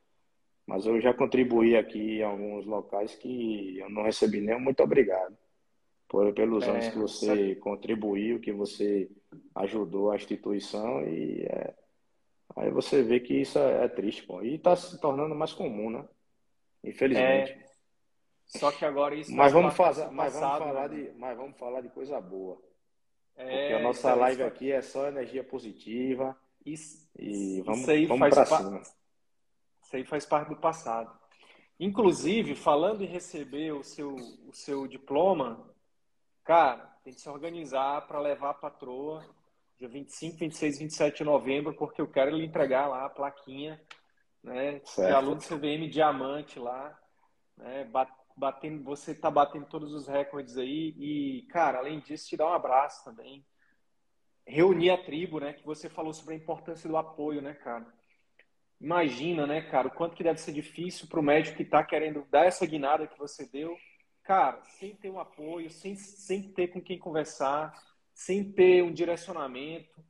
Mas 0.66 0.86
eu 0.86 1.00
já 1.00 1.14
contribuí 1.14 1.76
aqui 1.76 2.18
em 2.18 2.22
alguns 2.22 2.66
locais 2.66 3.14
que 3.14 3.78
eu 3.78 3.88
não 3.88 4.02
recebi 4.02 4.40
nem 4.40 4.60
muito 4.60 4.82
obrigado. 4.82 5.36
Por, 6.08 6.32
pelos 6.32 6.64
é, 6.64 6.70
anos 6.70 6.88
que 6.88 6.98
você 6.98 7.26
sabe? 7.26 7.56
contribuiu, 7.56 8.40
que 8.40 8.50
você 8.50 9.10
ajudou 9.54 10.10
a 10.10 10.16
instituição 10.16 11.02
e 11.06 11.42
é, 11.42 11.74
aí 12.56 12.70
você 12.70 13.02
vê 13.02 13.20
que 13.20 13.34
isso 13.34 13.58
é, 13.58 13.84
é 13.84 13.88
triste, 13.88 14.22
pô. 14.22 14.42
E 14.42 14.54
está 14.54 14.74
se 14.74 14.98
tornando 15.00 15.34
mais 15.34 15.52
comum, 15.52 15.90
né? 15.90 16.04
Infelizmente. 16.82 17.52
É, 17.52 17.68
só 18.46 18.72
que 18.72 18.84
agora 18.84 19.14
isso 19.14 19.34
mas 19.34 19.52
vamos 19.52 19.74
fazer, 19.74 20.10
mas 20.10 20.32
vamos 20.32 20.58
falar 20.58 20.88
né? 20.88 20.96
de, 20.96 21.18
mas 21.18 21.36
vamos 21.36 21.58
falar 21.58 21.82
de 21.82 21.90
coisa 21.90 22.18
boa. 22.20 22.58
É, 23.36 23.44
porque 23.44 23.74
a 23.74 23.82
nossa 23.82 24.14
live 24.14 24.42
aqui 24.42 24.72
é 24.72 24.82
só 24.82 25.06
energia 25.06 25.44
positiva 25.44 26.36
Isso, 26.66 27.08
e 27.16 27.62
vamos, 27.62 27.82
isso 27.82 27.90
aí 27.90 28.06
vamos 28.06 28.34
faz 28.34 28.48
cima. 28.48 28.82
Isso 29.82 29.96
aí 29.96 30.04
faz 30.04 30.26
parte 30.26 30.48
do 30.48 30.56
passado. 30.56 31.16
Inclusive, 31.78 32.56
falando 32.56 33.02
em 33.02 33.06
receber 33.06 33.72
o 33.72 33.84
seu, 33.84 34.14
o 34.14 34.52
seu 34.52 34.88
diploma, 34.88 35.72
cara, 36.48 36.78
tem 37.04 37.12
que 37.12 37.20
se 37.20 37.28
organizar 37.28 38.06
para 38.06 38.18
levar 38.18 38.50
a 38.50 38.54
patroa 38.54 39.22
dia 39.76 39.86
25, 39.86 40.38
26, 40.38 40.78
27 40.78 41.18
de 41.18 41.24
novembro, 41.24 41.74
porque 41.74 42.00
eu 42.00 42.08
quero 42.08 42.34
lhe 42.34 42.42
entregar 42.42 42.88
lá 42.88 43.04
a 43.04 43.10
plaquinha, 43.10 43.78
né? 44.42 44.80
De 44.80 45.12
aluno 45.12 45.42
CVM 45.42 45.90
diamante 45.90 46.58
lá, 46.58 46.98
né? 47.54 47.88
Batendo, 48.34 48.82
você 48.82 49.14
tá 49.14 49.30
batendo 49.30 49.66
todos 49.66 49.92
os 49.92 50.08
recordes 50.08 50.56
aí 50.56 50.94
e, 50.96 51.42
cara, 51.50 51.80
além 51.80 52.00
disso, 52.00 52.28
te 52.28 52.36
dar 52.36 52.46
um 52.46 52.54
abraço 52.54 53.04
também. 53.04 53.44
Reunir 54.46 54.88
a 54.88 54.96
tribo, 54.96 55.38
né? 55.38 55.52
Que 55.52 55.66
você 55.66 55.90
falou 55.90 56.14
sobre 56.14 56.32
a 56.32 56.38
importância 56.38 56.88
do 56.88 56.96
apoio, 56.96 57.42
né, 57.42 57.52
cara? 57.52 57.86
Imagina, 58.80 59.46
né, 59.46 59.60
cara, 59.60 59.88
o 59.88 59.90
quanto 59.90 60.16
que 60.16 60.24
deve 60.24 60.40
ser 60.40 60.52
difícil 60.52 61.08
para 61.08 61.20
o 61.20 61.22
médico 61.22 61.58
que 61.58 61.62
está 61.62 61.84
querendo 61.84 62.24
dar 62.30 62.46
essa 62.46 62.64
guinada 62.64 63.06
que 63.06 63.18
você 63.18 63.46
deu, 63.46 63.76
cara, 64.28 64.60
sem 64.78 64.94
ter 64.94 65.08
um 65.08 65.18
apoio, 65.18 65.70
sem, 65.70 65.96
sem 65.96 66.42
ter 66.42 66.68
com 66.68 66.82
quem 66.82 66.98
conversar, 66.98 67.72
sem 68.12 68.44
ter 68.52 68.82
um 68.82 68.92
direcionamento, 68.92 70.04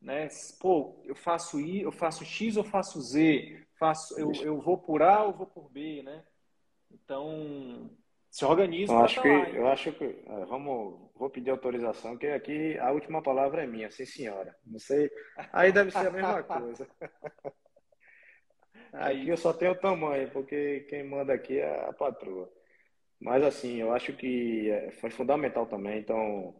né? 0.00 0.26
Pô, 0.58 1.00
eu 1.04 1.14
faço 1.14 1.60
I, 1.60 1.82
eu 1.82 1.92
faço 1.92 2.24
X 2.24 2.56
ou 2.56 2.64
faço 2.64 3.00
Z, 3.00 3.64
faço, 3.78 4.18
eu, 4.18 4.32
eu 4.42 4.60
vou 4.60 4.76
por 4.76 5.00
A 5.00 5.22
ou 5.22 5.32
vou 5.32 5.46
por 5.46 5.70
B, 5.70 6.02
né? 6.02 6.24
Então, 6.90 7.88
se 8.28 8.44
organiza. 8.44 8.92
Eu 8.92 8.98
acho 8.98 9.22
que, 9.22 9.28
lá, 9.28 9.48
eu 9.50 9.68
acho 9.68 9.92
que, 9.92 10.04
é, 10.04 10.44
vamos, 10.44 10.98
vou 11.14 11.30
pedir 11.30 11.50
autorização, 11.50 12.18
que 12.18 12.26
aqui 12.26 12.76
a 12.78 12.90
última 12.90 13.22
palavra 13.22 13.62
é 13.62 13.66
minha, 13.66 13.92
sim 13.92 14.04
senhora. 14.04 14.56
Não 14.66 14.80
sei, 14.80 15.08
aí 15.52 15.70
deve 15.70 15.92
ser 15.92 16.08
a 16.08 16.10
mesma 16.10 16.42
coisa. 16.42 16.88
Aqui 18.92 19.26
eu 19.26 19.38
só 19.38 19.54
tenho 19.54 19.72
o 19.72 19.78
tamanho, 19.78 20.30
porque 20.32 20.80
quem 20.80 21.02
manda 21.02 21.32
aqui 21.32 21.58
é 21.58 21.88
a 21.88 21.94
patroa. 21.94 22.52
Mas 23.22 23.42
assim, 23.44 23.76
eu 23.76 23.92
acho 23.92 24.12
que 24.14 24.70
é, 24.70 24.90
foi 24.92 25.10
fundamental 25.10 25.66
também, 25.66 26.00
então 26.00 26.54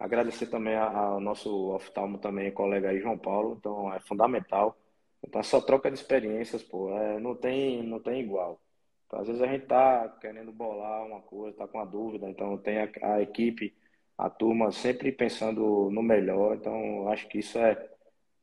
Agradecer 0.00 0.46
também 0.46 0.76
ao 0.76 1.20
nosso 1.20 1.74
oftalmo 1.74 2.18
também, 2.18 2.50
colega 2.52 2.88
aí, 2.88 3.00
João 3.00 3.18
Paulo. 3.18 3.56
Então, 3.58 3.92
é 3.92 4.00
fundamental. 4.00 4.74
Então, 5.22 5.40
essa 5.40 5.60
troca 5.60 5.90
de 5.90 5.98
experiências, 5.98 6.62
pô, 6.62 6.90
é, 6.98 7.20
não, 7.20 7.36
tem, 7.36 7.82
não 7.82 8.00
tem 8.00 8.22
igual. 8.22 8.58
Então, 9.06 9.20
às 9.20 9.26
vezes 9.28 9.42
a 9.42 9.46
gente 9.46 9.66
tá 9.66 10.08
querendo 10.20 10.52
bolar 10.52 11.04
uma 11.06 11.20
coisa, 11.20 11.56
tá 11.58 11.68
com 11.68 11.78
uma 11.78 11.86
dúvida. 11.86 12.28
Então, 12.30 12.56
tem 12.58 12.78
a, 12.80 12.90
a 13.16 13.22
equipe, 13.22 13.76
a 14.16 14.30
turma 14.30 14.72
sempre 14.72 15.12
pensando 15.12 15.90
no 15.90 16.02
melhor. 16.02 16.56
Então, 16.56 17.08
acho 17.10 17.28
que 17.28 17.38
isso 17.40 17.58
é, 17.58 17.90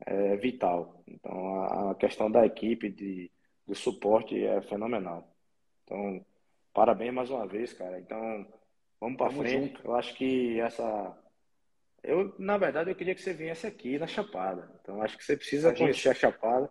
é 0.06 0.36
vital. 0.38 1.04
Então, 1.08 1.64
a, 1.64 1.92
a 1.92 1.96
questão 1.96 2.30
da 2.32 2.46
equipe, 2.46 2.90
de, 2.90 3.32
do 3.66 3.76
suporte 3.76 4.46
é 4.46 4.62
fenomenal. 4.62 5.28
Então, 5.86 6.26
parabéns 6.78 7.12
mais 7.12 7.32
uma 7.32 7.48
vez, 7.48 7.74
cara. 7.74 8.00
Então, 8.00 8.46
vamos 9.02 9.18
para 9.18 9.32
frente. 9.32 9.74
Junto. 9.78 9.82
Eu 9.84 9.96
acho 9.96 10.14
que 10.14 10.62
essa 10.62 11.18
eu, 12.04 12.36
na 12.38 12.56
verdade, 12.56 12.92
eu 12.92 12.96
queria 12.96 13.16
que 13.16 13.22
você 13.22 13.34
viesse 13.34 13.66
aqui 13.66 13.98
na 13.98 14.06
Chapada. 14.06 14.70
Então, 14.80 15.02
acho 15.02 15.18
que 15.18 15.26
você 15.26 15.36
precisa 15.36 15.72
a 15.72 15.76
conhecer 15.76 15.94
gente... 15.94 16.10
a 16.10 16.14
Chapada. 16.14 16.70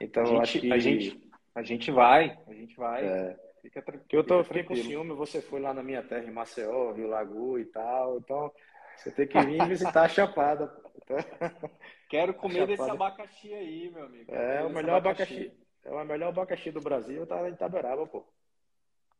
Então, 0.00 0.22
a 0.22 0.26
gente, 0.26 0.40
acho 0.40 0.60
que... 0.60 0.72
a 0.72 0.78
gente, 0.78 1.30
a 1.54 1.62
gente 1.62 1.90
vai, 1.90 2.38
a 2.46 2.54
gente 2.54 2.74
vai. 2.74 3.06
É. 3.06 3.36
Fica 3.60 3.82
Porque 3.82 4.16
eu 4.16 4.24
tô, 4.24 4.42
fiquei 4.44 4.64
com 4.64 4.74
ciúme, 4.74 5.12
você 5.14 5.42
foi 5.42 5.60
lá 5.60 5.74
na 5.74 5.82
minha 5.82 6.02
terra, 6.02 6.24
em 6.24 6.30
Maceió, 6.30 6.92
Rio 6.92 7.08
Lagoa 7.08 7.60
e 7.60 7.66
tal. 7.66 8.16
Então, 8.18 8.50
você 8.96 9.10
tem 9.10 9.28
que 9.28 9.38
vir 9.40 9.62
visitar 9.68 10.04
a 10.04 10.08
Chapada. 10.08 10.74
Quero 12.08 12.32
comer 12.32 12.66
desse 12.66 12.90
abacaxi 12.90 13.52
aí, 13.52 13.90
meu 13.90 14.06
amigo. 14.06 14.32
É, 14.32 14.64
o 14.64 14.70
melhor 14.70 14.96
abacaxi. 14.96 15.34
abacaxi. 15.34 15.68
É 15.84 15.90
o 15.90 16.04
melhor 16.04 16.28
abacaxi 16.30 16.70
do 16.70 16.80
Brasil, 16.80 17.26
tá 17.26 17.46
em 17.46 17.52
Itaberaba, 17.52 18.06
pô. 18.06 18.24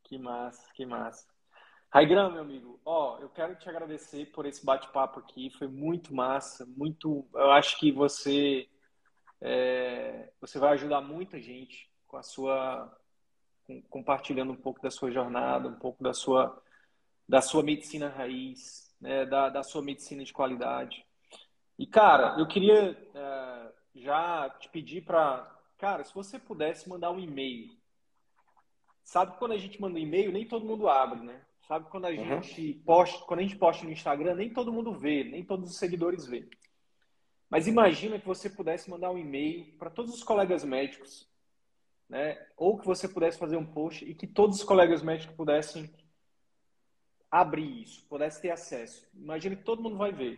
Que 0.09 0.17
massa, 0.17 0.73
que 0.73 0.87
massa. 0.87 1.29
Raigram, 1.91 2.33
meu 2.33 2.41
amigo, 2.41 2.81
ó, 2.83 3.19
eu 3.19 3.29
quero 3.29 3.55
te 3.57 3.69
agradecer 3.69 4.25
por 4.33 4.47
esse 4.47 4.65
bate-papo 4.65 5.21
aqui, 5.21 5.51
foi 5.51 5.69
muito 5.69 6.15
massa, 6.15 6.65
muito. 6.65 7.29
Eu 7.35 7.51
acho 7.51 7.79
que 7.79 7.93
você 7.93 8.67
é, 9.39 10.33
você 10.41 10.59
vai 10.59 10.73
ajudar 10.73 11.03
muita 11.03 11.39
gente 11.39 11.91
com 12.07 12.17
a 12.17 12.23
sua 12.23 12.91
com, 13.65 13.83
compartilhando 13.83 14.53
um 14.53 14.57
pouco 14.57 14.81
da 14.81 14.91
sua 14.91 15.11
jornada, 15.11 15.69
um 15.69 15.79
pouco 15.79 16.03
da 16.03 16.15
sua 16.15 16.63
da 17.29 17.43
sua 17.43 17.63
medicina 17.63 18.09
raiz, 18.09 18.97
né, 18.99 19.27
da, 19.27 19.51
da 19.51 19.63
sua 19.63 19.83
medicina 19.83 20.25
de 20.25 20.33
qualidade. 20.33 21.05
E 21.79 21.87
cara, 21.87 22.39
eu 22.39 22.49
queria 22.49 22.97
é, 23.15 23.73
já 23.95 24.49
te 24.59 24.71
pedir 24.71 25.05
para, 25.05 25.55
cara, 25.77 26.03
se 26.03 26.15
você 26.15 26.39
pudesse 26.39 26.89
mandar 26.89 27.11
um 27.11 27.21
e-mail. 27.21 27.78
Sabe 29.09 29.33
que 29.33 29.39
quando 29.39 29.53
a 29.53 29.57
gente 29.57 29.81
manda 29.81 29.99
um 29.99 30.03
e-mail, 30.03 30.31
nem 30.31 30.47
todo 30.47 30.67
mundo 30.67 30.87
abre, 30.87 31.21
né? 31.21 31.41
Sabe 31.67 31.89
quando 31.89 32.05
a 32.05 32.11
uhum. 32.11 32.43
gente 32.43 32.75
posta, 32.85 33.25
quando 33.25 33.41
a 33.41 33.43
gente 33.43 33.57
posta 33.57 33.83
no 33.83 33.91
Instagram, 33.91 34.35
nem 34.35 34.53
todo 34.53 34.71
mundo 34.71 34.93
vê, 34.93 35.25
nem 35.25 35.43
todos 35.43 35.71
os 35.71 35.79
seguidores 35.79 36.27
vê. 36.27 36.47
Mas 37.49 37.67
imagina 37.67 38.19
que 38.19 38.27
você 38.27 38.51
pudesse 38.51 38.91
mandar 38.91 39.11
um 39.11 39.17
e-mail 39.17 39.73
para 39.79 39.89
todos 39.89 40.13
os 40.13 40.23
colegas 40.23 40.63
médicos, 40.63 41.27
né? 42.07 42.39
Ou 42.55 42.79
que 42.79 42.85
você 42.85 43.09
pudesse 43.09 43.39
fazer 43.39 43.57
um 43.57 43.65
post 43.65 44.05
e 44.05 44.15
que 44.15 44.27
todos 44.27 44.59
os 44.59 44.63
colegas 44.63 45.03
médicos 45.03 45.35
pudessem 45.35 45.91
abrir 47.31 47.81
isso, 47.85 48.07
pudesse 48.11 48.43
ter 48.43 48.51
acesso. 48.51 49.09
Imagina 49.15 49.57
que 49.57 49.65
todo 49.65 49.83
mundo 49.83 49.97
vai 49.97 50.13
ver. 50.13 50.35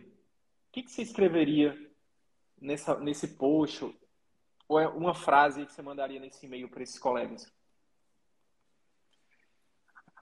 O 0.69 0.71
que, 0.71 0.83
que 0.83 0.91
você 0.91 1.01
escreveria 1.01 1.77
nessa, 2.57 2.97
nesse 3.01 3.35
post? 3.35 3.93
Ou 4.65 4.79
é 4.79 4.87
uma 4.87 5.13
frase 5.13 5.65
que 5.65 5.73
você 5.73 5.81
mandaria 5.81 6.21
nesse 6.21 6.45
e-mail 6.45 6.69
para 6.69 6.83
esses 6.83 6.97
colegas? 6.97 7.51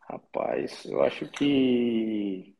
Rapaz, 0.09 0.85
eu 0.85 1.03
acho 1.03 1.29
que 1.29 2.55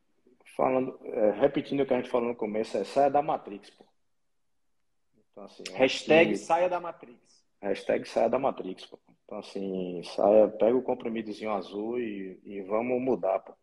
falando, 0.56 1.00
é, 1.04 1.32
repetindo 1.32 1.82
o 1.82 1.86
que 1.86 1.93
a 1.93 1.97
gente 1.97 2.10
falou 2.10 2.28
no 2.28 2.36
começo, 2.36 2.78
é 2.78 2.84
saia 2.84 3.10
da 3.10 3.24
Matrix, 3.24 3.72
pô. 3.72 3.86
Então, 5.32 5.45
assim, 5.45 5.64
hashtag 5.74 6.32
que... 6.32 6.38
saia 6.38 6.70
da 6.70 6.80
Matrix. 6.80 7.20
Hashtag 7.62 8.08
saia 8.08 8.30
da 8.30 8.38
Matrix, 8.38 8.86
pô. 8.86 9.00
Então, 9.26 9.39
assim, 9.39 10.04
saia, 10.04 10.47
pega 10.47 10.78
o 10.78 10.84
comprimidozinho 10.84 11.52
azul 11.52 12.00
e, 12.00 12.39
e 12.43 12.62
vamos 12.62 13.02
mudar, 13.02 13.39
pô. 13.39 13.54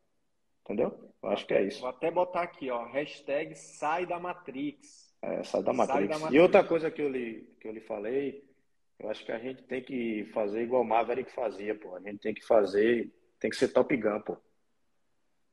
Entendeu? 0.64 1.12
Eu 1.22 1.28
acho 1.28 1.47
que 1.47 1.55
é 1.55 1.62
isso. 1.62 1.80
Vou 1.80 1.91
até 1.91 2.11
botar 2.11 2.43
aqui, 2.43 2.68
ó, 2.70 2.87
hashtag 2.87 3.55
sai 3.55 4.05
da 4.05 4.18
Matrix. 4.18 5.14
É, 5.22 5.45
sai 5.45 5.62
da 5.62 5.72
Matrix. 5.72 5.99
Sai 5.99 6.09
da 6.09 6.18
Matrix. 6.18 6.34
E 6.34 6.41
outra 6.41 6.64
coisa 6.64 6.91
que 6.91 7.03
eu, 7.03 7.09
lhe, 7.09 7.47
que 7.61 7.68
eu 7.68 7.72
lhe 7.72 7.80
falei, 7.82 8.43
eu 8.99 9.09
acho 9.11 9.24
que 9.24 9.30
a 9.30 9.39
gente 9.39 9.62
tem 9.62 9.80
que 9.80 10.24
fazer 10.32 10.62
igual 10.62 10.82
o 10.82 10.84
Maverick 10.84 11.30
fazia, 11.30 11.74
pô. 11.78 11.95
A 11.95 12.01
gente 12.01 12.18
tem 12.18 12.34
que 12.34 12.45
fazer 12.45 13.12
tem 13.39 13.51
que 13.51 13.57
ser 13.57 13.68
Top 13.68 13.95
Gun, 13.97 14.20
pô. 14.20 14.37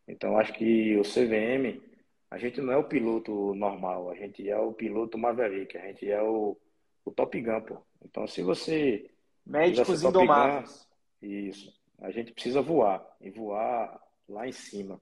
Então 0.07 0.37
acho 0.37 0.53
que 0.53 0.97
o 0.97 1.03
CVM, 1.03 1.81
a 2.29 2.37
gente 2.37 2.61
não 2.61 2.73
é 2.73 2.77
o 2.77 2.83
piloto 2.83 3.53
normal, 3.53 4.09
a 4.09 4.15
gente 4.15 4.47
é 4.49 4.57
o 4.57 4.73
piloto 4.73 5.17
Maverick, 5.17 5.77
a 5.77 5.87
gente 5.87 6.09
é 6.09 6.21
o, 6.21 6.57
o 7.05 7.11
Top 7.11 7.39
Gun, 7.39 7.61
pô. 7.61 7.77
Então 8.03 8.27
se 8.27 8.41
você. 8.41 9.09
Médicos 9.45 10.03
indomáveis. 10.03 10.87
Isso. 11.21 11.73
A 11.99 12.11
gente 12.11 12.33
precisa 12.33 12.61
voar 12.61 13.05
e 13.21 13.29
voar 13.29 14.01
lá 14.27 14.47
em 14.47 14.51
cima. 14.51 15.01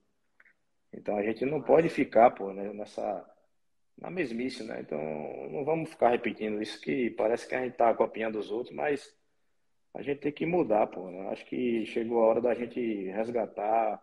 Então 0.94 1.18
a 1.18 1.24
gente 1.24 1.46
não 1.46 1.62
pode 1.62 1.90
ficar, 1.90 2.32
pô, 2.32 2.54
né, 2.54 2.72
nessa 2.74 3.28
na 3.98 4.10
mesmice, 4.10 4.64
né? 4.64 4.82
Então 4.82 5.00
não 5.52 5.64
vamos 5.64 5.92
ficar 5.92 6.10
repetindo 6.10 6.62
isso 6.62 6.82
que 6.82 7.12
parece 7.12 7.48
que 7.48 7.56
a 7.56 7.62
gente 7.64 7.76
tá 7.76 7.94
copiando 7.94 8.40
os 8.40 8.52
outros, 8.52 8.76
mas 8.76 9.16
a 9.94 10.02
gente 10.02 10.20
tem 10.20 10.32
que 10.32 10.46
mudar, 10.46 10.88
pô. 10.88 11.10
Eu 11.10 11.30
acho 11.30 11.46
que 11.46 11.86
chegou 11.86 12.24
a 12.24 12.28
hora 12.28 12.42
da 12.42 12.54
gente 12.54 12.80
resgatar 13.12 14.02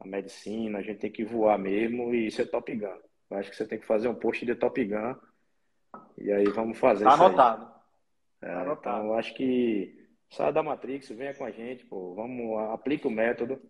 a 0.00 0.06
medicina, 0.06 0.78
a 0.78 0.82
gente 0.82 0.98
tem 0.98 1.10
que 1.10 1.24
voar 1.24 1.58
mesmo 1.58 2.14
e 2.14 2.30
ser 2.30 2.46
Top 2.46 2.74
Gun. 2.74 2.98
Eu 3.30 3.36
acho 3.36 3.50
que 3.50 3.56
você 3.56 3.66
tem 3.66 3.78
que 3.78 3.86
fazer 3.86 4.08
um 4.08 4.14
post 4.14 4.44
de 4.46 4.54
Top 4.54 4.82
Gun 4.82 5.14
e 6.16 6.32
aí 6.32 6.44
vamos 6.50 6.78
fazer 6.78 7.04
tá 7.04 7.14
isso 7.14 7.22
anotado. 7.22 7.70
É, 8.40 8.46
tá 8.46 8.60
anotado. 8.62 8.98
Então, 8.98 9.12
eu 9.12 9.18
acho 9.18 9.34
que 9.34 10.08
sai 10.30 10.52
da 10.52 10.62
Matrix, 10.62 11.08
venha 11.10 11.34
com 11.34 11.44
a 11.44 11.50
gente, 11.50 11.84
pô. 11.86 12.14
Vamos, 12.14 12.58
aplique 12.72 13.06
o 13.06 13.10
método, 13.10 13.60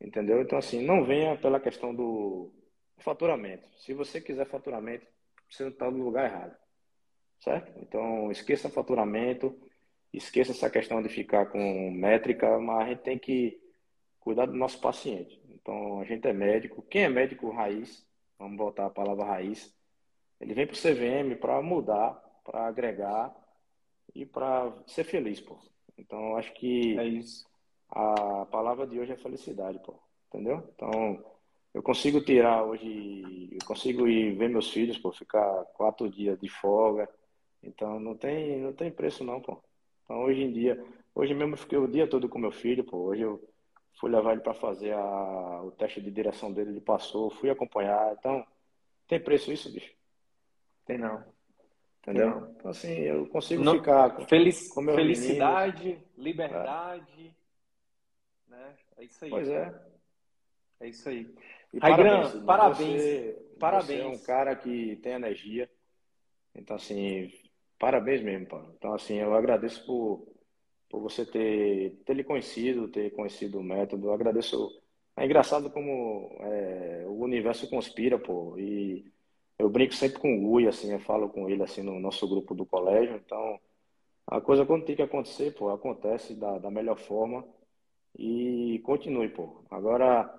entendeu? 0.00 0.40
Então, 0.42 0.58
assim, 0.58 0.84
não 0.84 1.04
venha 1.04 1.36
pela 1.36 1.60
questão 1.60 1.94
do 1.94 2.52
faturamento. 2.98 3.68
Se 3.78 3.92
você 3.94 4.20
quiser 4.20 4.46
faturamento, 4.46 5.06
você 5.48 5.64
não 5.64 5.70
está 5.70 5.90
no 5.90 6.02
lugar 6.04 6.24
errado, 6.24 6.56
certo? 7.40 7.72
Então, 7.80 8.30
esqueça 8.30 8.68
faturamento, 8.68 9.58
esqueça 10.12 10.52
essa 10.52 10.70
questão 10.70 11.02
de 11.02 11.08
ficar 11.08 11.46
com 11.46 11.90
métrica, 11.90 12.58
mas 12.58 12.86
a 12.86 12.88
gente 12.90 13.02
tem 13.02 13.18
que 13.18 13.60
cuidar 14.20 14.46
do 14.46 14.54
nosso 14.54 14.80
paciente. 14.80 15.40
Então, 15.50 16.00
a 16.00 16.04
gente 16.04 16.26
é 16.26 16.32
médico. 16.32 16.82
Quem 16.82 17.02
é 17.04 17.08
médico 17.08 17.50
raiz, 17.50 18.06
vamos 18.38 18.56
botar 18.56 18.86
a 18.86 18.90
palavra 18.90 19.24
raiz, 19.24 19.74
ele 20.40 20.54
vem 20.54 20.66
para 20.66 20.74
o 20.74 20.78
CVM 20.78 21.36
para 21.40 21.60
mudar, 21.62 22.12
para 22.44 22.66
agregar 22.66 23.34
e 24.14 24.24
para 24.24 24.72
ser 24.86 25.04
feliz, 25.04 25.40
pô. 25.40 25.58
Então, 25.96 26.36
acho 26.36 26.52
que 26.54 26.96
é 26.98 27.20
a 27.90 28.46
palavra 28.46 28.86
de 28.86 28.98
hoje 29.00 29.12
é 29.12 29.16
felicidade, 29.16 29.78
pô. 29.80 29.94
Entendeu? 30.28 30.62
Então, 30.74 31.24
eu 31.74 31.82
consigo 31.82 32.20
tirar 32.20 32.64
hoje, 32.64 33.48
eu 33.52 33.66
consigo 33.66 34.06
ir 34.06 34.36
ver 34.36 34.48
meus 34.48 34.70
filhos, 34.70 34.98
pô, 34.98 35.12
ficar 35.12 35.64
quatro 35.74 36.08
dias 36.10 36.38
de 36.40 36.48
folga, 36.48 37.08
Então 37.62 37.98
não 38.00 38.16
tem, 38.16 38.60
não 38.60 38.72
tem 38.72 38.90
preço 38.90 39.24
não, 39.24 39.40
pô. 39.40 39.62
Então 40.08 40.22
hoje 40.22 40.42
em 40.42 40.50
dia, 40.50 40.82
hoje 41.14 41.34
mesmo 41.34 41.52
eu 41.52 41.58
fiquei 41.58 41.76
o 41.76 41.86
dia 41.86 42.08
todo 42.08 42.30
com 42.30 42.38
meu 42.38 42.50
filho, 42.50 42.82
pô. 42.82 42.96
Hoje 42.96 43.20
eu 43.20 43.46
fui 44.00 44.10
levar 44.10 44.32
ele 44.32 44.40
para 44.40 44.54
fazer 44.54 44.94
a, 44.94 45.62
o 45.62 45.70
teste 45.72 46.00
de 46.00 46.10
direção 46.10 46.50
dele, 46.50 46.70
ele 46.70 46.80
passou, 46.80 47.28
fui 47.28 47.50
acompanhar. 47.50 48.14
Então, 48.18 48.46
tem 49.06 49.20
preço 49.20 49.52
isso, 49.52 49.70
bicho? 49.70 49.92
Tem 50.86 50.96
não. 50.96 51.22
Entendeu? 52.00 52.32
Tem 52.32 52.40
não. 52.40 52.50
Então 52.52 52.70
assim, 52.70 52.94
eu 53.00 53.26
consigo 53.28 53.62
não, 53.62 53.74
ficar 53.74 54.16
com, 54.16 54.26
feliz, 54.26 54.68
com 54.68 54.82
felicidade, 54.82 56.02
liberdade, 56.16 57.36
é. 58.46 58.50
né? 58.50 58.74
É 58.96 59.04
isso 59.04 59.24
aí. 59.26 59.30
Pois 59.30 59.48
é. 59.50 59.82
É 60.80 60.88
isso 60.88 61.06
aí. 61.06 61.34
E 61.74 61.80
parabéns, 61.80 62.32
parabéns. 62.44 63.02
Você, 63.02 63.46
parabéns. 63.60 64.00
Você 64.00 64.06
é 64.06 64.06
um 64.06 64.18
cara 64.24 64.56
que 64.56 64.96
tem 65.02 65.12
energia. 65.12 65.68
Então, 66.54 66.76
assim, 66.76 67.30
parabéns 67.78 68.22
mesmo, 68.22 68.46
Paulo. 68.46 68.72
Então, 68.76 68.94
assim, 68.94 69.16
eu 69.16 69.34
agradeço 69.34 69.84
por, 69.86 70.26
por 70.88 71.00
você 71.00 71.24
ter, 71.26 71.96
ter 72.04 72.14
lhe 72.14 72.24
conhecido, 72.24 72.88
ter 72.88 73.10
conhecido 73.14 73.58
o 73.58 73.62
método. 73.62 74.08
Eu 74.08 74.12
agradeço. 74.12 74.70
É 75.16 75.24
engraçado 75.24 75.70
como 75.70 76.36
é, 76.40 77.04
o 77.06 77.22
universo 77.22 77.68
conspira, 77.68 78.18
pô. 78.18 78.58
E 78.58 79.04
eu 79.58 79.68
brinco 79.68 79.94
sempre 79.94 80.18
com 80.20 80.34
o 80.36 80.58
Gui, 80.58 80.68
assim, 80.68 80.92
eu 80.92 81.00
falo 81.00 81.28
com 81.28 81.48
ele, 81.48 81.62
assim, 81.62 81.82
no 81.82 81.98
nosso 82.00 82.28
grupo 82.28 82.54
do 82.54 82.66
colégio. 82.66 83.16
Então, 83.16 83.60
a 84.26 84.40
coisa 84.40 84.66
quando 84.66 84.84
tem 84.84 84.96
que 84.96 85.02
acontecer, 85.02 85.54
pô, 85.54 85.70
acontece 85.70 86.34
da, 86.34 86.58
da 86.58 86.70
melhor 86.70 86.98
forma. 86.98 87.44
E 88.18 88.80
continue, 88.84 89.28
pô. 89.28 89.64
Agora, 89.70 90.32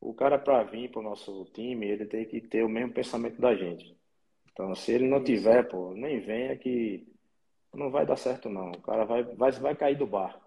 o 0.00 0.14
cara 0.14 0.38
para 0.38 0.62
vir 0.64 0.90
para 0.90 1.00
o 1.00 1.02
nosso 1.04 1.44
time, 1.54 1.86
ele 1.86 2.06
tem 2.06 2.24
que 2.26 2.40
ter 2.40 2.64
o 2.64 2.68
mesmo 2.68 2.92
pensamento 2.92 3.40
da 3.40 3.54
gente. 3.54 3.96
Então, 4.56 4.74
se 4.74 4.90
ele 4.90 5.06
não 5.06 5.22
tiver, 5.22 5.68
pô, 5.68 5.92
nem 5.92 6.18
venha 6.18 6.56
que 6.56 7.06
não 7.74 7.90
vai 7.90 8.06
dar 8.06 8.16
certo, 8.16 8.48
não. 8.48 8.70
O 8.70 8.80
cara 8.80 9.04
vai, 9.04 9.22
vai, 9.22 9.50
vai 9.52 9.76
cair 9.76 9.98
do 9.98 10.06
bar. 10.06 10.40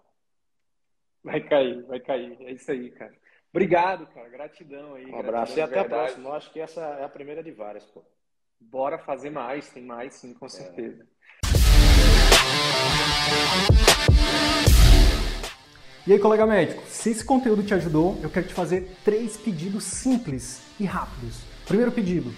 Vai 1.24 1.40
cair, 1.42 1.84
vai 1.84 2.00
cair. 2.00 2.36
É 2.42 2.52
isso 2.54 2.72
aí, 2.72 2.90
cara. 2.90 3.14
Obrigado, 3.52 4.08
cara. 4.08 4.28
Gratidão 4.30 4.96
aí. 4.96 5.06
Um 5.06 5.20
abraço 5.20 5.60
e 5.60 5.62
até 5.62 5.78
a 5.78 5.86
próxima. 5.86 6.28
Eu 6.28 6.34
acho 6.34 6.52
que 6.52 6.60
essa 6.60 6.82
é 6.82 7.04
a 7.04 7.10
primeira 7.10 7.44
de 7.44 7.52
várias, 7.52 7.86
pô. 7.86 8.04
Bora 8.60 8.98
fazer 8.98 9.30
mais, 9.30 9.72
tem 9.72 9.84
mais 9.84 10.16
sim, 10.16 10.34
com 10.34 10.48
é. 10.48 10.50
certeza. 10.50 11.08
E 16.08 16.14
aí, 16.14 16.18
colega 16.18 16.48
médico, 16.48 16.82
se 16.88 17.12
esse 17.12 17.24
conteúdo 17.24 17.62
te 17.62 17.76
ajudou, 17.76 18.18
eu 18.24 18.30
quero 18.32 18.48
te 18.48 18.56
fazer 18.56 18.90
três 19.06 19.38
pedidos 19.38 19.84
simples 19.84 20.66
e 20.80 20.86
rápidos. 20.86 21.44
Primeiro 21.68 21.92
pedido, 21.92 22.32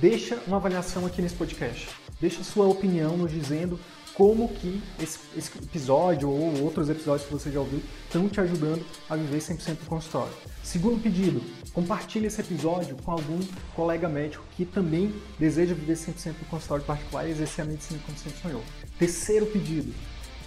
deixa 0.00 0.38
uma 0.46 0.56
avaliação 0.56 1.06
aqui 1.06 1.20
nesse 1.20 1.34
podcast. 1.34 1.88
Deixa 2.20 2.42
sua 2.42 2.66
opinião 2.66 3.16
nos 3.16 3.30
dizendo 3.30 3.78
como 4.14 4.48
que 4.48 4.82
esse, 5.00 5.18
esse, 5.36 5.56
episódio 5.58 6.28
ou 6.28 6.60
outros 6.62 6.90
episódios 6.90 7.28
que 7.28 7.32
você 7.32 7.52
já 7.52 7.60
ouviu 7.60 7.80
estão 8.04 8.28
te 8.28 8.40
ajudando 8.40 8.84
a 9.08 9.14
viver 9.14 9.38
100% 9.38 9.78
do 9.78 9.86
consultório. 9.86 10.32
Segundo 10.62 11.00
pedido, 11.00 11.40
compartilhe 11.72 12.26
esse 12.26 12.40
episódio 12.40 12.96
com 12.96 13.12
algum 13.12 13.38
colega 13.76 14.08
médico 14.08 14.44
que 14.56 14.64
também 14.64 15.14
deseja 15.38 15.72
viver 15.72 15.94
100% 15.94 16.32
do 16.32 16.48
consultório 16.50 16.84
particular 16.84 17.28
e 17.28 17.30
exercer 17.30 17.64
a 17.64 17.68
medicina 17.68 18.00
como 18.04 18.18
sempre 18.18 18.40
sonhou. 18.40 18.62
Terceiro 18.98 19.46
pedido, 19.46 19.94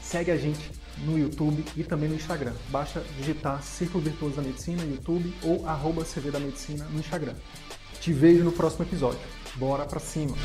segue 0.01 0.31
a 0.31 0.37
gente 0.37 0.69
no 1.05 1.17
YouTube 1.17 1.63
e 1.77 1.83
também 1.83 2.09
no 2.09 2.15
Instagram. 2.15 2.53
Basta 2.69 3.01
digitar 3.17 3.63
Círculo 3.63 4.03
Virtuoso 4.03 4.35
da 4.35 4.41
Medicina 4.41 4.83
no 4.83 4.91
YouTube 4.91 5.33
ou 5.43 5.65
arroba 5.65 6.03
CV 6.03 6.29
da 6.29 6.39
Medicina 6.39 6.85
no 6.91 6.99
Instagram. 6.99 7.35
Te 8.01 8.11
vejo 8.11 8.43
no 8.43 8.51
próximo 8.51 8.83
episódio. 8.83 9.40
Bora 9.55 9.85
pra 9.85 9.99
cima! 9.99 10.35